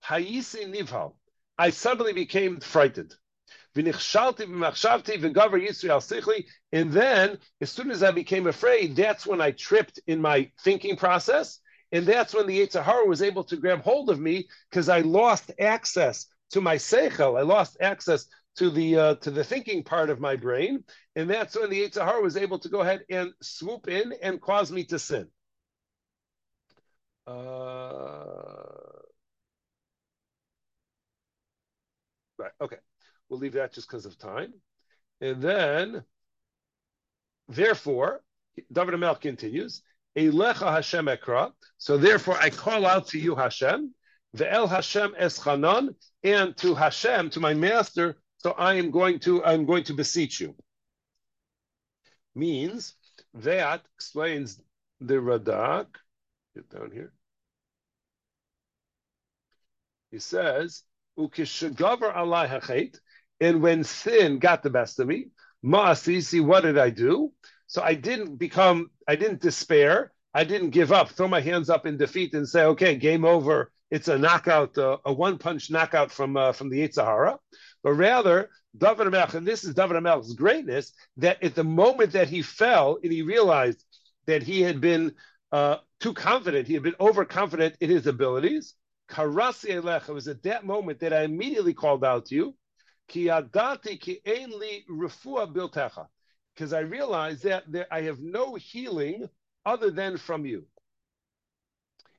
Hayisi 0.03 0.71
nivhal. 0.71 1.15
I 1.57 1.71
suddenly 1.71 2.13
became 2.13 2.59
frightened. 2.59 3.15
And 3.75 3.87
then, 6.91 7.37
as 7.61 7.71
soon 7.71 7.91
as 7.91 8.03
I 8.03 8.11
became 8.11 8.47
afraid, 8.47 8.95
that's 8.95 9.25
when 9.25 9.41
I 9.41 9.51
tripped 9.51 9.99
in 10.07 10.21
my 10.21 10.49
thinking 10.63 10.95
process. 10.95 11.59
And 11.91 12.05
that's 12.05 12.33
when 12.33 12.47
the 12.47 12.59
Yitzhahara 12.59 13.07
was 13.07 13.21
able 13.21 13.43
to 13.45 13.57
grab 13.57 13.81
hold 13.81 14.09
of 14.09 14.19
me 14.19 14.47
because 14.69 14.89
I 14.89 14.99
lost 14.99 15.51
access 15.59 16.27
to 16.51 16.61
my 16.61 16.75
seichel. 16.75 17.37
I 17.37 17.43
lost 17.43 17.77
access 17.81 18.25
to 18.57 18.69
the 18.69 18.97
uh, 18.97 19.15
to 19.15 19.31
the 19.31 19.43
thinking 19.43 19.83
part 19.83 20.09
of 20.09 20.19
my 20.19 20.35
brain, 20.35 20.83
and 21.15 21.29
that's 21.29 21.57
when 21.57 21.69
the 21.69 21.81
Yitzhahara 21.81 22.21
was 22.21 22.37
able 22.37 22.59
to 22.59 22.69
go 22.69 22.81
ahead 22.81 23.01
and 23.09 23.33
swoop 23.41 23.87
in 23.87 24.13
and 24.21 24.41
cause 24.41 24.71
me 24.71 24.83
to 24.85 24.99
sin. 24.99 25.27
Uh... 27.27 29.01
Right. 32.37 32.51
Okay. 32.61 32.77
We'll 33.29 33.39
leave 33.39 33.53
that 33.53 33.73
just 33.73 33.87
because 33.87 34.05
of 34.05 34.17
time. 34.17 34.53
And 35.21 35.41
then, 35.41 36.03
therefore, 37.47 38.21
David 38.71 38.93
Amel 38.93 39.15
continues, 39.15 39.81
Elecha 40.15 40.71
Hashem 40.71 41.07
Ekra. 41.07 41.51
So 41.77 41.97
therefore, 41.97 42.37
I 42.37 42.49
call 42.49 42.85
out 42.85 43.07
to 43.09 43.19
you, 43.19 43.35
Hashem, 43.35 43.93
the 44.33 44.51
El 44.51 44.67
Hashem 44.67 45.15
Eschanan, 45.19 45.95
and 46.23 46.55
to 46.57 46.75
Hashem, 46.75 47.29
to 47.31 47.39
my 47.39 47.53
master. 47.53 48.17
So 48.37 48.51
I 48.51 48.75
am 48.75 48.91
going 48.91 49.19
to, 49.21 49.43
I'm 49.43 49.65
going 49.65 49.83
to 49.85 49.93
beseech 49.93 50.39
you. 50.39 50.55
Means 52.35 52.95
that 53.33 53.81
explains 53.95 54.59
the 54.99 55.15
Radak. 55.15 55.87
Get 56.53 56.69
down 56.69 56.91
here. 56.91 57.11
He 60.11 60.19
says, 60.19 60.83
"Ukishagover 61.17 62.13
alai 62.15 62.47
hachet." 62.47 62.99
And 63.39 63.61
when 63.61 63.83
sin 63.83 64.39
got 64.39 64.63
the 64.63 64.69
best 64.69 64.99
of 64.99 65.07
me, 65.07 65.27
ma'asisi, 65.63 66.43
what 66.43 66.61
did 66.61 66.77
I 66.77 66.89
do? 66.89 67.33
So 67.67 67.81
I 67.81 67.95
didn't 67.95 68.37
become, 68.37 68.89
I 69.07 69.15
didn't 69.15 69.41
despair. 69.41 70.11
I 70.33 70.43
didn't 70.43 70.71
give 70.71 70.91
up, 70.91 71.09
throw 71.09 71.29
my 71.29 71.39
hands 71.39 71.69
up 71.69 71.85
in 71.85 71.95
defeat 71.95 72.33
and 72.33 72.47
say, 72.47 72.65
okay, 72.65 72.95
game 72.95 73.23
over. 73.23 73.71
It's 73.89 74.09
a 74.09 74.17
knockout, 74.17 74.77
uh, 74.77 74.97
a 75.05 75.13
one 75.13 75.37
punch 75.37 75.71
knockout 75.71 76.11
from 76.11 76.35
uh, 76.35 76.51
from 76.51 76.69
the 76.69 76.79
Yitzhahara. 76.79 77.37
But 77.83 77.93
rather, 77.93 78.49
David 78.77 79.07
Amelch, 79.07 79.33
and 79.35 79.47
this 79.47 79.63
is 79.63 79.73
David 79.73 79.95
Amelch's 79.95 80.33
greatness, 80.33 80.91
that 81.17 81.41
at 81.41 81.55
the 81.55 81.63
moment 81.63 82.11
that 82.11 82.27
he 82.27 82.41
fell 82.41 82.97
and 83.01 83.13
he 83.13 83.21
realized 83.21 83.81
that 84.25 84.43
he 84.43 84.61
had 84.61 84.81
been 84.81 85.13
uh, 85.53 85.77
too 86.01 86.13
confident, 86.13 86.67
he 86.67 86.73
had 86.73 86.83
been 86.83 86.95
overconfident 86.99 87.77
in 87.79 87.89
his 87.89 88.05
abilities. 88.05 88.73
Karasi 89.09 89.81
Elech, 89.81 90.09
it 90.09 90.13
was 90.13 90.27
at 90.27 90.43
that 90.43 90.65
moment 90.65 90.99
that 90.99 91.13
I 91.13 91.23
immediately 91.23 91.73
called 91.73 92.03
out 92.03 92.25
to 92.25 92.35
you. 92.35 92.55
Because 93.07 93.53
I 96.73 96.79
realize 96.79 97.41
that 97.41 97.63
there, 97.71 97.87
I 97.91 98.01
have 98.01 98.19
no 98.19 98.55
healing 98.55 99.29
other 99.65 99.91
than 99.91 100.17
from 100.17 100.45
you. 100.45 100.65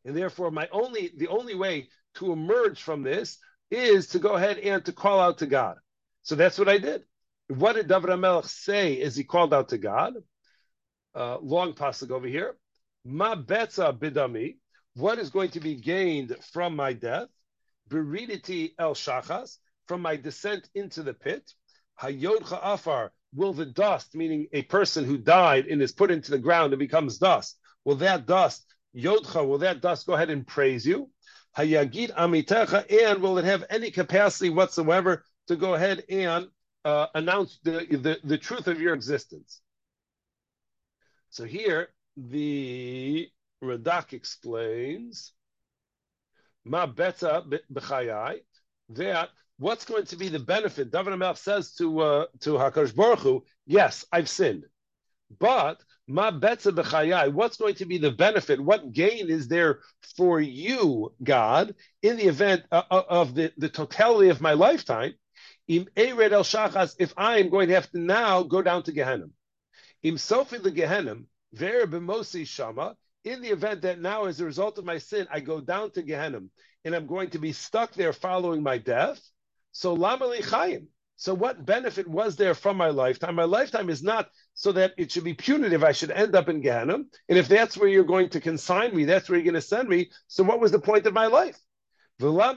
And 0.05 0.17
therefore, 0.17 0.51
my 0.51 0.69
only 0.71 1.13
the 1.17 1.29
only 1.29 1.55
way 1.55 1.89
to 2.15 2.33
emerge 2.33 2.83
from 2.83 3.03
this 3.03 3.39
is 3.71 4.09
to 4.09 4.19
go 4.19 4.35
ahead 4.35 4.59
and 4.59 4.85
to 4.85 4.93
call 4.93 5.21
out 5.21 5.39
to 5.39 5.47
God. 5.47 5.77
So 6.23 6.35
that's 6.37 6.59
what 6.59 6.69
I 6.69 6.79
did. 6.79 7.03
What 7.49 7.75
did 7.75 7.89
David 7.89 8.11
HaMelech 8.11 8.47
say 8.47 9.01
as 9.01 9.17
he 9.17 9.25
called 9.25 9.53
out 9.53 9.69
to 9.71 9.79
God? 9.79 10.15
Uh, 11.15 11.39
long 11.39 11.73
pasuk 11.73 12.11
over 12.11 12.27
here. 12.27 12.57
Ma 13.05 13.35
betza 13.35 13.97
bidami. 13.97 14.57
What 14.95 15.19
is 15.19 15.31
going 15.31 15.51
to 15.51 15.61
be 15.61 15.77
gained 15.77 16.37
from 16.53 16.75
my 16.77 16.93
death? 16.93 17.29
Beriditi 17.89 18.73
el 18.79 18.95
shachas 18.95 19.59
from 19.87 20.03
my 20.03 20.17
descent 20.17 20.69
into 20.75 21.03
the 21.03 21.15
pit. 21.15 21.53
Hayodcha 22.01 22.59
afar, 22.63 23.13
will 23.35 23.53
the 23.53 23.67
dust, 23.67 24.15
meaning 24.15 24.47
a 24.53 24.63
person 24.63 25.05
who 25.05 25.19
died 25.19 25.67
and 25.67 25.81
is 25.83 25.93
put 25.93 26.11
into 26.11 26.31
the 26.31 26.39
ground 26.39 26.73
and 26.73 26.81
becomes 26.81 27.19
dust, 27.19 27.59
will 27.85 27.97
that 27.97 28.27
dust, 28.27 28.67
Yodcha, 28.95 29.47
will 29.47 29.59
that 29.59 29.81
dust 29.81 30.07
go 30.07 30.15
ahead 30.15 30.31
and 30.31 30.47
praise 30.47 30.87
you? 30.87 31.11
Hayagid 31.57 32.15
amitecha, 32.15 32.85
and 33.05 33.23
will 33.23 33.39
it 33.39 33.45
have 33.45 33.65
any 33.71 33.91
capacity 33.91 34.51
whatsoever 34.51 35.25
to 35.49 35.57
go 35.57 35.75
ahead 35.75 36.03
and 36.09 36.49
uh, 36.85 37.07
announce 37.15 37.59
the, 37.63 37.87
the, 37.91 38.19
the 38.25 38.39
truth 38.39 38.67
of 38.69 38.81
your 38.81 38.95
existence? 38.95 39.61
So 41.31 41.45
here, 41.45 41.89
the 42.17 43.29
Radak 43.63 44.13
explains, 44.13 45.33
Ma 46.65 46.87
beta 46.87 47.45
b'chayai, 47.73 48.41
that 48.91 49.31
what's 49.59 49.85
going 49.85 50.05
to 50.07 50.17
be 50.17 50.29
the 50.29 50.39
benefit? 50.39 50.91
David 50.91 51.15
Amelch 51.15 51.39
says 51.39 51.75
to 51.75 52.01
uh, 52.01 52.27
to 52.41 52.51
Hakadosh 52.53 52.95
Baruch 52.95 53.21
Hu, 53.21 53.45
yes, 53.67 54.05
I've 54.13 54.29
sinned, 54.29 54.65
but 55.39 55.83
ma 56.07 56.31
betza 56.31 56.73
b'chayai. 56.73 57.33
What's 57.33 57.57
going 57.57 57.75
to 57.77 57.87
be 57.87 57.99
the 57.99 58.11
benefit? 58.11 58.61
What 58.61 58.93
gain 58.93 59.31
is 59.31 59.49
there 59.49 59.81
for 60.17 60.41
you, 60.41 61.13
God, 61.23 61.75
in 62.03 62.17
the 62.17 62.27
event 62.27 62.63
uh, 62.71 62.83
uh 62.91 63.03
of 63.09 63.35
the, 63.35 63.53
the 63.57 63.69
totality 63.69 64.31
of 64.31 64.41
my 64.41 64.53
lifetime? 64.53 65.15
Im 65.69 65.87
ered 65.97 66.33
el 66.33 66.45
shachas. 66.45 66.95
If 66.99 67.13
I 67.17 67.39
am 67.39 67.49
going 67.49 67.69
to 67.69 67.75
have 67.75 67.91
to 67.91 67.99
now 67.99 68.43
go 68.43 68.63
down 68.63 68.83
to 68.85 68.93
Gehenna, 68.93 69.27
im 70.03 70.19
sofi 70.19 70.59
the 70.59 70.71
Gehenna, 70.71 71.17
ver 71.53 71.87
b'mosi 71.87 72.47
shama. 72.47 72.97
In 73.25 73.43
the 73.43 73.49
event 73.49 73.83
that 73.83 74.01
now, 74.01 74.27
as 74.27 74.41
a 74.41 74.45
result 74.45 74.79
of 74.79 74.85
my 74.85 74.99
sin, 74.99 75.27
I 75.33 75.41
go 75.41 75.61
down 75.61 75.91
to 75.93 76.03
Gehenna 76.03 76.43
and 76.85 76.95
I'm 76.95 77.09
going 77.09 77.31
to 77.31 77.41
be 77.41 77.51
stuck 77.51 77.93
there 77.95 78.13
following 78.13 78.63
my 78.63 78.79
death. 78.79 79.21
So 79.77 79.95
lamali 79.95 80.41
chayim. 80.41 80.87
So 81.17 81.35
what 81.35 81.67
benefit 81.67 82.09
was 82.09 82.37
there 82.37 82.55
from 82.55 82.79
my 82.79 82.89
lifetime? 82.89 83.35
My 83.35 83.45
lifetime 83.45 83.91
is 83.91 84.03
not 84.03 84.31
so 84.55 84.73
that 84.73 84.95
it 84.97 85.13
should 85.13 85.25
be 85.25 85.35
punitive. 85.35 85.85
I 85.85 85.93
should 85.93 86.11
end 86.11 86.35
up 86.35 86.49
in 86.49 86.63
Gehenna. 86.63 87.01
And 87.29 87.39
if 87.39 87.47
that's 87.47 87.77
where 87.77 87.91
you're 87.91 88.05
going 88.05 88.31
to 88.31 88.41
consign 88.41 88.97
me, 88.97 89.05
that's 89.05 89.29
where 89.29 89.39
you're 89.39 89.45
going 89.45 89.53
to 89.53 89.61
send 89.61 89.87
me. 89.87 90.11
So 90.29 90.45
what 90.45 90.61
was 90.61 90.73
the 90.73 90.79
point 90.79 91.05
of 91.05 91.13
my 91.13 91.27
life? 91.27 91.59
Why 92.19 92.55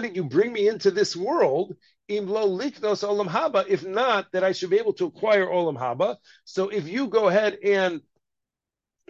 did 0.00 0.14
you 0.14 0.24
bring 0.24 0.52
me 0.52 0.68
into 0.68 0.90
this 0.90 1.16
world? 1.16 1.74
If 2.06 2.24
not, 3.86 4.32
that 4.32 4.44
I 4.44 4.52
should 4.52 4.70
be 4.70 4.78
able 4.78 4.92
to 4.94 5.06
acquire 5.06 5.46
olam 5.46 5.78
haba. 5.78 6.16
So 6.44 6.68
if 6.68 6.86
you 6.86 7.06
go 7.06 7.28
ahead 7.28 7.58
and 7.64 8.02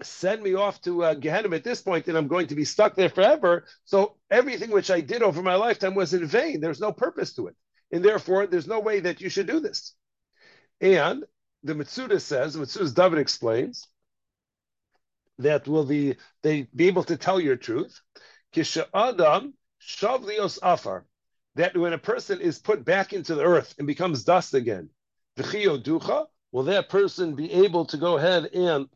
send 0.02 0.42
me 0.42 0.54
off 0.54 0.80
to 0.82 1.04
uh, 1.04 1.14
Gehenna 1.14 1.54
at 1.54 1.64
this 1.64 1.80
point, 1.82 2.08
and 2.08 2.16
I'm 2.16 2.28
going 2.28 2.48
to 2.48 2.54
be 2.54 2.64
stuck 2.64 2.94
there 2.94 3.08
forever. 3.08 3.66
So 3.84 4.16
everything 4.30 4.70
which 4.70 4.90
I 4.90 5.00
did 5.00 5.22
over 5.22 5.42
my 5.42 5.54
lifetime 5.54 5.94
was 5.94 6.14
in 6.14 6.26
vain. 6.26 6.60
There's 6.60 6.80
no 6.80 6.92
purpose 6.92 7.34
to 7.34 7.48
it, 7.48 7.56
and 7.92 8.04
therefore 8.04 8.46
there's 8.46 8.66
no 8.66 8.80
way 8.80 9.00
that 9.00 9.20
you 9.20 9.28
should 9.28 9.46
do 9.46 9.60
this. 9.60 9.94
And 10.80 11.24
the 11.62 11.74
Mitzuda 11.74 12.20
says, 12.20 12.56
Metzudas 12.56 12.94
David 12.94 13.18
explains 13.18 13.88
that 15.38 15.66
will 15.68 15.84
the 15.84 16.16
they 16.42 16.68
be 16.74 16.86
able 16.86 17.04
to 17.04 17.16
tell 17.16 17.40
your 17.40 17.56
truth? 17.56 18.00
Kisha 18.54 18.86
Adam 18.94 19.54
Shavlios 19.80 20.58
Afar, 20.62 21.06
that 21.54 21.76
when 21.76 21.92
a 21.92 21.98
person 21.98 22.40
is 22.40 22.58
put 22.58 22.84
back 22.84 23.12
into 23.12 23.34
the 23.34 23.44
earth 23.44 23.74
and 23.78 23.86
becomes 23.86 24.24
dust 24.24 24.54
again, 24.54 24.90
Ducha, 25.36 26.26
will 26.52 26.64
that 26.64 26.88
person 26.88 27.34
be 27.34 27.52
able 27.52 27.84
to 27.86 27.96
go 27.96 28.16
ahead 28.16 28.46
and 28.46 28.88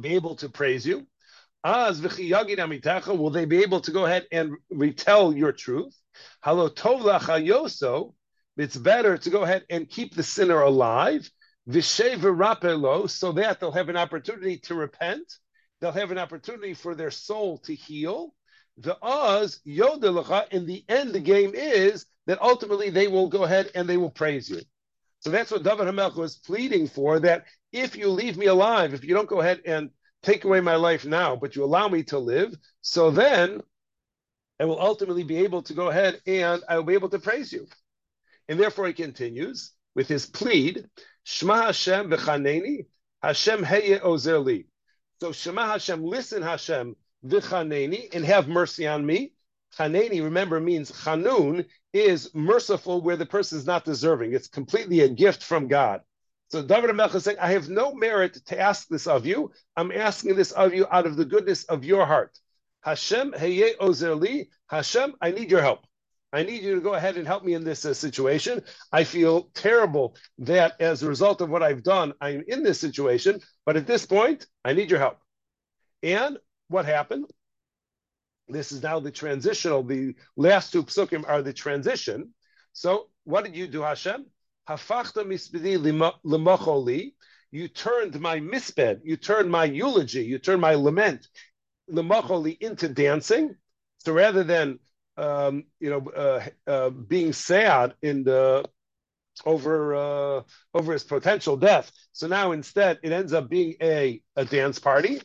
be 0.00 0.14
able 0.14 0.36
to 0.36 0.48
praise 0.48 0.86
you? 0.86 1.06
Will 1.64 3.30
they 3.30 3.44
be 3.44 3.62
able 3.62 3.80
to 3.80 3.90
go 3.90 4.06
ahead 4.06 4.26
and 4.30 4.56
retell 4.70 5.32
your 5.32 5.52
truth? 5.52 5.94
It's 8.56 8.76
better 8.76 9.18
to 9.18 9.30
go 9.30 9.42
ahead 9.42 9.64
and 9.70 9.88
keep 9.88 10.14
the 10.14 10.22
sinner 10.22 10.60
alive, 10.62 11.30
so 11.70 11.82
that 13.32 13.58
they'll 13.60 13.72
have 13.72 13.88
an 13.88 13.96
opportunity 13.96 14.58
to 14.58 14.74
repent. 14.74 15.32
They'll 15.80 15.92
have 15.92 16.10
an 16.10 16.18
opportunity 16.18 16.74
for 16.74 16.94
their 16.94 17.10
soul 17.10 17.58
to 17.58 17.74
heal. 17.74 18.34
The 18.78 18.96
Oz 19.02 19.60
Yodelacha, 19.66 20.48
in 20.52 20.66
the 20.66 20.84
end, 20.88 21.12
the 21.12 21.20
game 21.20 21.54
is 21.54 22.06
that 22.26 22.40
ultimately 22.40 22.90
they 22.90 23.08
will 23.08 23.28
go 23.28 23.44
ahead 23.44 23.70
and 23.74 23.88
they 23.88 23.96
will 23.96 24.10
praise 24.10 24.48
you. 24.48 24.60
So 25.20 25.30
that's 25.30 25.50
what 25.50 25.64
David 25.64 25.86
Hamelch 25.86 26.16
was 26.16 26.36
pleading 26.36 26.86
for, 26.86 27.18
that 27.20 27.44
if 27.72 27.96
you 27.96 28.08
leave 28.08 28.36
me 28.36 28.46
alive, 28.46 28.94
if 28.94 29.04
you 29.04 29.14
don't 29.14 29.28
go 29.28 29.40
ahead 29.40 29.60
and 29.66 29.90
take 30.22 30.44
away 30.44 30.60
my 30.60 30.76
life 30.76 31.04
now, 31.04 31.36
but 31.36 31.56
you 31.56 31.64
allow 31.64 31.88
me 31.88 32.02
to 32.04 32.18
live, 32.18 32.56
so 32.80 33.10
then 33.10 33.60
I 34.60 34.64
will 34.64 34.80
ultimately 34.80 35.24
be 35.24 35.38
able 35.38 35.62
to 35.62 35.74
go 35.74 35.88
ahead 35.88 36.20
and 36.26 36.62
I 36.68 36.76
will 36.76 36.84
be 36.84 36.94
able 36.94 37.10
to 37.10 37.18
praise 37.18 37.52
you. 37.52 37.66
And 38.48 38.58
therefore 38.58 38.86
he 38.86 38.92
continues 38.92 39.72
with 39.94 40.08
his 40.08 40.26
plead, 40.26 40.86
Shema 41.24 41.66
Hashem 41.66 42.10
v'chaneni, 42.10 42.86
Hashem 43.22 43.62
heye 43.62 44.00
ozerli. 44.00 44.66
So 45.20 45.32
Shema 45.32 45.66
Hashem, 45.66 46.02
listen 46.02 46.42
Hashem 46.42 46.96
v'chaneni, 47.24 48.14
and 48.14 48.24
have 48.24 48.48
mercy 48.48 48.86
on 48.86 49.04
me. 49.04 49.32
Chaneni, 49.76 50.22
remember, 50.22 50.60
means 50.60 50.90
chanun 50.90 51.66
is 51.92 52.34
merciful 52.34 53.00
where 53.00 53.16
the 53.16 53.26
person 53.26 53.58
is 53.58 53.66
not 53.66 53.84
deserving. 53.84 54.34
It's 54.34 54.48
completely 54.48 55.00
a 55.00 55.08
gift 55.08 55.42
from 55.42 55.68
God. 55.68 56.02
So 56.50 56.62
David 56.62 56.90
Melch 56.90 57.14
is 57.14 57.24
saying, 57.24 57.38
I 57.40 57.52
have 57.52 57.68
no 57.68 57.94
merit 57.94 58.34
to 58.46 58.58
ask 58.58 58.88
this 58.88 59.06
of 59.06 59.26
you. 59.26 59.52
I'm 59.76 59.92
asking 59.92 60.36
this 60.36 60.52
of 60.52 60.72
you 60.72 60.86
out 60.90 61.06
of 61.06 61.16
the 61.16 61.24
goodness 61.24 61.64
of 61.64 61.84
your 61.84 62.06
heart. 62.06 62.38
Hashem, 62.82 63.32
heye 63.32 63.74
ozerli. 63.80 64.48
Hashem, 64.68 65.14
I 65.20 65.30
need 65.30 65.50
your 65.50 65.60
help. 65.60 65.80
I 66.32 66.42
need 66.42 66.62
you 66.62 66.74
to 66.74 66.80
go 66.80 66.94
ahead 66.94 67.16
and 67.16 67.26
help 67.26 67.42
me 67.42 67.54
in 67.54 67.64
this 67.64 67.84
uh, 67.84 67.94
situation. 67.94 68.62
I 68.92 69.04
feel 69.04 69.50
terrible 69.54 70.16
that 70.38 70.74
as 70.80 71.02
a 71.02 71.08
result 71.08 71.40
of 71.40 71.48
what 71.48 71.62
I've 71.62 71.82
done, 71.82 72.12
I'm 72.20 72.44
in 72.48 72.62
this 72.62 72.80
situation. 72.80 73.40
But 73.64 73.76
at 73.76 73.86
this 73.86 74.04
point, 74.04 74.46
I 74.64 74.74
need 74.74 74.90
your 74.90 75.00
help. 75.00 75.18
And 76.02 76.38
what 76.68 76.84
happened? 76.84 77.26
This 78.48 78.72
is 78.72 78.82
now 78.82 79.00
the 79.00 79.10
transitional. 79.10 79.82
The 79.82 80.14
last 80.36 80.72
two 80.72 80.84
psukim 80.84 81.28
are 81.28 81.42
the 81.42 81.52
transition. 81.52 82.32
So 82.72 83.08
what 83.24 83.44
did 83.44 83.54
you 83.56 83.66
do, 83.66 83.82
Hashem? 83.82 84.26
Hafachta 84.68 85.24
mispedi 85.24 85.76
limacholi. 86.24 87.14
You 87.50 87.68
turned 87.68 88.20
my 88.20 88.40
misbed, 88.40 89.00
you 89.04 89.16
turned 89.16 89.50
my 89.50 89.64
eulogy, 89.64 90.22
you 90.22 90.38
turned 90.38 90.60
my 90.60 90.74
lament, 90.74 91.26
limacholi 91.90 92.58
into 92.60 92.88
dancing. 92.88 93.56
So 93.98 94.12
rather 94.12 94.44
than 94.44 94.78
um, 95.16 95.64
you 95.80 95.90
know 95.90 96.10
uh, 96.10 96.46
uh, 96.66 96.90
being 96.90 97.32
sad 97.32 97.94
in 98.02 98.24
the 98.24 98.64
over 99.46 99.94
uh, 99.94 100.42
over 100.74 100.92
his 100.92 101.04
potential 101.04 101.56
death, 101.56 101.90
so 102.12 102.26
now 102.26 102.52
instead 102.52 102.98
it 103.02 103.12
ends 103.12 103.32
up 103.32 103.48
being 103.48 103.74
a 103.82 104.22
a 104.36 104.44
dance 104.44 104.78
party. 104.78 105.20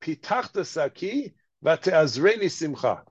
Pitachta 0.00 0.66
saki 0.66 1.34
v'te'azreni 1.64 2.50
simcha. 2.50 3.02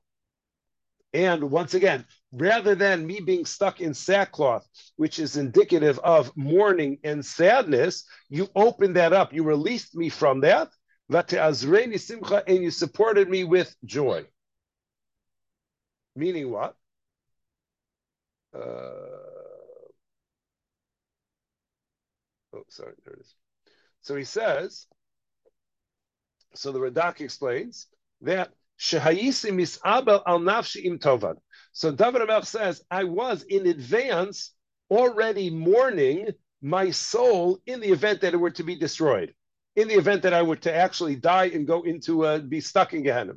And 1.14 1.52
once 1.52 1.74
again, 1.74 2.06
rather 2.32 2.74
than 2.74 3.06
me 3.06 3.20
being 3.20 3.46
stuck 3.46 3.82
in 3.82 3.94
sackcloth, 3.94 4.66
which 4.96 5.20
is 5.20 5.36
indicative 5.36 6.00
of 6.00 6.32
mourning 6.38 7.00
and 7.04 7.26
sadness, 7.26 8.06
you 8.30 8.48
opened 8.56 8.96
that 8.96 9.12
up. 9.12 9.34
You 9.34 9.44
released 9.44 9.94
me 9.96 10.10
from 10.10 10.42
that. 10.42 10.70
V'te'azreni 11.12 12.00
simcha, 12.00 12.44
and 12.48 12.64
you 12.64 12.72
supported 12.72 13.30
me 13.30 13.44
with 13.44 13.76
joy. 13.84 14.26
Meaning 16.16 16.50
what? 16.52 16.76
Uh, 18.54 18.60
oh, 22.54 22.64
sorry, 22.70 22.94
there 23.06 23.14
it 23.14 23.22
is. 23.22 23.36
So 24.02 24.16
he 24.16 24.24
says, 24.24 24.88
so 26.54 26.72
the 26.72 26.80
Radak 26.80 27.22
explains 27.22 27.88
that 28.22 28.52
Shehayisi 28.80 29.52
misabel 29.52 30.24
al 30.26 30.40
nafshi 30.40 30.86
im 30.86 31.00
tovad. 31.00 31.36
So 31.74 31.92
David 31.92 32.22
Amelch 32.22 32.46
says, 32.46 32.84
I 32.90 33.04
was 33.06 33.44
in 33.44 33.68
advance 33.68 34.52
already 34.90 35.50
mourning 35.50 36.30
my 36.62 36.92
soul 36.92 37.60
in 37.66 37.80
the 37.80 37.90
event 37.90 38.22
that 38.22 38.34
it 38.34 38.38
were 38.38 38.52
to 38.52 38.64
be 38.64 38.76
destroyed, 38.76 39.34
in 39.76 39.88
the 39.88 39.96
event 39.96 40.24
that 40.24 40.34
I 40.34 40.42
were 40.42 40.58
to 40.58 40.74
actually 40.74 41.16
die 41.16 41.46
and 41.46 41.66
go 41.66 41.84
into 41.84 42.26
uh, 42.26 42.40
be 42.40 42.60
stuck 42.60 42.94
in 42.94 43.04
Gehenna. 43.04 43.34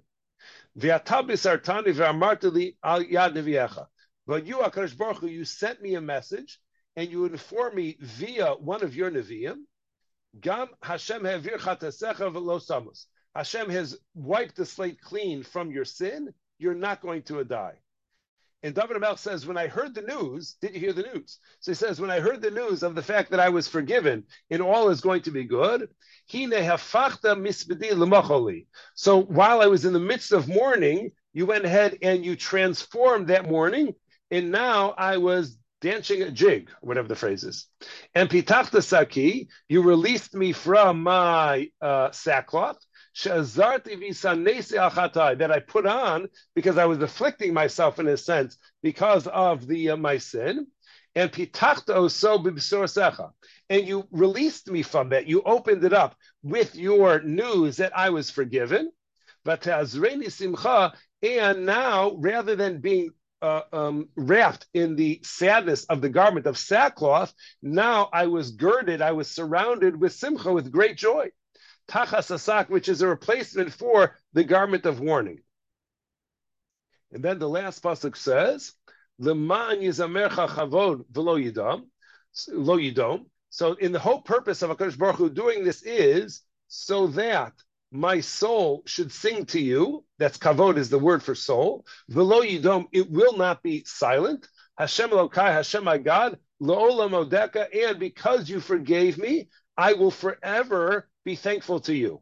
But 0.76 0.96
you, 4.46 4.56
Akash 4.58 4.96
Baruch 4.98 5.18
Hu, 5.18 5.26
you 5.28 5.44
sent 5.44 5.80
me 5.80 5.94
a 5.94 6.00
message 6.00 6.58
and 6.96 7.10
you 7.10 7.26
informed 7.26 7.76
me 7.76 7.96
via 8.00 8.54
one 8.54 8.82
of 8.82 8.96
your 8.96 9.10
Nevi'im, 9.10 9.58
Gam 10.40 10.68
Hashem 13.34 13.70
has 13.70 13.98
wiped 14.14 14.56
the 14.56 14.66
slate 14.66 15.00
clean 15.00 15.42
from 15.42 15.70
your 15.70 15.84
sin, 15.84 16.32
you're 16.58 16.74
not 16.74 17.02
going 17.02 17.22
to 17.22 17.42
die. 17.44 17.74
And 18.62 18.74
David 18.74 18.96
Amel 18.96 19.18
says, 19.18 19.46
when 19.46 19.58
I 19.58 19.66
heard 19.66 19.94
the 19.94 20.00
news, 20.00 20.56
did 20.62 20.72
you 20.72 20.80
hear 20.80 20.94
the 20.94 21.02
news? 21.02 21.38
So 21.60 21.72
he 21.72 21.76
says, 21.76 22.00
when 22.00 22.10
I 22.10 22.20
heard 22.20 22.40
the 22.40 22.50
news 22.50 22.82
of 22.82 22.94
the 22.94 23.02
fact 23.02 23.30
that 23.30 23.40
I 23.40 23.50
was 23.50 23.68
forgiven 23.68 24.24
and 24.50 24.62
all 24.62 24.88
is 24.88 25.02
going 25.02 25.20
to 25.22 25.30
be 25.30 25.44
good, 25.44 25.90
so 26.26 26.38
while 29.20 29.60
I 29.60 29.66
was 29.66 29.84
in 29.84 29.92
the 29.92 30.00
midst 30.00 30.32
of 30.32 30.48
mourning, 30.48 31.10
you 31.34 31.44
went 31.44 31.66
ahead 31.66 31.98
and 32.00 32.24
you 32.24 32.36
transformed 32.36 33.26
that 33.26 33.50
mourning, 33.50 33.94
and 34.30 34.50
now 34.50 34.94
I 34.96 35.18
was 35.18 35.58
dancing 35.82 36.22
a 36.22 36.30
jig, 36.30 36.70
whatever 36.80 37.08
the 37.08 37.16
phrase 37.16 37.44
is. 37.44 37.66
And 38.14 38.30
pitachta 38.30 38.82
saki, 38.82 39.48
you 39.68 39.82
released 39.82 40.34
me 40.34 40.52
from 40.52 41.02
my 41.02 41.68
uh, 41.82 42.12
sackcloth, 42.12 42.78
that 45.38 45.52
I 45.52 45.60
put 45.60 45.86
on 45.86 46.28
because 46.56 46.78
I 46.78 46.84
was 46.86 47.00
afflicting 47.00 47.54
myself 47.54 48.00
in 48.00 48.08
a 48.08 48.16
sense 48.16 48.58
because 48.82 49.28
of 49.28 49.68
the 49.68 49.90
uh, 49.90 49.96
my 49.96 50.18
sin. 50.18 50.66
And 51.14 51.30
pitachta 51.30 52.10
so 52.10 52.38
and 53.70 53.86
you 53.86 54.08
released 54.10 54.68
me 54.68 54.82
from 54.82 55.10
that. 55.10 55.28
You 55.28 55.42
opened 55.42 55.84
it 55.84 55.92
up 55.92 56.16
with 56.42 56.74
your 56.74 57.20
news 57.22 57.76
that 57.76 57.96
I 57.96 58.10
was 58.10 58.30
forgiven. 58.30 58.90
But 59.44 59.62
simcha, 60.28 60.92
and 61.22 61.66
now 61.66 62.16
rather 62.18 62.56
than 62.56 62.80
being 62.80 63.10
uh, 63.40 63.60
um, 63.72 64.08
wrapped 64.16 64.66
in 64.74 64.96
the 64.96 65.20
sadness 65.22 65.84
of 65.84 66.00
the 66.00 66.08
garment 66.08 66.46
of 66.46 66.58
sackcloth, 66.58 67.32
now 67.62 68.08
I 68.12 68.26
was 68.26 68.50
girded, 68.50 69.00
I 69.00 69.12
was 69.12 69.30
surrounded 69.30 70.00
with 70.00 70.14
simcha, 70.14 70.52
with 70.52 70.72
great 70.72 70.96
joy 70.96 71.30
tachas 71.88 72.30
asak, 72.30 72.68
which 72.68 72.88
is 72.88 73.02
a 73.02 73.08
replacement 73.08 73.72
for 73.72 74.16
the 74.32 74.44
garment 74.44 74.86
of 74.86 75.00
warning. 75.00 75.40
And 77.12 77.22
then 77.22 77.38
the 77.38 77.48
last 77.48 77.82
pasuk 77.82 78.16
says, 78.16 78.72
"Leman 79.18 79.80
yizamercha 79.80 80.48
chavod 80.48 81.04
v'lo 81.12 81.38
yidam, 81.38 81.86
lo 82.48 82.76
yidom." 82.76 83.26
So, 83.50 83.74
in 83.74 83.92
the 83.92 84.00
whole 84.00 84.20
purpose 84.20 84.62
of 84.62 84.70
Hakadosh 84.70 84.98
Baruch 84.98 85.16
Hu 85.16 85.30
doing 85.30 85.62
this 85.62 85.82
is 85.82 86.42
so 86.66 87.06
that 87.08 87.52
my 87.92 88.20
soul 88.20 88.82
should 88.86 89.12
sing 89.12 89.46
to 89.46 89.60
you. 89.60 90.04
That's 90.18 90.38
kavod 90.38 90.76
is 90.76 90.90
the 90.90 90.98
word 90.98 91.22
for 91.22 91.36
soul. 91.36 91.86
V'lo 92.10 92.42
yidom, 92.42 92.86
it 92.90 93.08
will 93.08 93.36
not 93.36 93.62
be 93.62 93.84
silent. 93.84 94.48
Hashem 94.76 95.10
Elokai, 95.10 95.52
Hashem 95.52 95.84
my 95.84 95.98
God, 95.98 96.36
la'olam 96.60 97.28
odeka, 97.28 97.68
and 97.72 98.00
because 98.00 98.48
you 98.48 98.58
forgave 98.58 99.18
me, 99.18 99.48
I 99.76 99.92
will 99.92 100.10
forever 100.10 101.08
be 101.24 101.36
thankful 101.36 101.80
to 101.80 101.94
you. 101.94 102.20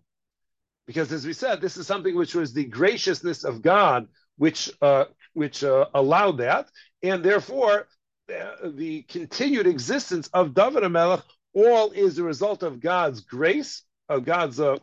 Because 0.87 1.13
as 1.13 1.27
we 1.27 1.33
said, 1.33 1.61
this 1.61 1.77
is 1.77 1.87
something 1.87 2.17
which 2.17 2.35
was 2.35 2.53
the 2.53 2.65
graciousness 2.65 3.45
of 3.45 3.63
God 3.63 4.09
which 4.37 4.71
uh, 4.81 5.05
which 5.35 5.63
uh, 5.65 5.87
allowed 5.95 6.39
that, 6.39 6.69
and 7.03 7.25
therefore 7.25 7.87
uh, 8.29 8.71
the 8.75 9.03
continued 9.03 9.67
existence 9.67 10.29
of 10.33 10.55
David 10.55 10.83
Amelech 10.83 11.23
all 11.55 11.91
is 11.93 12.19
a 12.19 12.23
result 12.23 12.63
of 12.63 12.81
God's 12.81 13.21
grace, 13.21 13.83
of 14.09 14.25
God's 14.25 14.59
uh, 14.59 14.79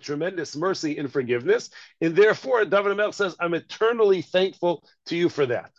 tremendous 0.00 0.56
mercy 0.56 0.98
and 0.98 1.12
forgiveness, 1.12 1.70
and 2.00 2.16
therefore 2.16 2.64
David 2.64 2.96
Amelech 2.96 3.14
says, 3.14 3.36
"I'm 3.38 3.54
eternally 3.54 4.22
thankful 4.22 4.84
to 5.06 5.16
you 5.16 5.28
for 5.28 5.46
that." 5.46 5.70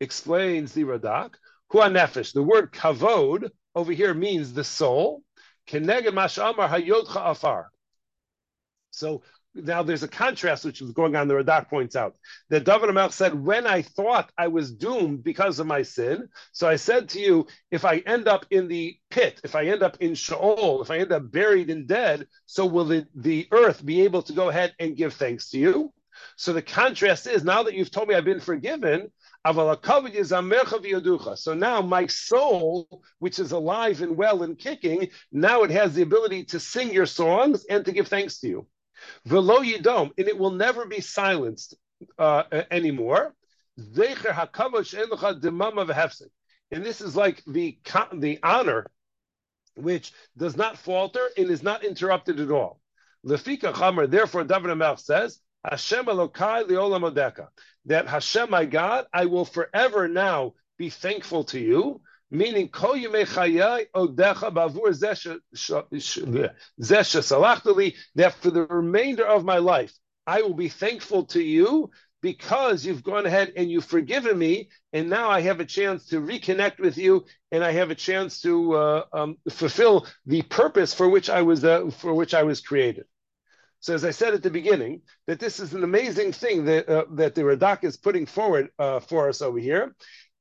Explains 0.00 0.72
the 0.72 0.84
Radak, 0.84 1.34
Hua 1.70 1.88
Nefesh. 1.88 2.32
The 2.32 2.42
word 2.42 2.72
kavod 2.72 3.50
over 3.74 3.92
here 3.92 4.14
means 4.14 4.52
the 4.52 4.64
soul. 4.64 5.22
So 8.90 9.22
now 9.54 9.82
there's 9.82 10.02
a 10.02 10.08
contrast 10.08 10.64
which 10.64 10.80
is 10.80 10.92
going 10.92 11.14
on. 11.16 11.28
The 11.28 11.34
Radak 11.34 11.68
points 11.68 11.96
out 11.96 12.16
that 12.48 12.64
David 12.64 12.88
Amelch 12.88 13.12
said, 13.12 13.34
"When 13.34 13.66
I 13.66 13.82
thought 13.82 14.30
I 14.36 14.48
was 14.48 14.72
doomed 14.72 15.22
because 15.24 15.58
of 15.58 15.66
my 15.66 15.82
sin, 15.82 16.28
so 16.52 16.68
I 16.68 16.76
said 16.76 17.08
to 17.10 17.20
you, 17.20 17.46
if 17.70 17.84
I 17.84 17.98
end 17.98 18.28
up 18.28 18.46
in 18.50 18.68
the 18.68 18.96
pit, 19.10 19.40
if 19.44 19.54
I 19.54 19.66
end 19.66 19.82
up 19.82 19.98
in 20.00 20.14
Sheol, 20.14 20.82
if 20.82 20.90
I 20.90 20.98
end 20.98 21.12
up 21.12 21.30
buried 21.30 21.70
and 21.70 21.86
dead, 21.86 22.26
so 22.46 22.66
will 22.66 22.86
the, 22.86 23.06
the 23.14 23.48
earth 23.52 23.84
be 23.84 24.02
able 24.02 24.22
to 24.22 24.32
go 24.32 24.48
ahead 24.48 24.74
and 24.78 24.96
give 24.96 25.14
thanks 25.14 25.50
to 25.50 25.58
you?" 25.58 25.92
So 26.36 26.52
the 26.52 26.62
contrast 26.62 27.26
is 27.26 27.44
now 27.44 27.62
that 27.64 27.74
you've 27.74 27.90
told 27.90 28.08
me 28.08 28.14
I've 28.14 28.24
been 28.24 28.40
forgiven, 28.40 29.10
so 29.44 29.78
now 31.54 31.82
my 31.82 32.06
soul, 32.06 33.02
which 33.18 33.38
is 33.38 33.52
alive 33.52 34.02
and 34.02 34.16
well 34.16 34.42
and 34.42 34.58
kicking, 34.58 35.08
now 35.32 35.62
it 35.62 35.70
has 35.70 35.94
the 35.94 36.02
ability 36.02 36.44
to 36.44 36.60
sing 36.60 36.92
your 36.92 37.06
songs 37.06 37.64
and 37.68 37.84
to 37.84 37.92
give 37.92 38.08
thanks 38.08 38.38
to 38.40 38.48
you. 38.48 38.66
Velo 39.24 39.62
and 39.62 40.12
it 40.16 40.38
will 40.38 40.52
never 40.52 40.86
be 40.86 41.00
silenced. 41.00 41.74
uh, 42.18 42.42
anymore. 42.70 43.34
And 43.76 43.86
this 46.84 47.00
is 47.00 47.16
like 47.16 47.42
the 47.46 47.78
the 48.14 48.38
honor 48.42 48.86
which 49.74 50.12
does 50.36 50.56
not 50.56 50.78
falter 50.78 51.28
and 51.36 51.50
is 51.50 51.62
not 51.62 51.84
interrupted 51.84 52.40
at 52.40 52.50
all. 52.50 52.80
Therefore 53.24 54.44
David 54.44 54.70
Amelch 54.70 55.00
says, 55.00 55.38
Hashem 55.64 56.06
Elokai 56.06 56.64
Liolam 56.68 57.10
Odeka, 57.10 57.48
that 57.86 58.08
Hashem 58.08 58.50
my 58.50 58.64
God, 58.64 59.06
I 59.12 59.26
will 59.26 59.44
forever 59.44 60.08
now 60.08 60.54
be 60.78 60.90
thankful 60.90 61.44
to 61.44 61.60
you, 61.60 62.00
meaning 62.30 62.68
Kol 62.68 62.94
Yimei 62.94 63.86
Odecha 63.94 64.52
Bavur 64.52 64.90
Zesha 64.90 65.38
Salachtali, 66.80 67.94
that 68.16 68.34
for 68.34 68.50
the 68.50 68.66
remainder 68.66 69.24
of 69.24 69.44
my 69.44 69.58
life, 69.58 69.92
I 70.26 70.42
will 70.42 70.54
be 70.54 70.68
thankful 70.68 71.24
to 71.26 71.42
you 71.42 71.90
because 72.22 72.86
you've 72.86 73.02
gone 73.02 73.26
ahead 73.26 73.52
and 73.56 73.70
you've 73.70 73.84
forgiven 73.84 74.38
me, 74.38 74.70
and 74.92 75.10
now 75.10 75.28
I 75.28 75.40
have 75.40 75.58
a 75.60 75.64
chance 75.64 76.06
to 76.06 76.20
reconnect 76.20 76.78
with 76.78 76.96
you, 76.96 77.26
and 77.50 77.64
I 77.64 77.72
have 77.72 77.90
a 77.90 77.96
chance 77.96 78.40
to 78.42 78.74
uh, 78.74 79.04
um, 79.12 79.36
fulfill 79.50 80.06
the 80.24 80.42
purpose 80.42 80.94
for 80.94 81.08
which 81.08 81.28
I 81.28 81.42
was 81.42 81.64
uh, 81.64 81.90
for 81.90 82.14
which 82.14 82.32
I 82.32 82.44
was 82.44 82.60
created. 82.60 83.06
So, 83.82 83.94
as 83.94 84.04
I 84.04 84.12
said 84.12 84.32
at 84.32 84.44
the 84.44 84.50
beginning, 84.50 85.02
that 85.26 85.40
this 85.40 85.58
is 85.58 85.74
an 85.74 85.82
amazing 85.82 86.30
thing 86.30 86.64
that 86.66 86.88
uh, 86.88 87.04
that 87.14 87.34
the 87.34 87.42
Radak 87.42 87.82
is 87.82 87.96
putting 87.96 88.26
forward 88.26 88.68
uh, 88.78 89.00
for 89.00 89.28
us 89.28 89.42
over 89.42 89.58
here. 89.58 89.96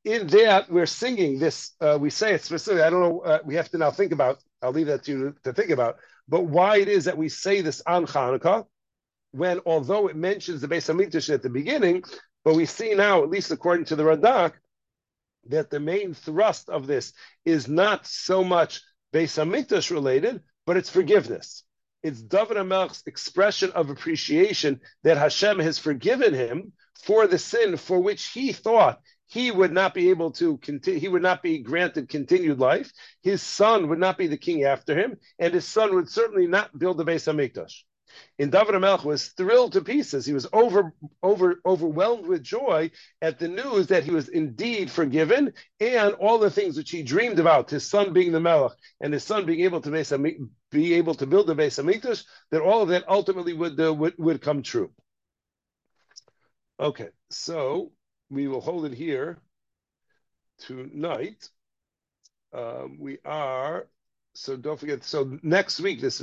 In 0.05 0.27
that, 0.27 0.69
we're 0.69 0.85
singing 0.85 1.39
this. 1.39 1.71
Uh, 1.81 1.97
we 1.99 2.11
say 2.11 2.35
it 2.35 2.43
specifically. 2.43 2.83
I 2.83 2.91
don't 2.91 3.01
know. 3.01 3.19
Uh, 3.21 3.39
we 3.43 3.55
have 3.55 3.69
to 3.71 3.79
now 3.79 3.89
think 3.89 4.11
about. 4.11 4.37
I'll 4.61 4.71
leave 4.71 4.85
that 4.87 5.03
to 5.05 5.11
you 5.11 5.35
to 5.43 5.53
think 5.53 5.71
about. 5.71 5.95
But 6.29 6.45
why 6.45 6.77
it 6.77 6.87
is 6.87 7.05
that 7.05 7.17
we 7.17 7.29
say 7.29 7.61
this 7.61 7.81
on 7.87 8.05
Hanukkah, 8.05 8.67
when 9.31 9.59
although 9.65 10.07
it 10.07 10.15
mentions 10.15 10.61
the 10.61 10.67
Beis 10.67 10.93
Hamikdash 10.93 11.33
at 11.33 11.41
the 11.41 11.49
beginning, 11.49 12.03
but 12.45 12.53
we 12.53 12.67
see 12.67 12.93
now, 12.93 13.23
at 13.23 13.29
least 13.31 13.49
according 13.49 13.85
to 13.85 13.95
the 13.95 14.03
Radak, 14.03 14.53
that 15.47 15.71
the 15.71 15.79
main 15.79 16.13
thrust 16.13 16.69
of 16.69 16.85
this 16.85 17.13
is 17.43 17.67
not 17.67 18.05
so 18.05 18.43
much 18.43 18.81
Beis 19.11 19.43
Hamikdash 19.43 19.89
related, 19.89 20.43
but 20.67 20.77
it's 20.77 20.91
forgiveness. 20.91 21.63
It's 22.03 22.21
David 22.21 22.57
Amelch's 22.57 23.03
expression 23.05 23.71
of 23.71 23.89
appreciation 23.89 24.81
that 25.03 25.17
Hashem 25.17 25.59
has 25.59 25.77
forgiven 25.77 26.33
him 26.33 26.73
for 27.05 27.27
the 27.27 27.37
sin 27.37 27.77
for 27.77 27.99
which 27.99 28.25
he 28.27 28.51
thought 28.53 29.01
he 29.27 29.51
would 29.51 29.71
not 29.71 29.93
be 29.93 30.09
able 30.09 30.31
to 30.31 30.57
continue, 30.57 30.99
he 30.99 31.07
would 31.07 31.21
not 31.21 31.41
be 31.43 31.59
granted 31.59 32.09
continued 32.09 32.59
life. 32.59 32.91
His 33.21 33.41
son 33.41 33.87
would 33.89 33.99
not 33.99 34.17
be 34.17 34.27
the 34.27 34.37
king 34.37 34.63
after 34.63 34.95
him, 34.95 35.17
and 35.39 35.53
his 35.53 35.67
son 35.67 35.95
would 35.95 36.09
certainly 36.09 36.47
not 36.47 36.77
build 36.77 36.97
the 36.97 37.05
Beis 37.05 37.27
Hamikdash 37.31 37.83
and 38.39 38.51
David 38.51 38.75
Melch 38.75 39.03
was 39.03 39.27
thrilled 39.29 39.73
to 39.73 39.81
pieces. 39.81 40.25
He 40.25 40.33
was 40.33 40.47
over, 40.51 40.93
over, 41.21 41.61
overwhelmed 41.65 42.25
with 42.25 42.43
joy 42.43 42.91
at 43.21 43.39
the 43.39 43.47
news 43.47 43.87
that 43.87 44.03
he 44.03 44.11
was 44.11 44.29
indeed 44.29 44.89
forgiven, 44.89 45.53
and 45.79 46.13
all 46.15 46.39
the 46.39 46.49
things 46.49 46.77
which 46.77 46.91
he 46.91 47.03
dreamed 47.03 47.39
about, 47.39 47.69
his 47.69 47.87
son 47.87 48.13
being 48.13 48.31
the 48.31 48.39
Melech 48.39 48.73
and 48.99 49.13
his 49.13 49.23
son 49.23 49.45
being 49.45 49.61
able 49.61 49.81
to 49.81 50.49
be 50.71 50.93
able 50.93 51.15
to 51.15 51.27
build 51.27 51.47
the 51.47 51.55
Beis 51.55 51.81
Hamikdash, 51.81 52.23
that 52.51 52.61
all 52.61 52.81
of 52.81 52.89
that 52.89 53.07
ultimately 53.07 53.53
would, 53.53 53.79
uh, 53.79 53.93
would 53.93 54.13
would 54.17 54.41
come 54.41 54.63
true. 54.63 54.91
Okay, 56.79 57.09
so 57.29 57.91
we 58.29 58.47
will 58.47 58.61
hold 58.61 58.85
it 58.85 58.93
here 58.93 59.39
tonight. 60.59 61.49
Um, 62.53 62.97
we 62.99 63.19
are 63.23 63.87
so 64.33 64.55
don't 64.55 64.79
forget. 64.79 65.03
So 65.03 65.37
next 65.43 65.79
week, 65.79 66.01
this 66.01 66.15
week. 66.15 66.19